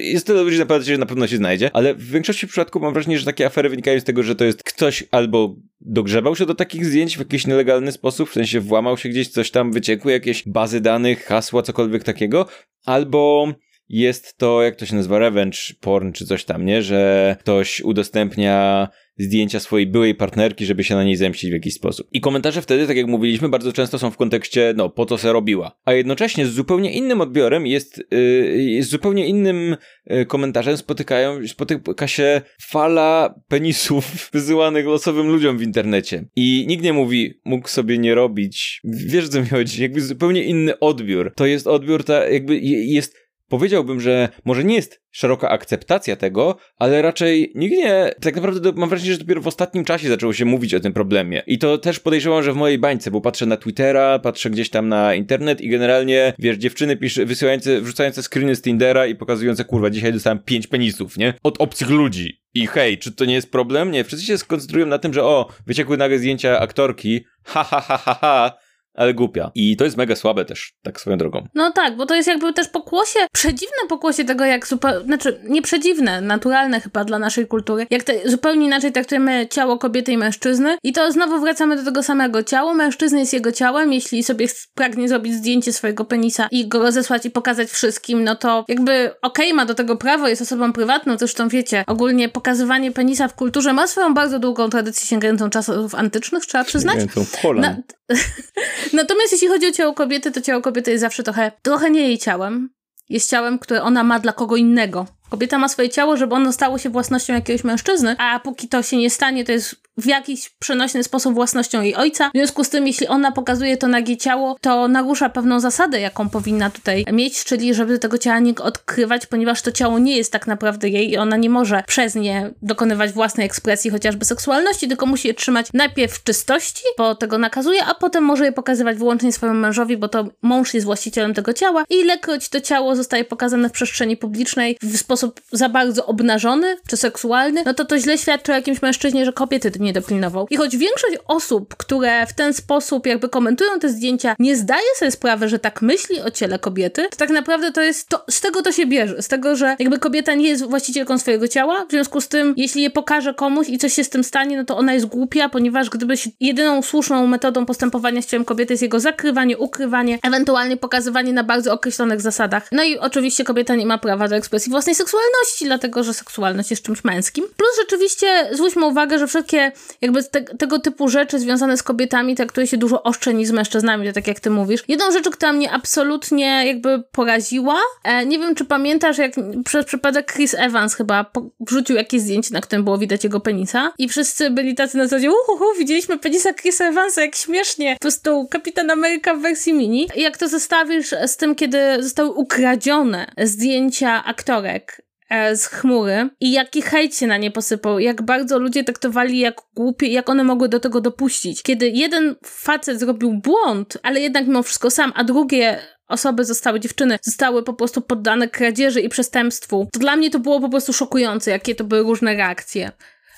jest 0.00 0.26
tyle 0.26 0.42
ludzi, 0.42 0.56
się 0.86 0.98
na 0.98 1.06
pewno 1.06 1.26
się 1.26 1.36
znajdzie, 1.36 1.70
ale 1.72 1.94
w 1.94 2.10
większości 2.10 2.46
przypadków 2.46 2.82
mam 2.82 2.92
wrażenie, 2.92 3.18
że 3.18 3.24
takie 3.24 3.46
afery 3.46 3.68
wynikają 3.68 4.00
z 4.00 4.04
tego, 4.04 4.22
że 4.22 4.34
to 4.34 4.44
jest 4.44 4.62
ktoś 4.62 5.04
albo 5.10 5.56
dogrzebał 5.80 6.36
się 6.36 6.46
do 6.46 6.54
takich 6.54 6.86
zdjęć 6.86 7.16
w 7.16 7.18
jakiś 7.18 7.46
nielegalny 7.46 7.92
sposób, 7.92 8.30
w 8.30 8.32
sensie 8.32 8.60
włamał 8.60 8.96
się 8.96 9.07
gdzieś, 9.08 9.28
coś 9.28 9.50
tam 9.50 9.72
wyciekły, 9.72 10.12
jakieś 10.12 10.48
bazy 10.48 10.80
danych, 10.80 11.24
hasła, 11.24 11.62
cokolwiek 11.62 12.04
takiego, 12.04 12.46
albo 12.84 13.52
jest 13.88 14.38
to, 14.38 14.62
jak 14.62 14.76
to 14.76 14.86
się 14.86 14.96
nazywa, 14.96 15.18
revenge 15.18 15.58
porn 15.80 16.12
czy 16.12 16.26
coś 16.26 16.44
tam, 16.44 16.64
nie? 16.64 16.82
Że 16.82 17.36
ktoś 17.40 17.80
udostępnia 17.80 18.88
zdjęcia 19.18 19.60
swojej 19.60 19.86
byłej 19.86 20.14
partnerki, 20.14 20.66
żeby 20.66 20.84
się 20.84 20.94
na 20.94 21.04
niej 21.04 21.16
zemścić 21.16 21.50
w 21.50 21.52
jakiś 21.52 21.74
sposób. 21.74 22.08
I 22.12 22.20
komentarze 22.20 22.62
wtedy, 22.62 22.86
tak 22.86 22.96
jak 22.96 23.06
mówiliśmy, 23.06 23.48
bardzo 23.48 23.72
często 23.72 23.98
są 23.98 24.10
w 24.10 24.16
kontekście, 24.16 24.74
no, 24.76 24.88
po 24.88 25.06
co 25.06 25.18
se 25.18 25.32
robiła. 25.32 25.78
A 25.84 25.92
jednocześnie 25.92 26.46
z 26.46 26.52
zupełnie 26.52 26.92
innym 26.92 27.20
odbiorem 27.20 27.66
jest, 27.66 28.04
yy, 28.10 28.62
jest 28.62 28.90
zupełnie 28.90 29.26
innym 29.26 29.76
yy, 30.06 30.26
komentarzem 30.26 30.76
spotykają, 30.76 31.48
spotyka 31.48 32.08
się 32.08 32.40
fala 32.62 33.34
penisów 33.48 34.04
wysyłanych 34.32 34.86
losowym 34.86 35.28
ludziom 35.28 35.58
w 35.58 35.62
internecie. 35.62 36.24
I 36.36 36.64
nikt 36.68 36.84
nie 36.84 36.92
mówi, 36.92 37.40
mógł 37.44 37.68
sobie 37.68 37.98
nie 37.98 38.14
robić. 38.14 38.80
Wiesz, 38.84 39.28
co 39.28 39.40
mi 39.40 39.48
chodzi? 39.48 39.82
Jakby 39.82 40.00
zupełnie 40.00 40.44
inny 40.44 40.78
odbiór. 40.78 41.32
To 41.36 41.46
jest 41.46 41.66
odbiór, 41.66 42.04
ta, 42.04 42.28
jakby 42.28 42.58
jest 42.58 43.27
powiedziałbym, 43.48 44.00
że 44.00 44.28
może 44.44 44.64
nie 44.64 44.74
jest 44.74 45.02
szeroka 45.10 45.48
akceptacja 45.48 46.16
tego, 46.16 46.56
ale 46.76 47.02
raczej 47.02 47.52
nikt 47.54 47.76
nie. 47.76 48.10
Tak 48.20 48.36
naprawdę 48.36 48.72
mam 48.76 48.88
wrażenie, 48.88 49.12
że 49.12 49.18
dopiero 49.18 49.40
w 49.40 49.46
ostatnim 49.46 49.84
czasie 49.84 50.08
zaczęło 50.08 50.32
się 50.32 50.44
mówić 50.44 50.74
o 50.74 50.80
tym 50.80 50.92
problemie. 50.92 51.42
I 51.46 51.58
to 51.58 51.78
też 51.78 52.00
podejrzewam, 52.00 52.42
że 52.42 52.52
w 52.52 52.56
mojej 52.56 52.78
bańce, 52.78 53.10
bo 53.10 53.20
patrzę 53.20 53.46
na 53.46 53.56
Twittera, 53.56 54.18
patrzę 54.18 54.50
gdzieś 54.50 54.70
tam 54.70 54.88
na 54.88 55.14
internet 55.14 55.60
i 55.60 55.68
generalnie, 55.68 56.32
wiesz, 56.38 56.56
dziewczyny 56.56 56.96
pisze, 56.96 57.26
wysyłające, 57.26 57.80
wrzucające 57.80 58.22
screeny 58.22 58.56
z 58.56 58.62
Tindera 58.62 59.06
i 59.06 59.14
pokazujące, 59.14 59.64
kurwa, 59.64 59.90
dzisiaj 59.90 60.12
dostałem 60.12 60.38
pięć 60.38 60.66
penisów, 60.66 61.16
nie? 61.16 61.34
Od 61.42 61.60
obcych 61.60 61.90
ludzi. 61.90 62.40
I 62.54 62.66
hej, 62.66 62.98
czy 62.98 63.12
to 63.12 63.24
nie 63.24 63.34
jest 63.34 63.52
problem? 63.52 63.90
Nie, 63.90 64.04
wszyscy 64.04 64.26
się 64.26 64.38
skoncentrują 64.38 64.86
na 64.86 64.98
tym, 64.98 65.14
że 65.14 65.24
o, 65.24 65.48
wyciekły 65.66 65.96
nagle 65.96 66.18
zdjęcia 66.18 66.60
aktorki, 66.60 67.24
ha, 67.44 67.64
ha, 67.64 67.80
ha, 67.80 67.98
ha, 67.98 68.18
ha 68.20 68.67
ale 68.98 69.14
głupia. 69.14 69.50
I 69.54 69.76
to 69.76 69.84
jest 69.84 69.96
mega 69.96 70.16
słabe 70.16 70.44
też, 70.44 70.72
tak 70.82 71.00
swoją 71.00 71.18
drogą. 71.18 71.46
No 71.54 71.72
tak, 71.72 71.96
bo 71.96 72.06
to 72.06 72.14
jest 72.14 72.28
jakby 72.28 72.52
też 72.52 72.68
pokłosie, 72.68 73.20
przedziwne 73.32 73.76
pokłosie 73.88 74.24
tego, 74.24 74.44
jak 74.44 74.66
zupełnie, 74.66 75.04
znaczy 75.04 75.40
nie 75.44 75.62
przedziwne, 75.62 76.20
naturalne 76.20 76.80
chyba 76.80 77.04
dla 77.04 77.18
naszej 77.18 77.46
kultury, 77.46 77.86
jak 77.90 78.02
te, 78.02 78.30
zupełnie 78.30 78.66
inaczej 78.66 78.92
traktujemy 78.92 79.46
ciało 79.50 79.78
kobiety 79.78 80.12
i 80.12 80.18
mężczyzny 80.18 80.78
i 80.82 80.92
to 80.92 81.12
znowu 81.12 81.40
wracamy 81.40 81.76
do 81.76 81.84
tego 81.84 82.02
samego. 82.02 82.42
Ciało 82.42 82.74
mężczyzny 82.74 83.18
jest 83.18 83.32
jego 83.32 83.52
ciałem, 83.52 83.92
jeśli 83.92 84.22
sobie 84.22 84.46
pragnie 84.74 85.08
zrobić 85.08 85.34
zdjęcie 85.34 85.72
swojego 85.72 86.04
penisa 86.04 86.48
i 86.50 86.68
go 86.68 86.78
rozesłać 86.78 87.26
i 87.26 87.30
pokazać 87.30 87.68
wszystkim, 87.68 88.24
no 88.24 88.36
to 88.36 88.64
jakby 88.68 89.10
okej, 89.22 89.46
okay, 89.46 89.54
ma 89.54 89.66
do 89.66 89.74
tego 89.74 89.96
prawo, 89.96 90.28
jest 90.28 90.42
osobą 90.42 90.72
prywatną, 90.72 91.18
zresztą 91.18 91.48
wiecie, 91.48 91.84
ogólnie 91.86 92.28
pokazywanie 92.28 92.92
penisa 92.92 93.28
w 93.28 93.34
kulturze 93.34 93.72
ma 93.72 93.86
swoją 93.86 94.14
bardzo 94.14 94.38
długą 94.38 94.70
tradycję 94.70 95.06
sięgającą 95.06 95.50
czasów 95.50 95.94
antycznych, 95.94 96.46
trzeba 96.46 96.64
przyznać. 96.64 96.98
Sięgającą 96.98 97.38
Polan. 97.42 97.82
Natomiast 98.92 99.32
jeśli 99.32 99.48
chodzi 99.48 99.66
o 99.66 99.72
ciało 99.72 99.94
kobiety, 99.94 100.30
to 100.30 100.40
ciało 100.40 100.62
kobiety 100.62 100.90
jest 100.90 101.00
zawsze 101.00 101.22
trochę, 101.22 101.52
trochę 101.62 101.90
nie 101.90 102.00
jej 102.00 102.18
ciałem. 102.18 102.70
Jest 103.08 103.30
ciałem, 103.30 103.58
które 103.58 103.82
ona 103.82 104.04
ma 104.04 104.20
dla 104.20 104.32
kogo 104.32 104.56
innego. 104.56 105.06
Kobieta 105.30 105.58
ma 105.58 105.68
swoje 105.68 105.88
ciało, 105.88 106.16
żeby 106.16 106.34
ono 106.34 106.52
stało 106.52 106.78
się 106.78 106.90
własnością 106.90 107.34
jakiegoś 107.34 107.64
mężczyzny, 107.64 108.16
a 108.18 108.40
póki 108.40 108.68
to 108.68 108.82
się 108.82 108.96
nie 108.96 109.10
stanie, 109.10 109.44
to 109.44 109.52
jest 109.52 109.76
w 109.98 110.06
jakiś 110.06 110.50
przenośny 110.58 111.04
sposób 111.04 111.34
własnością 111.34 111.82
jej 111.82 111.94
ojca. 111.94 112.28
W 112.28 112.38
związku 112.38 112.64
z 112.64 112.68
tym, 112.68 112.86
jeśli 112.86 113.06
ona 113.06 113.32
pokazuje 113.32 113.76
to 113.76 113.88
nagie 113.88 114.16
ciało, 114.16 114.56
to 114.60 114.88
narusza 114.88 115.28
pewną 115.28 115.60
zasadę, 115.60 116.00
jaką 116.00 116.28
powinna 116.28 116.70
tutaj 116.70 117.04
mieć, 117.12 117.44
czyli 117.44 117.74
żeby 117.74 117.98
tego 117.98 118.18
ciała 118.18 118.38
nie 118.38 118.54
odkrywać, 118.54 119.26
ponieważ 119.26 119.62
to 119.62 119.72
ciało 119.72 119.98
nie 119.98 120.16
jest 120.16 120.32
tak 120.32 120.46
naprawdę 120.46 120.88
jej 120.88 121.10
i 121.10 121.16
ona 121.16 121.36
nie 121.36 121.50
może 121.50 121.82
przez 121.86 122.14
nie 122.14 122.50
dokonywać 122.62 123.12
własnej 123.12 123.46
ekspresji, 123.46 123.90
chociażby 123.90 124.24
seksualności, 124.24 124.88
tylko 124.88 125.06
musi 125.06 125.28
je 125.28 125.34
trzymać 125.34 125.66
najpierw 125.74 126.24
czystości, 126.24 126.82
bo 126.98 127.14
tego 127.14 127.38
nakazuje, 127.38 127.84
a 127.84 127.94
potem 127.94 128.24
może 128.24 128.44
je 128.44 128.52
pokazywać 128.52 128.96
wyłącznie 128.96 129.32
swojemu 129.32 129.60
mężowi, 129.60 129.96
bo 129.96 130.08
to 130.08 130.28
mąż 130.42 130.74
jest 130.74 130.86
właścicielem 130.86 131.34
tego 131.34 131.52
ciała 131.52 131.84
i 131.90 131.94
ilekroć 131.94 132.48
to 132.48 132.60
ciało 132.60 132.96
zostaje 132.96 133.24
pokazane 133.24 133.68
w 133.68 133.72
przestrzeni 133.72 134.16
publicznej 134.16 134.78
w 134.82 134.96
sposób 134.96 135.40
za 135.52 135.68
bardzo 135.68 136.06
obnażony 136.06 136.76
czy 136.88 136.96
seksualny, 136.96 137.62
no 137.66 137.74
to 137.74 137.84
to 137.84 137.98
źle 137.98 138.18
świadczy 138.18 138.52
o 138.52 138.54
jakimś 138.54 138.82
mężczyźnie, 138.82 139.24
że 139.24 139.32
kobiety 139.32 139.70
nie 139.88 139.92
dopilnował. 139.92 140.46
I 140.50 140.56
choć 140.56 140.76
większość 140.76 141.16
osób, 141.26 141.76
które 141.76 142.26
w 142.26 142.32
ten 142.32 142.54
sposób 142.54 143.06
jakby 143.06 143.28
komentują 143.28 143.78
te 143.80 143.88
zdjęcia, 143.88 144.36
nie 144.38 144.56
zdaje 144.56 144.86
sobie 144.96 145.10
sprawy, 145.10 145.48
że 145.48 145.58
tak 145.58 145.82
myśli 145.82 146.20
o 146.20 146.30
ciele 146.30 146.58
kobiety, 146.58 147.08
to 147.10 147.16
tak 147.16 147.30
naprawdę 147.30 147.72
to 147.72 147.82
jest, 147.82 148.08
to, 148.08 148.24
z 148.30 148.40
tego 148.40 148.62
to 148.62 148.72
się 148.72 148.86
bierze, 148.86 149.22
z 149.22 149.28
tego, 149.28 149.56
że 149.56 149.76
jakby 149.78 149.98
kobieta 149.98 150.34
nie 150.34 150.48
jest 150.48 150.64
właścicielką 150.64 151.18
swojego 151.18 151.48
ciała, 151.48 151.84
w 151.88 151.90
związku 151.90 152.20
z 152.20 152.28
tym, 152.28 152.54
jeśli 152.56 152.82
je 152.82 152.90
pokaże 152.90 153.34
komuś 153.34 153.68
i 153.68 153.78
coś 153.78 153.92
się 153.92 154.04
z 154.04 154.08
tym 154.08 154.24
stanie, 154.24 154.56
no 154.56 154.64
to 154.64 154.76
ona 154.76 154.94
jest 154.94 155.06
głupia, 155.06 155.48
ponieważ 155.48 155.90
gdyby 155.90 156.16
się 156.16 156.30
jedyną 156.40 156.82
słuszną 156.82 157.26
metodą 157.26 157.66
postępowania 157.66 158.22
z 158.22 158.26
ciałem 158.26 158.44
kobiety 158.44 158.72
jest 158.72 158.82
jego 158.82 159.00
zakrywanie, 159.00 159.58
ukrywanie, 159.58 160.18
ewentualnie 160.22 160.76
pokazywanie 160.76 161.32
na 161.32 161.44
bardzo 161.44 161.72
określonych 161.72 162.20
zasadach. 162.20 162.68
No 162.72 162.82
i 162.82 162.98
oczywiście 162.98 163.44
kobieta 163.44 163.74
nie 163.74 163.86
ma 163.86 163.98
prawa 163.98 164.28
do 164.28 164.36
ekspresji 164.36 164.70
własnej 164.70 164.94
seksualności, 164.94 165.64
dlatego 165.64 166.02
że 166.02 166.14
seksualność 166.14 166.70
jest 166.70 166.82
czymś 166.82 167.04
męskim. 167.04 167.44
Plus 167.56 167.70
rzeczywiście 167.80 168.48
zwróćmy 168.52 168.86
uwagę, 168.86 169.18
że 169.18 169.26
wszelkie 169.26 169.72
jakby 170.00 170.24
te, 170.24 170.40
tego 170.42 170.78
typu 170.78 171.08
rzeczy 171.08 171.38
związane 171.38 171.76
z 171.76 171.82
kobietami 171.82 172.36
traktuje 172.36 172.66
się 172.66 172.76
dużo 172.76 173.02
oszczej 173.02 173.34
niż 173.34 173.48
z 173.48 173.52
mężczyznami, 173.52 174.12
tak 174.12 174.26
jak 174.26 174.40
ty 174.40 174.50
mówisz. 174.50 174.84
Jedną 174.88 175.12
rzecz, 175.12 175.28
która 175.30 175.52
mnie 175.52 175.72
absolutnie 175.72 176.66
jakby 176.66 177.02
poraziła, 177.12 177.78
e, 178.04 178.26
nie 178.26 178.38
wiem 178.38 178.54
czy 178.54 178.64
pamiętasz, 178.64 179.18
jak 179.18 179.32
przez 179.64 179.84
przypadek 179.84 180.32
Chris 180.32 180.54
Evans 180.54 180.94
chyba 180.94 181.30
wrzucił 181.60 181.96
jakieś 181.96 182.20
zdjęcie, 182.20 182.54
na 182.54 182.60
którym 182.60 182.84
było 182.84 182.98
widać 182.98 183.24
jego 183.24 183.40
penisa 183.40 183.92
i 183.98 184.08
wszyscy 184.08 184.50
byli 184.50 184.74
tacy 184.74 184.96
na 184.96 185.04
zasadzie 185.04 185.30
uhuhu, 185.30 185.64
widzieliśmy 185.78 186.18
penisa 186.18 186.52
Chrisa 186.52 186.84
Evansa, 186.84 187.20
jak 187.20 187.36
śmiesznie. 187.36 187.94
Po 187.94 188.00
prostu 188.00 188.48
Kapitan 188.50 188.90
Ameryka 188.90 189.34
w 189.34 189.40
wersji 189.40 189.74
mini. 189.74 190.08
I 190.16 190.22
jak 190.22 190.36
to 190.36 190.48
zestawisz 190.48 191.14
z 191.26 191.36
tym, 191.36 191.54
kiedy 191.54 191.78
zostały 192.00 192.30
ukradzione 192.30 193.26
zdjęcia 193.38 194.24
aktorek 194.24 195.07
z 195.54 195.66
chmury 195.66 196.30
i 196.40 196.52
jaki 196.52 196.82
hejt 196.82 197.16
się 197.16 197.26
na 197.26 197.36
nie 197.36 197.50
posypał, 197.50 197.98
jak 197.98 198.22
bardzo 198.22 198.58
ludzie 198.58 198.84
traktowali 198.84 199.38
jak 199.38 199.60
głupie, 199.74 200.06
jak 200.06 200.30
one 200.30 200.44
mogły 200.44 200.68
do 200.68 200.80
tego 200.80 201.00
dopuścić. 201.00 201.62
Kiedy 201.62 201.88
jeden 201.88 202.36
facet 202.44 203.00
zrobił 203.00 203.32
błąd, 203.32 203.98
ale 204.02 204.20
jednak 204.20 204.46
mimo 204.46 204.62
wszystko 204.62 204.90
sam, 204.90 205.12
a 205.16 205.24
drugie 205.24 205.78
osoby 206.08 206.44
zostały, 206.44 206.80
dziewczyny 206.80 207.18
zostały 207.22 207.62
po 207.62 207.74
prostu 207.74 208.00
poddane 208.00 208.48
kradzieży 208.48 209.00
i 209.00 209.08
przestępstwu, 209.08 209.88
to 209.92 210.00
dla 210.00 210.16
mnie 210.16 210.30
to 210.30 210.38
było 210.38 210.60
po 210.60 210.68
prostu 210.68 210.92
szokujące, 210.92 211.50
jakie 211.50 211.74
to 211.74 211.84
były 211.84 212.02
różne 212.02 212.34
reakcje. 212.34 212.92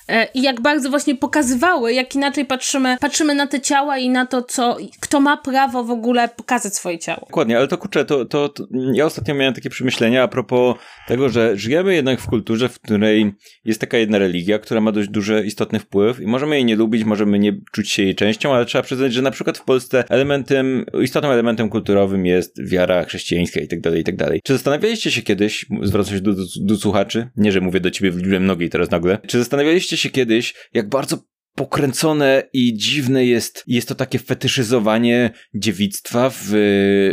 E, 0.07 0.27
i 0.33 0.41
jak 0.41 0.61
bardzo 0.61 0.89
właśnie 0.89 1.15
pokazywały, 1.15 1.93
jak 1.93 2.15
inaczej 2.15 2.45
patrzymy, 2.45 2.97
patrzymy 2.99 3.35
na 3.35 3.47
te 3.47 3.61
ciała 3.61 3.97
i 3.97 4.09
na 4.09 4.25
to, 4.25 4.41
co, 4.41 4.77
kto 4.99 5.19
ma 5.19 5.37
prawo 5.37 5.83
w 5.83 5.91
ogóle 5.91 6.29
pokazać 6.29 6.75
swoje 6.75 6.99
ciało. 6.99 7.19
Dokładnie, 7.19 7.57
ale 7.57 7.67
to 7.67 7.77
kurczę, 7.77 8.05
to, 8.05 8.25
to, 8.25 8.49
to 8.49 8.67
ja 8.93 9.05
ostatnio 9.05 9.35
miałem 9.35 9.53
takie 9.53 9.69
przemyślenia 9.69 10.23
a 10.23 10.27
propos 10.27 10.75
tego, 11.07 11.29
że 11.29 11.57
żyjemy 11.57 11.95
jednak 11.95 12.21
w 12.21 12.27
kulturze, 12.27 12.69
w 12.69 12.79
której 12.79 13.33
jest 13.65 13.81
taka 13.81 13.97
jedna 13.97 14.17
religia, 14.17 14.59
która 14.59 14.81
ma 14.81 14.91
dość 14.91 15.09
duży, 15.09 15.43
istotny 15.45 15.79
wpływ 15.79 16.19
i 16.19 16.27
możemy 16.27 16.55
jej 16.55 16.65
nie 16.65 16.75
lubić, 16.75 17.03
możemy 17.03 17.39
nie 17.39 17.61
czuć 17.71 17.91
się 17.91 18.03
jej 18.03 18.15
częścią, 18.15 18.53
ale 18.53 18.65
trzeba 18.65 18.83
przyznać, 18.83 19.13
że 19.13 19.21
na 19.21 19.31
przykład 19.31 19.57
w 19.57 19.63
Polsce 19.63 20.03
elementem, 20.09 20.85
istotnym 21.01 21.31
elementem 21.31 21.69
kulturowym 21.69 22.25
jest 22.25 22.69
wiara 22.69 23.05
chrześcijańska 23.05 23.59
i 23.59 23.67
tak 23.67 23.81
dalej, 23.81 24.01
i 24.01 24.03
tak 24.03 24.15
dalej. 24.15 24.41
Czy 24.43 24.53
zastanawialiście 24.53 25.11
się 25.11 25.21
kiedyś, 25.21 25.65
zwracam 25.81 26.15
się 26.15 26.21
do, 26.21 26.33
do, 26.33 26.43
do 26.61 26.75
słuchaczy, 26.75 27.29
nie, 27.35 27.51
że 27.51 27.61
mówię 27.61 27.79
do 27.79 27.91
ciebie 27.91 28.11
w 28.11 28.39
nogi 28.39 28.69
teraz 28.69 28.91
nagle, 28.91 29.17
czy 29.27 29.39
zastanawialiście 29.39 29.90
się 29.97 30.09
kiedyś, 30.09 30.53
jak 30.73 30.89
bardzo 30.89 31.17
pokręcone 31.55 32.43
i 32.53 32.73
dziwne 32.77 33.25
jest, 33.25 33.63
jest 33.67 33.87
to 33.87 33.95
takie 33.95 34.19
fetyszyzowanie 34.19 35.31
dziewictwa 35.53 36.29
w, 36.29 36.39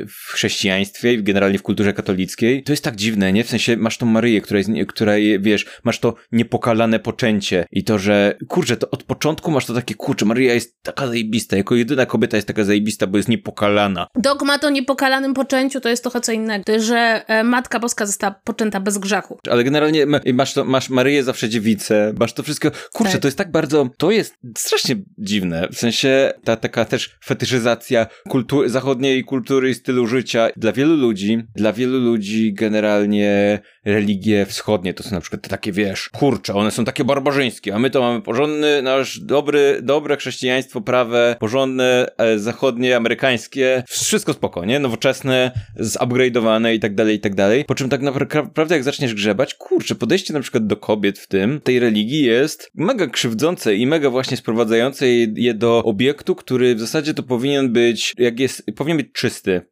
w 0.09 0.32
chrześcijaństwie 0.32 1.12
i 1.12 1.22
generalnie 1.22 1.59
w 1.59 1.62
kulturze 1.62 1.93
katolickiej. 1.93 2.62
To 2.62 2.72
jest 2.72 2.84
tak 2.84 2.97
dziwne, 2.97 3.32
nie? 3.32 3.45
W 3.45 3.49
sensie 3.49 3.76
masz 3.76 3.99
tą 3.99 4.07
Maryję, 4.07 4.41
która 4.41 4.59
jest, 4.59 4.70
która, 4.89 5.12
wiesz, 5.41 5.66
masz 5.84 5.99
to 5.99 6.14
niepokalane 6.32 6.99
poczęcie 6.99 7.66
i 7.70 7.84
to, 7.84 7.99
że, 7.99 8.36
kurczę, 8.49 8.76
to 8.76 8.91
od 8.91 9.03
początku 9.03 9.51
masz 9.51 9.66
to 9.66 9.74
takie, 9.74 9.95
kurczę, 9.95 10.24
Maryja 10.24 10.55
jest 10.55 10.82
taka 10.82 11.07
zajebista, 11.07 11.57
jako 11.57 11.74
jedyna 11.74 12.07
kobieta 12.07 12.36
jest 12.36 12.49
taka 12.49 12.64
zajebista, 12.64 13.07
bo 13.07 13.16
jest 13.16 13.28
niepokalana. 13.28 14.07
Dogmat 14.14 14.64
o 14.64 14.70
niepokalanym 14.70 15.34
poczęciu 15.34 15.80
to 15.80 15.89
jest 15.89 16.03
trochę 16.03 16.20
co 16.20 16.32
innego, 16.32 16.64
to 16.64 16.80
że 16.80 17.24
e, 17.26 17.45
Matka 17.45 17.80
Boska 17.80 18.07
została 18.07 18.34
poczęta 18.45 18.80
bez 18.80 18.99
grzechu. 18.99 19.39
Ale 19.51 19.64
generalnie 19.64 20.07
masz 20.34 20.55
to, 20.55 20.64
masz 20.64 20.91
Maryję 20.91 21.24
zawsze 21.24 21.49
dziewicę, 21.49 22.14
masz 22.18 22.32
to 22.32 22.43
wszystko, 22.43 22.70
kurczę, 22.93 23.12
tak. 23.12 23.22
to 23.22 23.28
jest 23.28 23.39
tak 23.39 23.51
bardzo, 23.51 23.91
to 23.99 24.11
jest 24.11 24.28
jest 24.29 24.59
strasznie 24.59 24.97
dziwne. 25.18 25.68
W 25.72 25.79
sensie 25.79 26.33
ta 26.45 26.57
taka 26.57 26.85
też 26.85 27.11
fetyszyzacja 27.24 28.07
kultury, 28.29 28.70
zachodniej 28.70 29.24
kultury 29.24 29.70
i 29.70 29.74
stylu 29.74 30.07
życia 30.07 30.49
dla 30.57 30.72
wielu 30.72 30.97
ludzi, 30.97 31.43
dla 31.57 31.72
wielu 31.72 31.99
ludzi 31.99 32.53
generalnie 32.53 33.59
religie 33.85 34.47
wschodnie 34.47 34.95
to 34.95 35.03
są 35.03 35.11
na 35.11 35.20
przykład 35.20 35.49
takie, 35.49 35.72
wiesz, 35.72 36.09
kurcze, 36.09 36.55
one 36.55 36.70
są 36.70 36.85
takie 36.85 37.05
barbarzyńskie, 37.05 37.74
a 37.74 37.79
my 37.79 37.91
to 37.91 38.01
mamy 38.01 38.22
porządny, 38.22 38.83
nasz 38.83 39.20
dobry, 39.20 39.79
dobre 39.83 40.16
chrześcijaństwo, 40.16 40.81
prawe, 40.81 41.37
porządne, 41.41 42.07
e, 42.18 42.39
zachodnie, 42.39 42.97
amerykańskie, 42.97 43.83
wszystko 43.89 44.33
spokojnie, 44.33 44.79
nowoczesne, 44.79 45.51
zupgrade'owane 45.81 46.74
i 46.74 46.81
tak 46.81 46.95
dalej, 46.95 47.16
i 47.16 47.20
tak 47.20 47.35
dalej. 47.35 47.64
Po 47.64 47.74
czym 47.74 47.89
tak 47.89 48.03
naprawdę 48.03 48.74
jak 48.74 48.85
zaczniesz 48.85 49.14
grzebać, 49.14 49.55
kurczę, 49.55 49.95
podejście 49.95 50.35
na 50.35 50.41
przykład 50.41 50.66
do 50.66 50.76
kobiet 50.76 51.18
w 51.18 51.26
tym, 51.26 51.61
tej 51.61 51.79
religii 51.79 52.22
jest 52.22 52.70
mega 52.74 53.07
krzywdzące 53.07 53.76
i 53.76 53.87
mega 53.87 54.11
właśnie 54.19 54.37
sprowadzające 54.37 55.09
je 55.35 55.55
do 55.55 55.83
obiektu, 55.85 56.35
który 56.35 56.75
w 56.75 56.81
zasadzie 56.81 57.14
to 57.14 57.23
powinien 57.23 57.73
być, 57.73 58.14
jak 58.19 58.41
jest, 58.41 58.62
powinien 58.77 58.97
być 58.97 59.12
czysty 59.12 59.62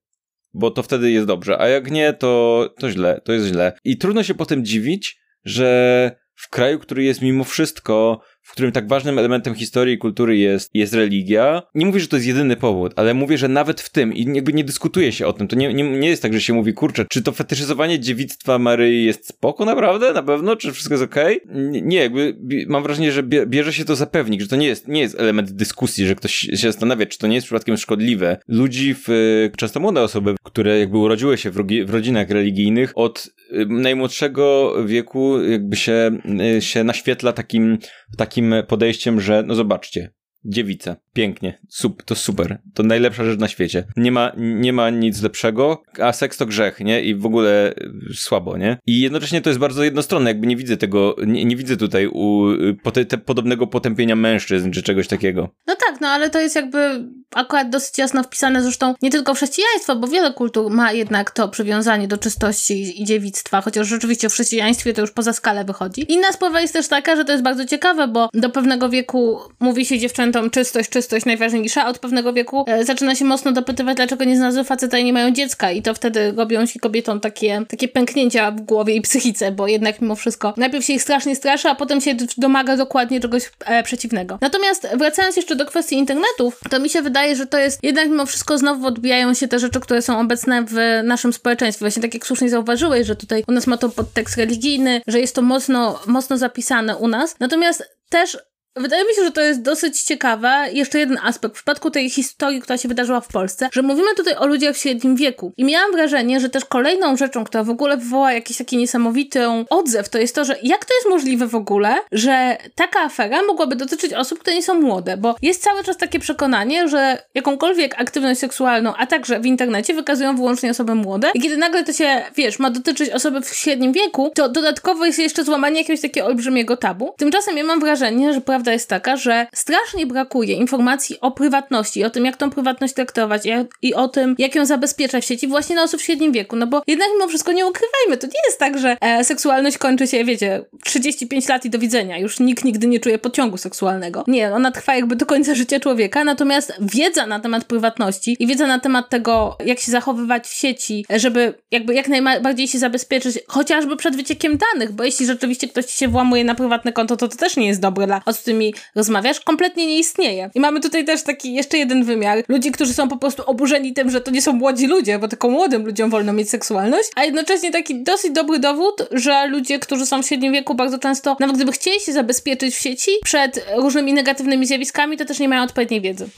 bo 0.57 0.71
to 0.71 0.83
wtedy 0.83 1.11
jest 1.11 1.27
dobrze, 1.27 1.61
a 1.61 1.69
jak 1.69 1.91
nie, 1.91 2.13
to, 2.13 2.65
to 2.79 2.91
źle, 2.91 3.21
to 3.25 3.33
jest 3.33 3.47
źle. 3.47 3.73
I 3.85 3.99
trudno 3.99 4.23
się 4.23 4.35
potem 4.35 4.65
dziwić, 4.65 5.21
że 5.45 6.11
w 6.35 6.51
kraju, 6.51 6.79
który 6.79 7.05
jest 7.05 7.23
mimo 7.23 7.45
wszystko 7.45 8.21
w 8.47 8.53
którym 8.53 8.73
tak 8.73 8.89
ważnym 8.89 9.19
elementem 9.19 9.55
historii 9.55 9.95
i 9.95 9.99
kultury 9.99 10.37
jest, 10.37 10.71
jest 10.75 10.95
religia. 10.95 11.63
Nie 11.75 11.87
mówię, 11.87 12.01
że 12.01 12.09
to 12.09 12.17
jest 12.17 12.29
jedyny 12.29 12.57
powód, 12.57 12.93
ale 12.97 13.15
mówię, 13.15 13.39
że 13.39 13.49
nawet 13.49 13.81
w 13.81 13.91
tym 13.91 14.15
i 14.15 14.35
jakby 14.35 14.53
nie 14.53 14.65
dyskutuje 14.65 15.13
się 15.13 15.27
o 15.27 15.33
tym. 15.33 15.49
To 15.49 15.57
nie, 15.57 15.75
nie, 15.75 15.85
nie 15.85 16.09
jest 16.09 16.23
tak, 16.23 16.33
że 16.33 16.41
się 16.41 16.53
mówi, 16.53 16.75
kurczę, 16.75 17.05
czy 17.09 17.23
to 17.23 17.33
fetyszyzowanie 17.33 18.01
dziewictwa 18.01 18.59
Maryi 18.59 19.05
jest 19.05 19.29
spoko 19.29 19.65
naprawdę? 19.65 20.13
Na 20.13 20.23
pewno? 20.23 20.57
Czy 20.57 20.73
wszystko 20.73 20.95
jest 20.95 21.05
okej? 21.05 21.43
Okay? 21.43 21.83
Nie, 21.83 21.99
jakby 21.99 22.37
mam 22.69 22.83
wrażenie, 22.83 23.13
że 23.13 23.23
bierze 23.23 23.73
się 23.73 23.85
to 23.85 23.97
za 23.97 24.07
pewnik, 24.07 24.41
że 24.41 24.49
to 24.49 24.57
nie 24.57 24.67
jest, 24.67 24.89
nie 24.89 25.01
jest 25.01 25.21
element 25.21 25.51
dyskusji, 25.51 26.07
że 26.07 26.15
ktoś 26.15 26.33
się 26.33 26.57
zastanawia, 26.57 27.07
czy 27.07 27.19
to 27.19 27.27
nie 27.27 27.35
jest 27.35 27.47
przypadkiem 27.47 27.77
szkodliwe. 27.77 28.37
Ludzi, 28.49 28.95
w, 29.07 29.09
często 29.57 29.81
młode 29.81 30.03
osoby, 30.03 30.35
które 30.43 30.79
jakby 30.79 30.99
urodziły 30.99 31.39
się 31.39 31.51
w, 31.51 31.55
w 31.87 31.91
rodzinach 31.91 32.31
religijnych, 32.31 32.93
od 32.95 33.31
y, 33.53 33.67
najmłodszego 33.69 34.75
wieku 34.85 35.43
jakby 35.43 35.77
się, 35.77 36.19
y, 36.57 36.63
się 36.63 36.85
naświetla 36.85 37.33
takim, 37.33 37.79
takim 38.17 38.36
takim 38.37 38.55
podejściem, 38.69 39.21
że 39.21 39.43
no 39.47 39.55
zobaczcie, 39.55 40.11
dziewice, 40.45 40.97
pięknie, 41.13 41.59
Sup, 41.69 42.03
to 42.03 42.15
super, 42.15 42.59
to 42.75 42.83
najlepsza 42.83 43.25
rzecz 43.25 43.41
na 43.41 43.49
świecie. 43.49 43.85
Nie 43.97 44.13
ma, 44.13 44.33
nie 44.37 44.73
ma 44.73 44.91
nic 44.91 45.23
lepszego, 45.23 45.83
a 46.01 46.13
seks 46.13 46.37
to 46.37 46.47
grzech, 46.47 46.81
nie? 46.81 47.03
I 47.03 47.15
w 47.15 47.27
ogóle 47.27 47.75
y, 48.11 48.15
słabo, 48.15 48.57
nie? 48.57 48.79
I 48.87 49.01
jednocześnie 49.01 49.41
to 49.41 49.51
jest 49.51 49.61
bardzo 49.61 49.85
jednostronne, 49.85 50.31
jakby 50.31 50.47
nie 50.47 50.57
widzę 50.57 50.77
tego, 50.77 51.17
nie, 51.27 51.45
nie 51.45 51.57
widzę 51.57 51.77
tutaj 51.77 52.07
u, 52.07 52.49
pote, 52.83 53.05
te, 53.05 53.19
podobnego 53.19 53.67
potępienia 53.67 54.17
mężczyzn 54.17 54.71
czy 54.71 54.83
czegoś 54.83 55.09
takiego. 55.09 55.49
No 55.67 55.77
tak, 55.89 56.01
no 56.01 56.09
ale 56.09 56.31
to 56.31 56.41
jest 56.41 56.57
jakby 56.57 57.09
akurat 57.35 57.71
dosyć 57.71 57.99
jasno 57.99 58.23
wpisane 58.23 58.63
zresztą 58.63 58.95
nie 59.03 59.11
tylko 59.11 59.35
w 59.35 59.37
chrześcijaństwo, 59.37 59.97
bo 59.97 60.09
wiele 60.09 60.33
kultur 60.33 60.71
ma 60.71 60.93
jednak 60.93 61.31
to 61.31 61.49
przywiązanie 61.49 62.09
do 62.09 62.19
czystości 62.19 63.03
i 63.03 63.05
dziewictwa, 63.05 63.61
chociaż 63.61 63.89
rzeczywiście 63.89 64.29
w 64.29 64.33
chrześcijaństwie 64.33 64.93
to 64.93 65.01
już 65.01 65.11
poza 65.11 65.33
skalę 65.33 65.65
wychodzi. 65.65 66.13
Inna 66.13 66.33
sprawa 66.33 66.61
jest 66.61 66.73
też 66.73 66.89
taka, 66.89 67.17
że 67.17 67.25
to 67.25 67.33
jest 67.33 67.45
bardzo 67.45 67.65
ciekawe, 67.65 68.09
bo 68.09 68.29
do 68.35 68.51
pewnego 68.51 68.89
wieku 68.89 69.41
mówi 69.61 69.87
się 69.87 69.99
dziewczętom 69.99 70.51
czystość, 70.51 70.91
czystość 70.91 71.27
najważniejsza, 71.27 71.85
a 71.85 71.89
od 71.89 71.99
pewnego 71.99 72.33
wieku 72.33 72.65
e, 72.69 72.85
zaczyna 72.85 73.15
się 73.15 73.25
mocno 73.25 73.53
dopytywać, 73.53 73.97
dlaczego 73.97 74.25
nie 74.25 74.37
znalazły 74.37 74.65
faceta 74.65 74.99
i 74.99 75.05
nie 75.05 75.13
mają 75.13 75.31
dziecka 75.31 75.71
i 75.71 75.83
to 75.83 75.95
wtedy 75.95 76.33
robią 76.37 76.67
się 76.67 76.81
kobietom 76.81 77.21
takie, 77.21 77.63
takie 77.69 77.89
pęknięcia 77.89 78.51
w 78.51 78.61
głowie 78.61 78.95
i 78.95 79.01
psychice, 79.01 79.53
bo 79.53 79.67
jednak 79.67 80.01
mimo 80.01 80.15
wszystko 80.15 80.55
najpierw 80.57 80.85
się 80.85 80.93
ich 80.93 81.03
strasznie 81.03 81.37
straszy, 81.37 81.69
a 81.69 81.75
potem 81.75 82.01
się 82.01 82.17
domaga 82.37 82.77
dokładnie 82.77 83.21
czegoś 83.21 83.51
e, 83.65 83.83
przeciwnego. 83.83 84.39
Natomiast 84.41 84.89
wracając 84.97 85.37
jeszcze 85.37 85.57
do 85.57 85.67
kwestii 85.67 85.97
internetów, 85.97 86.61
to 86.71 86.81
mi 86.81 86.91
się 86.91 87.03
wydaje, 87.03 87.26
wydaje, 87.27 87.37
że 87.37 87.47
to 87.47 87.59
jest 87.59 87.85
jednak 87.85 88.09
mimo 88.09 88.27
wszystko 88.27 88.59
znowu 88.59 88.87
odbijają 88.87 89.35
się 89.35 89.49
te 89.49 89.59
rzeczy, 89.59 89.81
które 89.81 90.03
są 90.03 90.21
obecne 90.21 90.65
w 90.69 91.03
naszym 91.05 91.33
społeczeństwie. 91.33 91.85
Właśnie 91.85 92.03
tak 92.03 92.15
jak 92.15 92.27
słusznie 92.27 92.51
zauważyłeś, 92.51 93.07
że 93.07 93.17
tutaj 93.17 93.45
u 93.49 93.53
nas 93.53 93.67
ma 93.67 93.77
to 93.77 93.89
podtekst 93.89 94.37
religijny, 94.37 95.01
że 95.07 95.21
jest 95.21 95.35
to 95.35 95.43
mocno, 95.43 96.01
mocno 96.07 96.39
zapisane 96.39 96.97
u 96.97 97.09
nas. 97.09 97.37
Natomiast 97.41 97.85
też 98.09 98.39
wydaje 98.77 99.05
mi 99.05 99.15
się, 99.15 99.25
że 99.25 99.33
to 99.33 99.41
jest 99.41 99.63
dosyć 99.63 100.03
ciekawe. 100.03 100.67
Jeszcze 100.73 100.99
jeden 100.99 101.19
aspekt 101.23 101.55
w 101.55 101.57
przypadku 101.57 101.91
tej 101.91 102.11
historii, 102.11 102.61
która 102.61 102.79
się 102.79 102.89
wydarzyła 102.89 103.21
w 103.21 103.29
Polsce, 103.29 103.69
że 103.73 103.83
mówimy 103.83 104.15
tutaj 104.17 104.35
o 104.35 104.47
ludziach 104.47 104.75
w 104.75 104.79
średnim 104.79 105.17
wieku. 105.17 105.53
I 105.57 105.65
miałam 105.65 105.93
wrażenie, 105.93 106.41
że 106.41 106.49
też 106.49 106.65
kolejną 106.65 107.17
rzeczą, 107.17 107.45
która 107.45 107.65
w 107.65 107.71
ogóle 107.71 107.97
wywoła 107.97 108.33
jakiś 108.33 108.57
taki 108.57 108.77
niesamowity 108.77 109.41
odzew, 109.71 110.09
to 110.09 110.19
jest 110.19 110.35
to, 110.35 110.45
że 110.45 110.57
jak 110.63 110.85
to 110.85 110.95
jest 110.95 111.09
możliwe 111.09 111.47
w 111.47 111.55
ogóle, 111.55 111.95
że 112.13 112.57
taka 112.75 113.01
afera 113.01 113.43
mogłaby 113.43 113.77
dotyczyć 113.77 114.13
osób, 114.13 114.39
które 114.39 114.57
nie 114.57 114.63
są 114.63 114.75
młode, 114.75 115.17
bo 115.17 115.37
jest 115.43 115.63
cały 115.63 115.85
czas 115.85 115.97
takie 115.97 116.19
przekonanie, 116.19 116.89
że 116.89 117.23
jakąkolwiek 117.35 118.01
aktywność 118.01 118.41
seksualną, 118.41 118.95
a 118.97 119.07
także 119.07 119.41
w 119.41 119.47
internecie 119.47 119.95
wykazują 119.95 120.37
wyłącznie 120.37 120.71
osoby 120.71 120.95
młode. 120.95 121.31
I 121.35 121.41
kiedy 121.41 121.57
nagle 121.57 121.85
to 121.85 121.93
się, 121.93 122.23
wiesz, 122.37 122.59
ma 122.59 122.71
dotyczyć 122.71 123.11
osoby 123.11 123.41
w 123.41 123.55
średnim 123.55 123.93
wieku, 123.93 124.33
to 124.35 124.49
dodatkowo 124.49 125.07
jest 125.07 125.19
jeszcze 125.19 125.45
złamanie 125.45 125.81
jakiegoś 125.81 126.01
takiego 126.01 126.27
olbrzymiego 126.27 126.77
tabu. 126.77 127.15
Tymczasem 127.19 127.57
ja 127.57 127.65
mam 127.65 127.81
wrażenie, 127.81 128.33
że 128.33 128.41
prawda 128.41 128.66
jest 128.73 128.89
taka, 128.89 129.17
że 129.17 129.47
strasznie 129.55 130.07
brakuje 130.07 130.55
informacji 130.55 131.21
o 131.21 131.31
prywatności, 131.31 132.05
o 132.05 132.11
tym, 132.11 132.25
jak 132.25 132.37
tą 132.37 132.51
prywatność 132.51 132.95
traktować 132.95 133.43
i 133.83 133.95
o 133.95 134.09
tym, 134.09 134.35
jak 134.39 134.55
ją 134.55 134.67
zabezpieczać 134.67 135.25
w 135.25 135.29
sieci 135.29 135.49
właśnie 135.49 135.77
na 135.77 135.83
osób 135.83 136.01
w 136.01 136.05
średnim 136.05 136.33
wieku. 136.33 136.57
No 136.57 136.67
bo 136.67 136.83
jednak 136.87 137.09
mimo 137.13 137.29
wszystko 137.29 137.53
nie 137.53 137.67
ukrywajmy, 137.67 138.17
to 138.17 138.27
nie 138.27 138.41
jest 138.47 138.59
tak, 138.59 138.79
że 138.79 138.97
e, 139.01 139.25
seksualność 139.25 139.79
kończy 139.79 140.07
się, 140.07 140.25
wiecie, 140.25 140.65
35 140.85 141.49
lat 141.49 141.65
i 141.65 141.71
do 141.71 141.79
widzenia. 141.79 142.19
Już 142.19 142.41
nikt 142.41 142.65
nigdy 142.65 142.87
nie 142.87 143.01
czuje 143.01 143.19
pociągu 143.19 143.57
seksualnego. 143.57 144.25
Nie, 144.29 144.55
ona 144.55 144.71
trwa 144.71 144.95
jakby 144.95 145.17
do 145.17 145.27
końca 145.27 145.55
życia 145.55 145.81
człowieka, 145.81 146.25
natomiast 146.25 146.73
wiedza 146.81 147.27
na 147.27 147.41
temat 147.41 147.65
prywatności 147.65 148.37
i 148.39 148.47
wiedza 148.47 148.67
na 148.67 148.81
temat 148.81 149.09
tego, 149.09 149.57
jak 149.65 149.81
się 149.81 149.93
zachowywać 149.93 150.47
w 150.47 150.55
sieci, 150.55 151.07
żeby 151.17 151.55
jakby 151.71 151.95
jak 151.95 152.09
najbardziej 152.09 152.69
się 152.69 152.79
zabezpieczyć, 152.79 153.39
chociażby 153.49 153.97
przed 153.97 154.17
wyciekiem 154.17 154.59
danych, 154.73 154.93
bo 154.93 155.05
jeśli 155.05 155.27
rzeczywiście 155.27 155.69
ktoś 155.69 155.87
się 155.87 156.09
włamuje 156.09 156.45
na 156.45 156.55
prywatne 156.55 156.93
konto, 156.93 157.17
to 157.17 157.29
to 157.29 157.37
też 157.37 157.57
nie 157.57 157.67
jest 157.67 157.81
dobre 157.81 158.07
dla 158.07 158.21
osób, 158.27 158.47
którymi 158.57 158.75
rozmawiasz, 158.95 159.41
kompletnie 159.41 159.87
nie 159.87 159.99
istnieje. 159.99 160.51
I 160.55 160.61
mamy 160.61 160.81
tutaj 160.81 161.05
też 161.05 161.23
taki 161.23 161.55
jeszcze 161.55 161.79
jeden 161.79 162.05
wymiar. 162.05 162.45
Ludzi, 162.49 162.73
którzy 162.73 162.95
są 162.95 163.09
po 163.09 163.17
prostu 163.17 163.43
oburzeni 163.47 163.93
tym, 163.93 164.11
że 164.11 164.21
to 164.21 164.31
nie 164.31 164.43
są 164.43 164.53
młodzi 164.53 164.87
ludzie, 164.87 165.19
bo 165.19 165.29
tylko 165.29 165.49
młodym 165.49 165.87
ludziom 165.87 166.11
wolno 166.11 166.33
mieć 166.33 166.51
seksualność, 166.51 167.11
a 167.17 167.25
jednocześnie 167.25 167.71
taki 167.71 168.03
dosyć 168.03 168.33
dobry 168.33 168.59
dowód, 168.59 169.09
że 169.11 169.47
ludzie, 169.47 169.79
którzy 169.79 170.07
są 170.07 170.23
w 170.23 170.27
średnim 170.27 170.53
wieku 170.53 170.75
bardzo 170.75 170.99
często, 170.99 171.37
nawet 171.41 171.57
gdyby 171.57 171.73
chcieli 171.73 172.01
się 172.01 172.13
zabezpieczyć 172.13 172.75
w 172.75 172.79
sieci 172.79 173.11
przed 173.25 173.67
różnymi 173.77 174.13
negatywnymi 174.13 174.67
zjawiskami, 174.67 175.17
to 175.17 175.25
też 175.25 175.39
nie 175.39 175.49
mają 175.49 175.63
odpowiedniej 175.63 176.01
wiedzy. 176.01 176.29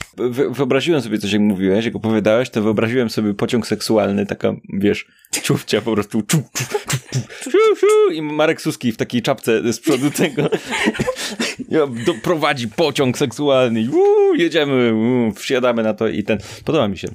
Wyobraziłem 0.49 1.01
sobie 1.01 1.17
coś, 1.17 1.31
jak 1.31 1.41
mówiłeś, 1.41 1.85
jak 1.85 1.95
opowiadałeś, 1.95 2.49
to 2.49 2.61
wyobraziłem 2.61 3.09
sobie 3.09 3.33
pociąg 3.33 3.67
seksualny, 3.67 4.25
taka, 4.25 4.53
wiesz, 4.73 5.07
czufcia 5.43 5.81
po 5.81 5.93
prostu, 5.93 6.21
czu, 6.21 6.37
czu, 7.43 7.49
czu, 7.79 8.13
i 8.13 8.21
Marek 8.21 8.61
Suski 8.61 8.91
w 8.91 8.97
takiej 8.97 9.21
czapce 9.21 9.73
z 9.73 9.79
przodu 9.79 10.11
tego 10.11 10.49
doprowadzi 12.13 12.67
pociąg 12.67 13.17
seksualny, 13.17 13.87
Uu, 13.91 14.35
jedziemy, 14.35 14.93
uu, 14.93 15.31
wsiadamy 15.31 15.83
na 15.83 15.93
to 15.93 16.07
i 16.07 16.23
ten, 16.23 16.37
podoba 16.65 16.87
mi 16.87 16.97
się. 16.97 17.07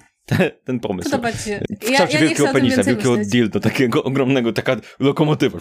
Ten 0.65 0.81
pomysł. 0.81 1.11
Podoba 1.11 1.33
ci 1.33 1.39
się. 1.39 1.61
W 1.81 1.91
ja, 1.91 1.99
ja 1.99 2.07
wielkiego 2.07 2.49
penisa, 2.53 2.83
wielkiego 2.83 3.17
dildo, 3.17 3.61
takiego 3.61 4.05
ogromnego, 4.05 4.53
taka 4.53 4.77
lokomotywa. 5.01 5.59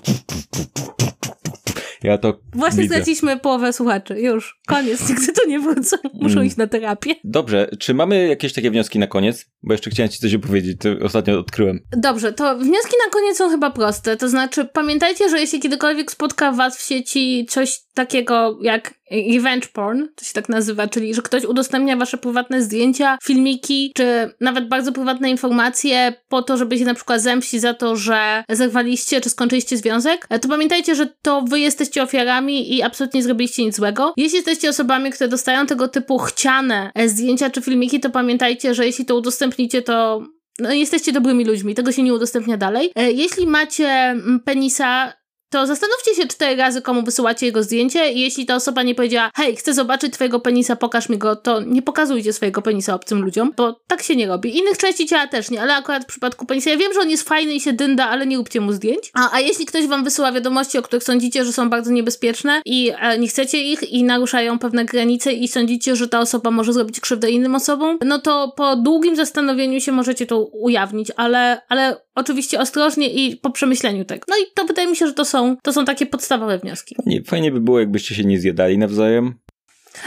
Ja 2.04 2.18
to 2.18 2.40
Właśnie 2.54 2.82
widzę. 2.82 2.96
straciliśmy 2.96 3.40
połowę 3.40 3.74
słuchaczy. 3.74 4.22
Już. 4.22 4.60
Koniec. 4.68 5.02
Nigdy 5.10 5.34
tu 5.34 5.50
nie 5.50 5.60
wrócą. 5.60 5.98
Muszą 6.14 6.34
mm. 6.34 6.46
iść 6.46 6.58
na 6.58 6.68
terapię. 6.68 7.16
Dobrze. 7.24 7.70
Czy 7.80 7.94
mamy 7.94 8.28
jakieś 8.28 8.54
takie 8.54 8.72
wnioski 8.72 9.00
na 9.00 9.08
koniec? 9.08 9.46
Bo 9.64 9.74
jeszcze 9.74 9.90
chciałem 9.90 10.10
ci 10.10 10.20
coś 10.20 10.34
opowiedzieć. 10.34 10.78
To 10.80 10.90
ostatnio 11.06 11.40
odkryłem. 11.40 11.80
Dobrze. 11.92 12.34
To 12.34 12.58
wnioski 12.58 12.96
na 13.06 13.12
koniec 13.12 13.38
są 13.38 13.50
chyba 13.50 13.72
proste. 13.72 14.18
To 14.18 14.30
znaczy 14.30 14.66
pamiętajcie, 14.66 15.30
że 15.30 15.40
jeśli 15.40 15.60
kiedykolwiek 15.60 16.12
spotka 16.12 16.52
was 16.52 16.78
w 16.78 16.88
sieci 16.88 17.46
coś 17.50 17.80
takiego 17.94 18.60
jak 18.62 18.94
revenge 19.12 19.68
porn, 19.74 20.04
to 20.16 20.26
się 20.26 20.34
tak 20.34 20.49
nazywa, 20.49 20.88
czyli 20.88 21.14
że 21.14 21.22
ktoś 21.22 21.45
udostępnia 21.45 21.97
wasze 21.97 22.18
prywatne 22.18 22.64
zdjęcia, 22.64 23.18
filmiki, 23.24 23.91
czy 23.95 24.34
nawet 24.41 24.68
bardzo 24.68 24.91
prywatne 24.91 25.30
informacje 25.30 26.14
po 26.30 26.41
to, 26.41 26.58
żeby 26.58 26.78
się 26.78 26.86
na 26.86 26.93
przykład 26.93 27.22
zemścić 27.22 27.62
za 27.62 27.74
to, 27.74 27.95
że 27.95 28.43
zerwaliście, 28.49 29.22
czy 29.22 29.30
skończyliście 29.30 29.78
związek, 29.78 30.28
to 30.41 30.49
pamiętajcie, 30.49 30.95
że 30.95 31.08
to 31.22 31.41
wy 31.41 31.60
jesteście 31.60 32.04
ofiarami 32.04 32.76
i 32.76 32.82
absolutnie 32.82 33.18
nie 33.18 33.24
zrobiliście 33.24 33.66
nic 33.66 33.76
złego. 33.76 34.14
Jeśli 34.18 34.36
jesteście 34.36 34.70
osobami, 34.70 35.12
które 35.12 35.28
dostają 35.28 35.66
tego 35.66 35.88
typu 35.88 36.18
chciane 36.18 36.91
zdjęcia 37.06 37.49
czy 37.49 37.62
filmiki, 37.62 37.99
to 37.99 38.10
pamiętajcie, 38.10 38.76
że 38.76 38.86
jeśli 38.86 39.06
to 39.06 39.16
udostępnicie, 39.16 39.82
to 39.82 40.24
no, 40.60 40.74
jesteście 40.74 41.12
dobrymi 41.12 41.45
ludźmi, 41.45 41.76
tego 41.76 41.91
się 41.91 42.04
nie 42.04 42.14
udostępnia 42.14 42.58
dalej. 42.58 42.91
E, 42.95 43.12
jeśli 43.12 43.47
macie 43.47 43.89
mm, 43.89 44.39
penisa, 44.39 45.14
to 45.54 45.68
zastanówcie 45.68 46.16
się 46.16 46.28
cztery 46.28 46.56
razy, 46.56 46.82
komu 46.82 47.04
wysyłacie 47.04 47.45
jego 47.45 47.64
zdjęcie 47.64 48.12
i 48.12 48.20
jeśli 48.20 48.45
ta 48.45 48.56
osoba 48.56 48.84
nie 48.84 48.95
powiedziała, 48.95 49.32
hej, 49.36 49.56
chcę 49.56 49.74
zobaczyć 49.74 50.14
twojego 50.14 50.39
penisa, 50.39 50.76
pokaż 50.76 51.10
mi 51.10 51.18
go, 51.18 51.36
to 51.36 51.62
nie 51.62 51.82
pokazujcie 51.82 52.34
swojego 52.34 52.62
penisa 52.62 52.95
obcym 52.95 53.22
ludziom, 53.22 53.54
bo 53.58 53.80
tak 53.88 54.04
się 54.04 54.16
nie 54.16 54.28
robi. 54.28 54.58
Innych 54.58 54.78
części 54.78 55.06
ciała 55.06 55.28
też 55.28 55.51
nie, 55.51 55.62
ale 55.62 55.76
akurat 55.76 56.04
w 56.04 56.06
przypadku 56.06 56.45
penisa, 56.45 56.70
ja 56.70 56.78
wiem, 56.78 56.93
że 56.93 56.99
on 56.99 57.10
jest 57.10 57.30
fajny 57.30 57.54
i 57.54 57.60
się 57.60 57.74
dynda, 57.74 58.10
ale 58.10 58.26
nie 58.28 58.38
róbcie 58.38 58.62
mu 58.62 58.74
zdjęć. 58.74 59.12
A, 59.14 59.36
a 59.36 59.39
jeśli 59.39 59.66
ktoś 59.66 59.88
wam 59.88 60.04
wysyła 60.04 60.32
wiadomości, 60.32 60.78
o 60.78 60.82
których 60.82 61.04
sądzicie, 61.04 61.45
że 61.45 61.54
są 61.54 61.70
bardzo 61.70 61.91
niebezpieczne 61.91 62.62
i 62.66 62.91
e, 62.99 63.20
nie 63.20 63.28
chcecie 63.28 63.64
ich 63.64 63.91
i 63.91 64.04
naruszają 64.04 64.60
pewne 64.60 64.86
granice 64.86 65.34
i 65.34 65.47
sądzicie, 65.47 65.95
że 65.95 66.08
ta 66.08 66.20
osoba 66.20 66.51
może 66.51 66.74
zrobić 66.74 66.99
krzywdę 66.99 67.32
innym 67.32 67.56
osobom, 67.56 67.97
no 68.06 68.20
to 68.20 68.54
po 68.58 68.76
długim 68.76 69.16
zastanowieniu 69.16 69.82
się 69.82 69.91
możecie 69.91 70.26
to 70.26 70.39
ujawnić, 70.39 71.12
ale, 71.16 71.62
ale 71.70 71.97
oczywiście 72.16 72.60
ostrożnie 72.60 73.10
i 73.10 73.36
po 73.38 73.49
przemyśleniu 73.49 74.06
tego. 74.06 74.26
No 74.30 74.36
i 74.38 74.41
to 74.56 74.66
wydaje 74.66 74.88
mi 74.88 74.95
się, 74.95 75.08
że 75.08 75.14
to 75.14 75.26
są 75.26 75.43
to 75.64 75.74
są 75.74 75.86
takie 75.86 76.06
podstawowe 76.06 76.58
wnioski. 76.58 76.96
Fajnie, 76.96 77.24
fajnie 77.24 77.52
by 77.52 77.60
było, 77.60 77.80
jakbyście 77.80 78.16
się 78.16 78.24
nie 78.24 78.39
zjadali 78.39 78.78
nawzajem. 78.78 79.34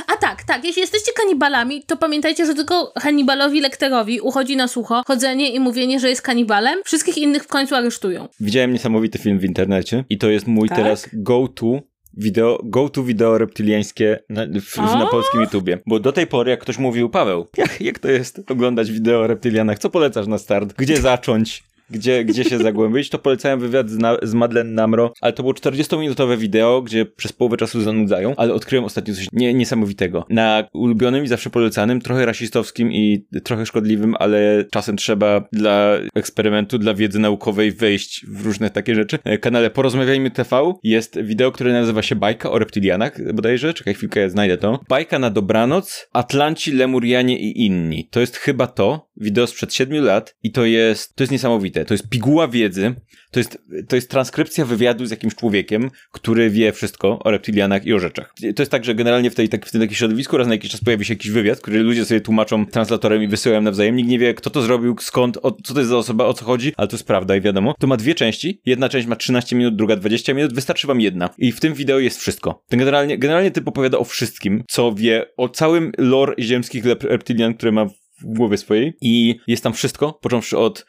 A 0.07 0.17
tak, 0.17 0.45
tak. 0.45 0.65
Jeśli 0.65 0.81
jesteście 0.81 1.13
kanibalami, 1.13 1.83
to 1.83 1.97
pamiętajcie, 1.97 2.47
że 2.47 2.55
tylko 2.55 2.93
Hannibalowi 2.99 3.61
Lecterowi 3.61 4.21
uchodzi 4.21 4.57
na 4.57 4.69
sucho 4.69 5.03
chodzenie 5.07 5.51
i 5.51 5.61
mówienie, 5.61 6.01
że 6.01 6.09
jest 6.09 6.23
kanibalem. 6.23 6.79
Wszystkich 6.85 7.19
innych 7.19 7.43
w 7.45 7.47
końcu 7.47 7.75
aresztują. 7.75 8.29
Widziałem 8.41 8.73
niesamowity 8.73 9.19
film 9.19 9.39
w 9.39 9.45
internecie 9.45 10.05
i 10.11 10.19
to 10.19 10.31
jest 10.31 10.47
mój 10.47 10.69
tak? 10.69 10.79
teraz 10.79 11.09
go-to 11.13 11.81
wideo, 12.17 12.61
go-to 12.65 13.03
wideo 13.03 13.39
reptyliańskie 13.39 14.19
na, 14.29 14.47
w, 14.61 14.77
na 14.77 15.07
polskim 15.07 15.41
YouTubie. 15.41 15.79
Bo 15.87 16.01
do 16.01 16.13
tej 16.13 16.27
pory, 16.27 16.51
jak 16.51 16.61
ktoś 16.61 16.79
mówił, 16.79 17.11
Paweł, 17.11 17.47
jak, 17.57 17.81
jak 17.81 17.99
to 17.99 18.09
jest 18.09 18.51
oglądać 18.51 18.93
wideo 18.93 19.21
o 19.21 19.27
reptylianach? 19.27 19.79
Co 19.79 19.91
polecasz 19.91 20.27
na 20.27 20.39
start? 20.39 20.73
Gdzie 20.79 20.97
zacząć? 20.97 21.63
Gdzie, 21.91 22.25
gdzie 22.25 22.45
się 22.45 22.59
zagłębić, 22.59 23.11
to 23.11 23.19
polecałem 23.19 23.61
wywiad 23.61 23.91
z, 23.91 23.99
na, 23.99 24.17
z 24.23 24.35
Namro, 24.65 25.13
ale 25.21 25.33
to 25.33 25.43
było 25.43 25.53
40-minutowe 25.53 26.39
wideo, 26.39 26.83
gdzie 26.83 27.07
przez 27.07 27.33
połowę 27.33 27.57
czasu 27.57 27.81
zanudzają, 27.81 28.35
ale 28.37 28.55
odkryłem 28.55 28.85
ostatnio 28.85 29.15
coś 29.15 29.29
nie, 29.33 29.55
niesamowitego. 29.55 30.27
Na 30.31 30.65
ulubionym 30.73 31.25
i 31.25 31.29
zawsze 31.29 31.51
polecanym, 31.51 32.01
trochę 32.01 32.27
rasistowskim 32.27 32.93
i 32.93 33.27
trochę 33.45 33.67
szkodliwym, 33.67 34.15
ale 34.19 34.65
czasem 34.71 34.97
trzeba 34.97 35.49
dla 35.53 35.93
eksperymentu, 36.15 36.79
dla 36.79 36.95
wiedzy 36.95 37.19
naukowej 37.19 37.73
wejść 37.73 38.27
w 38.29 38.47
różne 38.47 38.71
takie 38.71 38.95
rzeczy. 38.95 39.19
E, 39.25 39.39
kanale 39.39 39.71
Porozmawiajmy 39.71 40.31
TV 40.31 40.73
jest 40.83 41.21
wideo, 41.21 41.53
które 41.53 41.73
nazywa 41.73 42.03
się 42.03 42.17
Bajka 42.17 42.51
o 42.51 42.59
reptilianach, 42.59 43.33
bodajże, 43.35 43.75
czekaj 43.75 43.95
chwilkę, 43.95 44.21
ja 44.21 44.29
znajdę 44.29 44.59
to. 44.59 44.81
Bajka 44.89 45.19
na 45.19 45.31
dobranoc, 45.31 46.09
Atlanci, 46.13 46.73
Lemurianie 46.73 47.39
i 47.39 47.67
inni. 47.67 48.09
To 48.11 48.21
jest 48.21 48.37
chyba 48.37 48.67
to, 48.67 49.09
wideo 49.17 49.47
sprzed 49.47 49.75
7 49.75 50.05
lat 50.05 50.35
i 50.43 50.53
to 50.53 50.65
jest, 50.65 51.17
to 51.17 51.23
jest 51.23 51.33
niesamowite 51.33 51.76
niesamowite. 51.77 51.85
To 51.85 51.95
jest 51.95 52.09
piguła 52.09 52.49
wiedzy, 52.49 52.95
to 53.31 53.41
jest, 53.41 53.59
to 53.89 53.97
jest 53.97 54.11
transkrypcja 54.11 54.65
wywiadu 54.65 55.07
z 55.07 55.11
jakimś 55.11 55.35
człowiekiem, 55.35 55.91
który 56.13 56.51
wie 56.51 56.73
wszystko 56.73 57.19
o 57.19 57.31
reptilianach 57.31 57.87
i 57.87 57.95
o 57.95 57.99
rzeczach. 57.99 58.35
To 58.57 58.63
jest 58.63 58.73
tak, 58.73 58.85
że 58.85 58.95
generalnie 58.95 59.31
w, 59.31 59.35
tej, 59.35 59.49
tak, 59.49 59.67
w 59.67 59.71
tym 59.71 59.81
takim 59.81 59.97
środowisku 59.97 60.37
raz 60.37 60.47
na 60.47 60.55
jakiś 60.55 60.71
czas 60.71 60.81
pojawi 60.81 61.05
się 61.05 61.15
jakiś 61.15 61.31
wywiad, 61.31 61.61
który 61.61 61.83
ludzie 61.83 62.05
sobie 62.05 62.21
tłumaczą 62.21 62.67
translatorem 62.67 63.23
i 63.23 63.29
wysyłają 63.29 63.63
nawzajem. 63.63 63.97
Nikt 63.97 64.09
nie 64.09 64.19
wie, 64.19 64.35
kto 64.35 64.51
to 64.51 64.63
zrobił, 64.63 64.97
skąd, 65.01 65.39
o, 65.43 65.57
co 65.65 65.75
to 65.75 65.81
jest 65.81 65.91
za 65.91 65.97
osoba, 65.97 66.25
o 66.25 66.35
co 66.35 66.45
chodzi, 66.45 66.73
ale 66.77 66.89
to 66.89 66.97
jest 66.97 67.07
prawda 67.07 67.37
i 67.37 67.41
wiadomo. 67.41 67.75
To 67.79 67.87
ma 67.87 67.97
dwie 67.97 68.15
części. 68.15 68.61
Jedna 68.67 68.89
część 68.89 69.07
ma 69.07 69.17
13 69.17 69.57
minut, 69.57 69.77
druga 69.77 69.97
20 69.97 70.35
minut. 70.35 70.55
Wystarczy 70.55 70.87
wam 70.87 71.01
jedna. 71.01 71.31
I 71.39 71.53
w 71.53 71.61
tym 71.61 71.75
wideo 71.75 71.99
jest 71.99 72.21
wszystko. 72.21 72.63
Ten 72.69 72.79
generalnie, 72.79 73.19
generalnie 73.19 73.51
typ 73.51 73.69
opowiada 73.69 73.99
o 73.99 74.05
wszystkim, 74.05 74.65
co 74.69 74.93
wie 74.93 75.27
o 75.37 75.49
całym 75.49 75.93
lore 75.99 76.35
ziemskich 76.39 76.85
reptilian, 77.03 77.55
które 77.55 77.73
ma 77.73 77.87
w 78.21 78.25
głowie 78.25 78.57
swojej 78.57 78.97
i 79.01 79.37
jest 79.47 79.63
tam 79.63 79.73
wszystko, 79.73 80.13
począwszy 80.13 80.59
od 80.59 80.87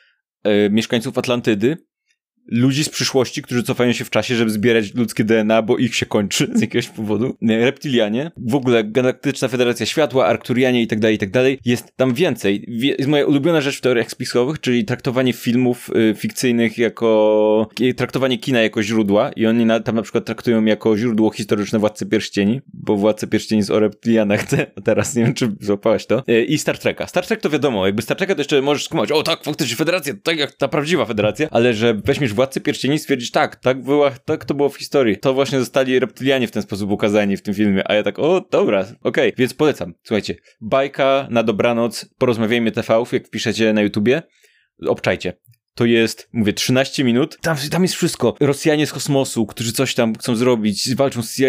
mieszkańców 0.69 1.17
Atlantydy, 1.17 1.77
ludzi 2.47 2.83
z 2.83 2.89
przyszłości, 2.89 3.41
którzy 3.41 3.63
cofają 3.63 3.93
się 3.93 4.05
w 4.05 4.09
czasie, 4.09 4.35
żeby 4.35 4.51
zbierać 4.51 4.93
ludzkie 4.93 5.23
DNA, 5.23 5.61
bo 5.61 5.77
ich 5.77 5.95
się 5.95 6.05
kończy 6.05 6.51
z 6.53 6.61
jakiegoś 6.61 6.89
powodu. 6.89 7.37
Reptilianie, 7.41 8.31
w 8.37 8.55
ogóle 8.55 8.83
Galaktyczna 8.83 9.47
Federacja 9.47 9.85
Światła, 9.85 10.25
Arkturianie 10.25 10.81
i 10.81 10.87
tak 10.87 10.99
dalej, 10.99 11.15
i 11.15 11.19
tak 11.19 11.31
dalej. 11.31 11.59
Jest 11.65 11.93
tam 11.95 12.13
więcej. 12.13 12.65
Jest 12.67 13.09
moja 13.09 13.25
ulubiona 13.25 13.61
rzecz 13.61 13.77
w 13.77 13.81
teoriach 13.81 14.11
spiskowych, 14.11 14.61
czyli 14.61 14.85
traktowanie 14.85 15.33
filmów 15.33 15.89
y, 16.11 16.15
fikcyjnych 16.15 16.77
jako, 16.77 17.69
traktowanie 17.97 18.37
kina 18.37 18.61
jako 18.61 18.83
źródła 18.83 19.31
i 19.31 19.45
oni 19.45 19.65
na, 19.65 19.79
tam 19.79 19.95
na 19.95 20.01
przykład 20.01 20.25
traktują 20.25 20.65
jako 20.65 20.97
źródło 20.97 21.31
historyczne 21.31 21.79
Władcy 21.79 22.05
Pierścieni, 22.05 22.61
bo 22.73 22.95
Władcy 22.97 23.27
Pierścieni 23.27 23.63
z 23.63 23.71
o 23.71 23.79
reptilianach 23.79 24.43
te, 24.43 24.65
teraz 24.83 25.15
nie 25.15 25.23
wiem, 25.23 25.33
czy 25.33 25.55
złapałaś 25.61 26.05
to. 26.05 26.23
Y, 26.29 26.43
I 26.43 26.57
Star 26.57 26.77
Treka. 26.77 27.07
Star 27.07 27.25
Trek 27.25 27.41
to 27.41 27.49
wiadomo, 27.49 27.85
jakby 27.85 28.01
Star 28.01 28.17
Treka 28.17 28.35
to 28.35 28.41
jeszcze 28.41 28.61
możesz 28.61 28.85
skumać, 28.85 29.11
o 29.11 29.23
tak, 29.23 29.43
faktycznie 29.43 29.75
Federacja, 29.75 30.13
tak 30.23 30.37
jak 30.37 30.51
ta 30.51 30.67
prawdziwa 30.67 31.05
Federacja, 31.05 31.47
ale 31.51 31.73
że 31.73 31.93
weźmiesz 31.93 32.33
Władcy 32.37 32.61
Pierścieni 32.61 32.99
stwierdzić, 32.99 33.31
tak, 33.31 33.55
tak, 33.55 33.81
była, 33.81 34.11
tak 34.11 34.45
to 34.45 34.53
było 34.53 34.69
w 34.69 34.77
historii. 34.77 35.17
To 35.17 35.33
właśnie 35.33 35.59
zostali 35.59 35.99
reptylianie 35.99 36.47
w 36.47 36.51
ten 36.51 36.61
sposób 36.61 36.91
ukazani 36.91 37.37
w 37.37 37.41
tym 37.41 37.53
filmie, 37.53 37.91
a 37.91 37.93
ja 37.93 38.03
tak, 38.03 38.19
o, 38.19 38.41
dobra, 38.51 38.81
okej, 38.81 38.97
okay. 39.01 39.33
więc 39.37 39.53
polecam. 39.53 39.93
Słuchajcie, 40.03 40.35
bajka 40.61 41.27
na 41.29 41.43
dobranoc, 41.43 42.05
porozmawiajmy 42.17 42.71
TV, 42.71 43.03
jak 43.11 43.27
wpiszecie 43.27 43.73
na 43.73 43.81
YouTubie, 43.81 44.21
obczajcie 44.87 45.33
to 45.77 45.85
jest, 45.85 46.29
mówię, 46.33 46.53
13 46.53 47.03
minut. 47.03 47.37
Tam, 47.41 47.57
tam 47.71 47.81
jest 47.81 47.95
wszystko. 47.95 48.35
Rosjanie 48.39 48.87
z 48.87 48.93
kosmosu, 48.93 49.45
którzy 49.45 49.71
coś 49.71 49.93
tam 49.93 50.15
chcą 50.15 50.35
zrobić, 50.35 50.95
walczą 50.95 51.23
z 51.23 51.35
CIA, 51.35 51.45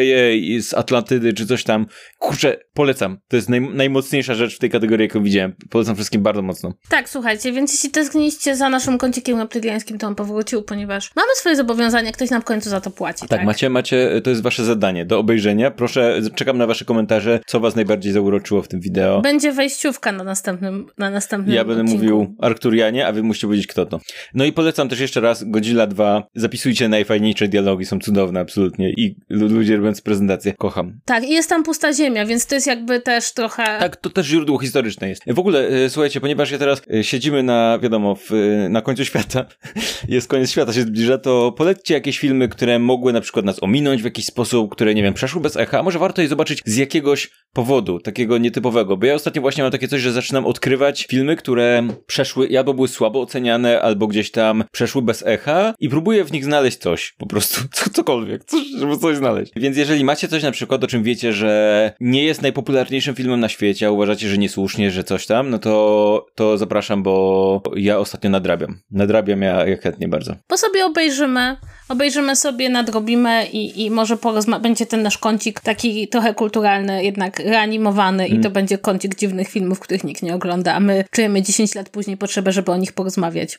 z 0.61 0.74
Atlantydy, 0.74 1.33
czy 1.33 1.47
coś 1.47 1.64
tam. 1.64 1.87
Kurczę, 2.18 2.57
polecam. 2.74 3.18
To 3.29 3.37
jest 3.37 3.49
naj, 3.49 3.61
najmocniejsza 3.61 4.35
rzecz 4.35 4.57
w 4.57 4.59
tej 4.59 4.70
kategorii, 4.70 5.05
jaką 5.07 5.22
widziałem. 5.22 5.55
Polecam 5.70 5.95
wszystkim 5.95 6.22
bardzo 6.22 6.43
mocno. 6.43 6.72
Tak, 6.89 7.09
słuchajcie, 7.09 7.53
więc 7.53 7.72
jeśli 7.72 7.91
tęskniliście 7.91 8.57
za 8.57 8.68
naszym 8.68 8.99
kącikiem 8.99 9.39
reptyliańskim, 9.39 9.99
to 9.99 10.07
on 10.07 10.14
powrócił, 10.14 10.62
ponieważ 10.62 11.11
mamy 11.16 11.29
swoje 11.35 11.57
zobowiązania, 11.57 12.12
ktoś 12.12 12.31
nam 12.31 12.43
w 12.43 12.45
końcu 12.45 12.70
za 12.70 12.81
to 12.81 12.91
płaci. 12.91 13.20
Tak, 13.20 13.29
tak, 13.29 13.45
macie, 13.45 13.70
macie, 13.70 14.20
to 14.24 14.31
jest 14.31 14.43
wasze 14.43 14.64
zadanie 14.64 15.07
do 15.07 15.18
obejrzenia. 15.18 15.70
Proszę, 15.70 16.20
czekam 16.35 16.59
na 16.59 16.66
wasze 16.66 16.85
komentarze, 16.85 17.41
co 17.47 17.61
was 17.61 17.76
najbardziej 17.76 18.12
zauroczyło 18.12 18.62
w 18.62 18.68
tym 18.68 18.81
wideo. 18.81 19.20
Będzie 19.20 19.53
wejściówka 19.53 20.12
na 20.12 20.24
następnym, 20.24 20.87
na 20.99 21.11
następnym 21.11 21.55
Ja 21.57 21.64
będę 21.64 21.83
odcinku. 21.83 22.03
mówił 22.05 22.37
Arkturianie, 22.41 23.07
a 23.07 23.12
wy 23.12 23.22
musicie 23.22 23.47
powiedzieć 23.47 23.66
kto 23.66 23.87
to. 23.87 24.01
No 24.34 24.44
i 24.44 24.52
polecam 24.52 24.88
też 24.88 25.00
jeszcze 25.00 25.20
raz 25.20 25.44
Godzilla 25.44 25.86
2. 25.86 26.22
Zapisujcie 26.34 26.88
najfajniejsze 26.88 27.48
dialogi, 27.48 27.84
są 27.84 27.98
cudowne 27.98 28.40
absolutnie 28.40 28.90
i 28.90 29.16
ludzie 29.30 29.76
robiąc 29.76 30.00
prezentację. 30.00 30.54
Kocham. 30.58 31.00
Tak, 31.04 31.24
i 31.24 31.30
jest 31.30 31.48
tam 31.48 31.64
pusta 31.64 31.92
ziemia, 31.92 32.26
więc 32.26 32.46
to 32.46 32.54
jest 32.54 32.66
jakby 32.66 33.00
też 33.00 33.32
trochę... 33.32 33.64
Tak, 33.64 33.96
to 33.96 34.10
też 34.10 34.26
źródło 34.26 34.58
historyczne 34.58 35.08
jest. 35.08 35.22
W 35.26 35.38
ogóle, 35.38 35.68
e, 35.68 35.90
słuchajcie, 35.90 36.20
ponieważ 36.20 36.50
ja 36.50 36.58
teraz 36.58 36.82
e, 36.94 37.04
siedzimy 37.04 37.42
na, 37.42 37.78
wiadomo, 37.82 38.14
w, 38.14 38.32
e, 38.32 38.68
na 38.68 38.82
końcu 38.82 39.04
świata, 39.04 39.46
jest 40.08 40.28
koniec 40.28 40.50
świata 40.50 40.72
się 40.72 40.82
zbliża, 40.82 41.18
to 41.18 41.52
polećcie 41.52 41.94
jakieś 41.94 42.18
filmy, 42.18 42.48
które 42.48 42.78
mogły 42.78 43.12
na 43.12 43.20
przykład 43.20 43.44
nas 43.44 43.62
ominąć 43.62 44.02
w 44.02 44.04
jakiś 44.04 44.24
sposób, 44.24 44.72
które, 44.72 44.94
nie 44.94 45.02
wiem, 45.02 45.14
przeszły 45.14 45.40
bez 45.40 45.56
echa, 45.56 45.78
a 45.78 45.82
może 45.82 45.98
warto 45.98 46.22
je 46.22 46.28
zobaczyć 46.28 46.62
z 46.64 46.76
jakiegoś 46.76 47.30
powodu, 47.52 48.00
takiego 48.00 48.38
nietypowego, 48.38 48.96
bo 48.96 49.06
ja 49.06 49.14
ostatnio 49.14 49.42
właśnie 49.42 49.62
mam 49.62 49.72
takie 49.72 49.88
coś, 49.88 50.00
że 50.00 50.12
zaczynam 50.12 50.46
odkrywać 50.46 51.06
filmy, 51.10 51.36
które 51.36 51.88
przeszły, 52.06 52.58
albo 52.58 52.74
były 52.74 52.88
słabo 52.88 53.20
oceniane, 53.20 53.82
albo 53.82 54.07
gdzieś 54.09 54.30
tam 54.30 54.64
przeszły 54.72 55.02
bez 55.02 55.26
echa 55.26 55.74
i 55.78 55.88
próbuję 55.88 56.24
w 56.24 56.32
nich 56.32 56.44
znaleźć 56.44 56.78
coś, 56.78 57.14
po 57.18 57.26
prostu, 57.26 57.61
co, 57.74 57.90
cokolwiek, 57.90 58.44
coś, 58.44 58.62
żeby 58.78 58.98
coś 58.98 59.16
znaleźć. 59.16 59.52
Więc 59.56 59.76
jeżeli 59.76 60.04
macie 60.04 60.28
coś 60.28 60.42
na 60.42 60.50
przykład, 60.50 60.84
o 60.84 60.86
czym 60.86 61.02
wiecie, 61.02 61.32
że 61.32 61.92
nie 62.00 62.24
jest 62.24 62.42
najpopularniejszym 62.42 63.14
filmem 63.14 63.40
na 63.40 63.48
świecie, 63.48 63.86
a 63.86 63.90
uważacie, 63.90 64.28
że 64.28 64.38
niesłusznie, 64.38 64.90
że 64.90 65.04
coś 65.04 65.26
tam, 65.26 65.50
no 65.50 65.59
to, 65.59 66.26
to 66.34 66.59
zapraszam, 66.59 67.02
bo 67.02 67.62
ja 67.76 67.98
ostatnio 67.98 68.30
nadrabiam. 68.30 68.80
Nadrabiam 68.90 69.42
ja, 69.42 69.66
ja 69.66 69.76
chętnie 69.76 70.09
bardzo. 70.09 70.34
Bo 70.48 70.56
sobie 70.56 70.86
obejrzymy, 70.86 71.56
obejrzymy 71.88 72.36
sobie, 72.36 72.68
nadrobimy 72.68 73.46
i, 73.52 73.84
i 73.84 73.90
może 73.90 74.16
porozma- 74.16 74.61
będzie 74.61 74.86
ten 74.86 75.02
nasz 75.02 75.18
kącik 75.18 75.61
taki 75.61 76.09
trochę 76.09 76.34
kulturalny, 76.34 77.04
jednak 77.04 77.38
reanimowany 77.38 78.24
mm. 78.24 78.38
i 78.38 78.42
to 78.42 78.50
będzie 78.50 78.78
kącik 78.78 79.14
dziwnych 79.14 79.48
filmów, 79.48 79.80
których 79.80 80.04
nikt 80.04 80.22
nie 80.22 80.34
ogląda, 80.34 80.74
a 80.74 80.80
my 80.80 81.04
czujemy 81.11 81.42
10 81.42 81.74
lat 81.74 81.88
później 81.88 82.16
potrzebę, 82.16 82.52
żeby 82.52 82.72
o 82.72 82.76
nich 82.76 82.92
porozmawiać. 82.92 83.59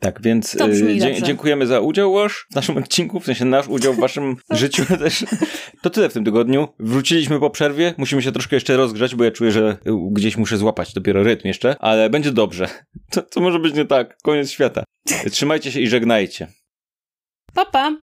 Tak, 0.00 0.22
więc 0.22 0.54
y, 0.54 0.98
dzie 0.98 1.22
dziękujemy 1.22 1.66
za 1.66 1.80
udział 1.80 2.12
Łoż 2.12 2.46
w 2.52 2.54
naszym 2.54 2.76
odcinku, 2.76 3.20
w 3.20 3.24
sensie 3.24 3.44
nasz 3.44 3.68
udział 3.68 3.94
w 3.94 4.00
waszym 4.00 4.36
życiu 4.50 4.84
też. 4.98 5.24
To 5.82 5.90
tyle 5.90 6.08
w 6.08 6.12
tym 6.12 6.24
tygodniu. 6.24 6.68
Wróciliśmy 6.78 7.40
po 7.40 7.50
przerwie, 7.50 7.94
musimy 7.98 8.22
się 8.22 8.32
troszkę 8.32 8.56
jeszcze 8.56 8.76
rozgrzać, 8.76 9.14
bo 9.14 9.24
ja 9.24 9.30
czuję, 9.30 9.52
że 9.52 9.76
gdzieś 10.10 10.36
muszę 10.36 10.56
złapać 10.56 10.94
dopiero 10.94 11.22
rytm 11.22 11.48
jeszcze, 11.48 11.76
ale 11.78 12.10
będzie 12.10 12.32
dobrze. 12.32 12.68
To, 13.10 13.22
to 13.22 13.40
może 13.40 13.58
być 13.58 13.74
nie 13.74 13.84
tak, 13.84 14.16
koniec 14.22 14.50
świata. 14.50 14.84
Trzymajcie 15.30 15.72
się 15.72 15.80
i 15.80 15.88
żegnajcie. 15.88 16.48
Pa, 17.54 17.64
pa. 17.64 17.94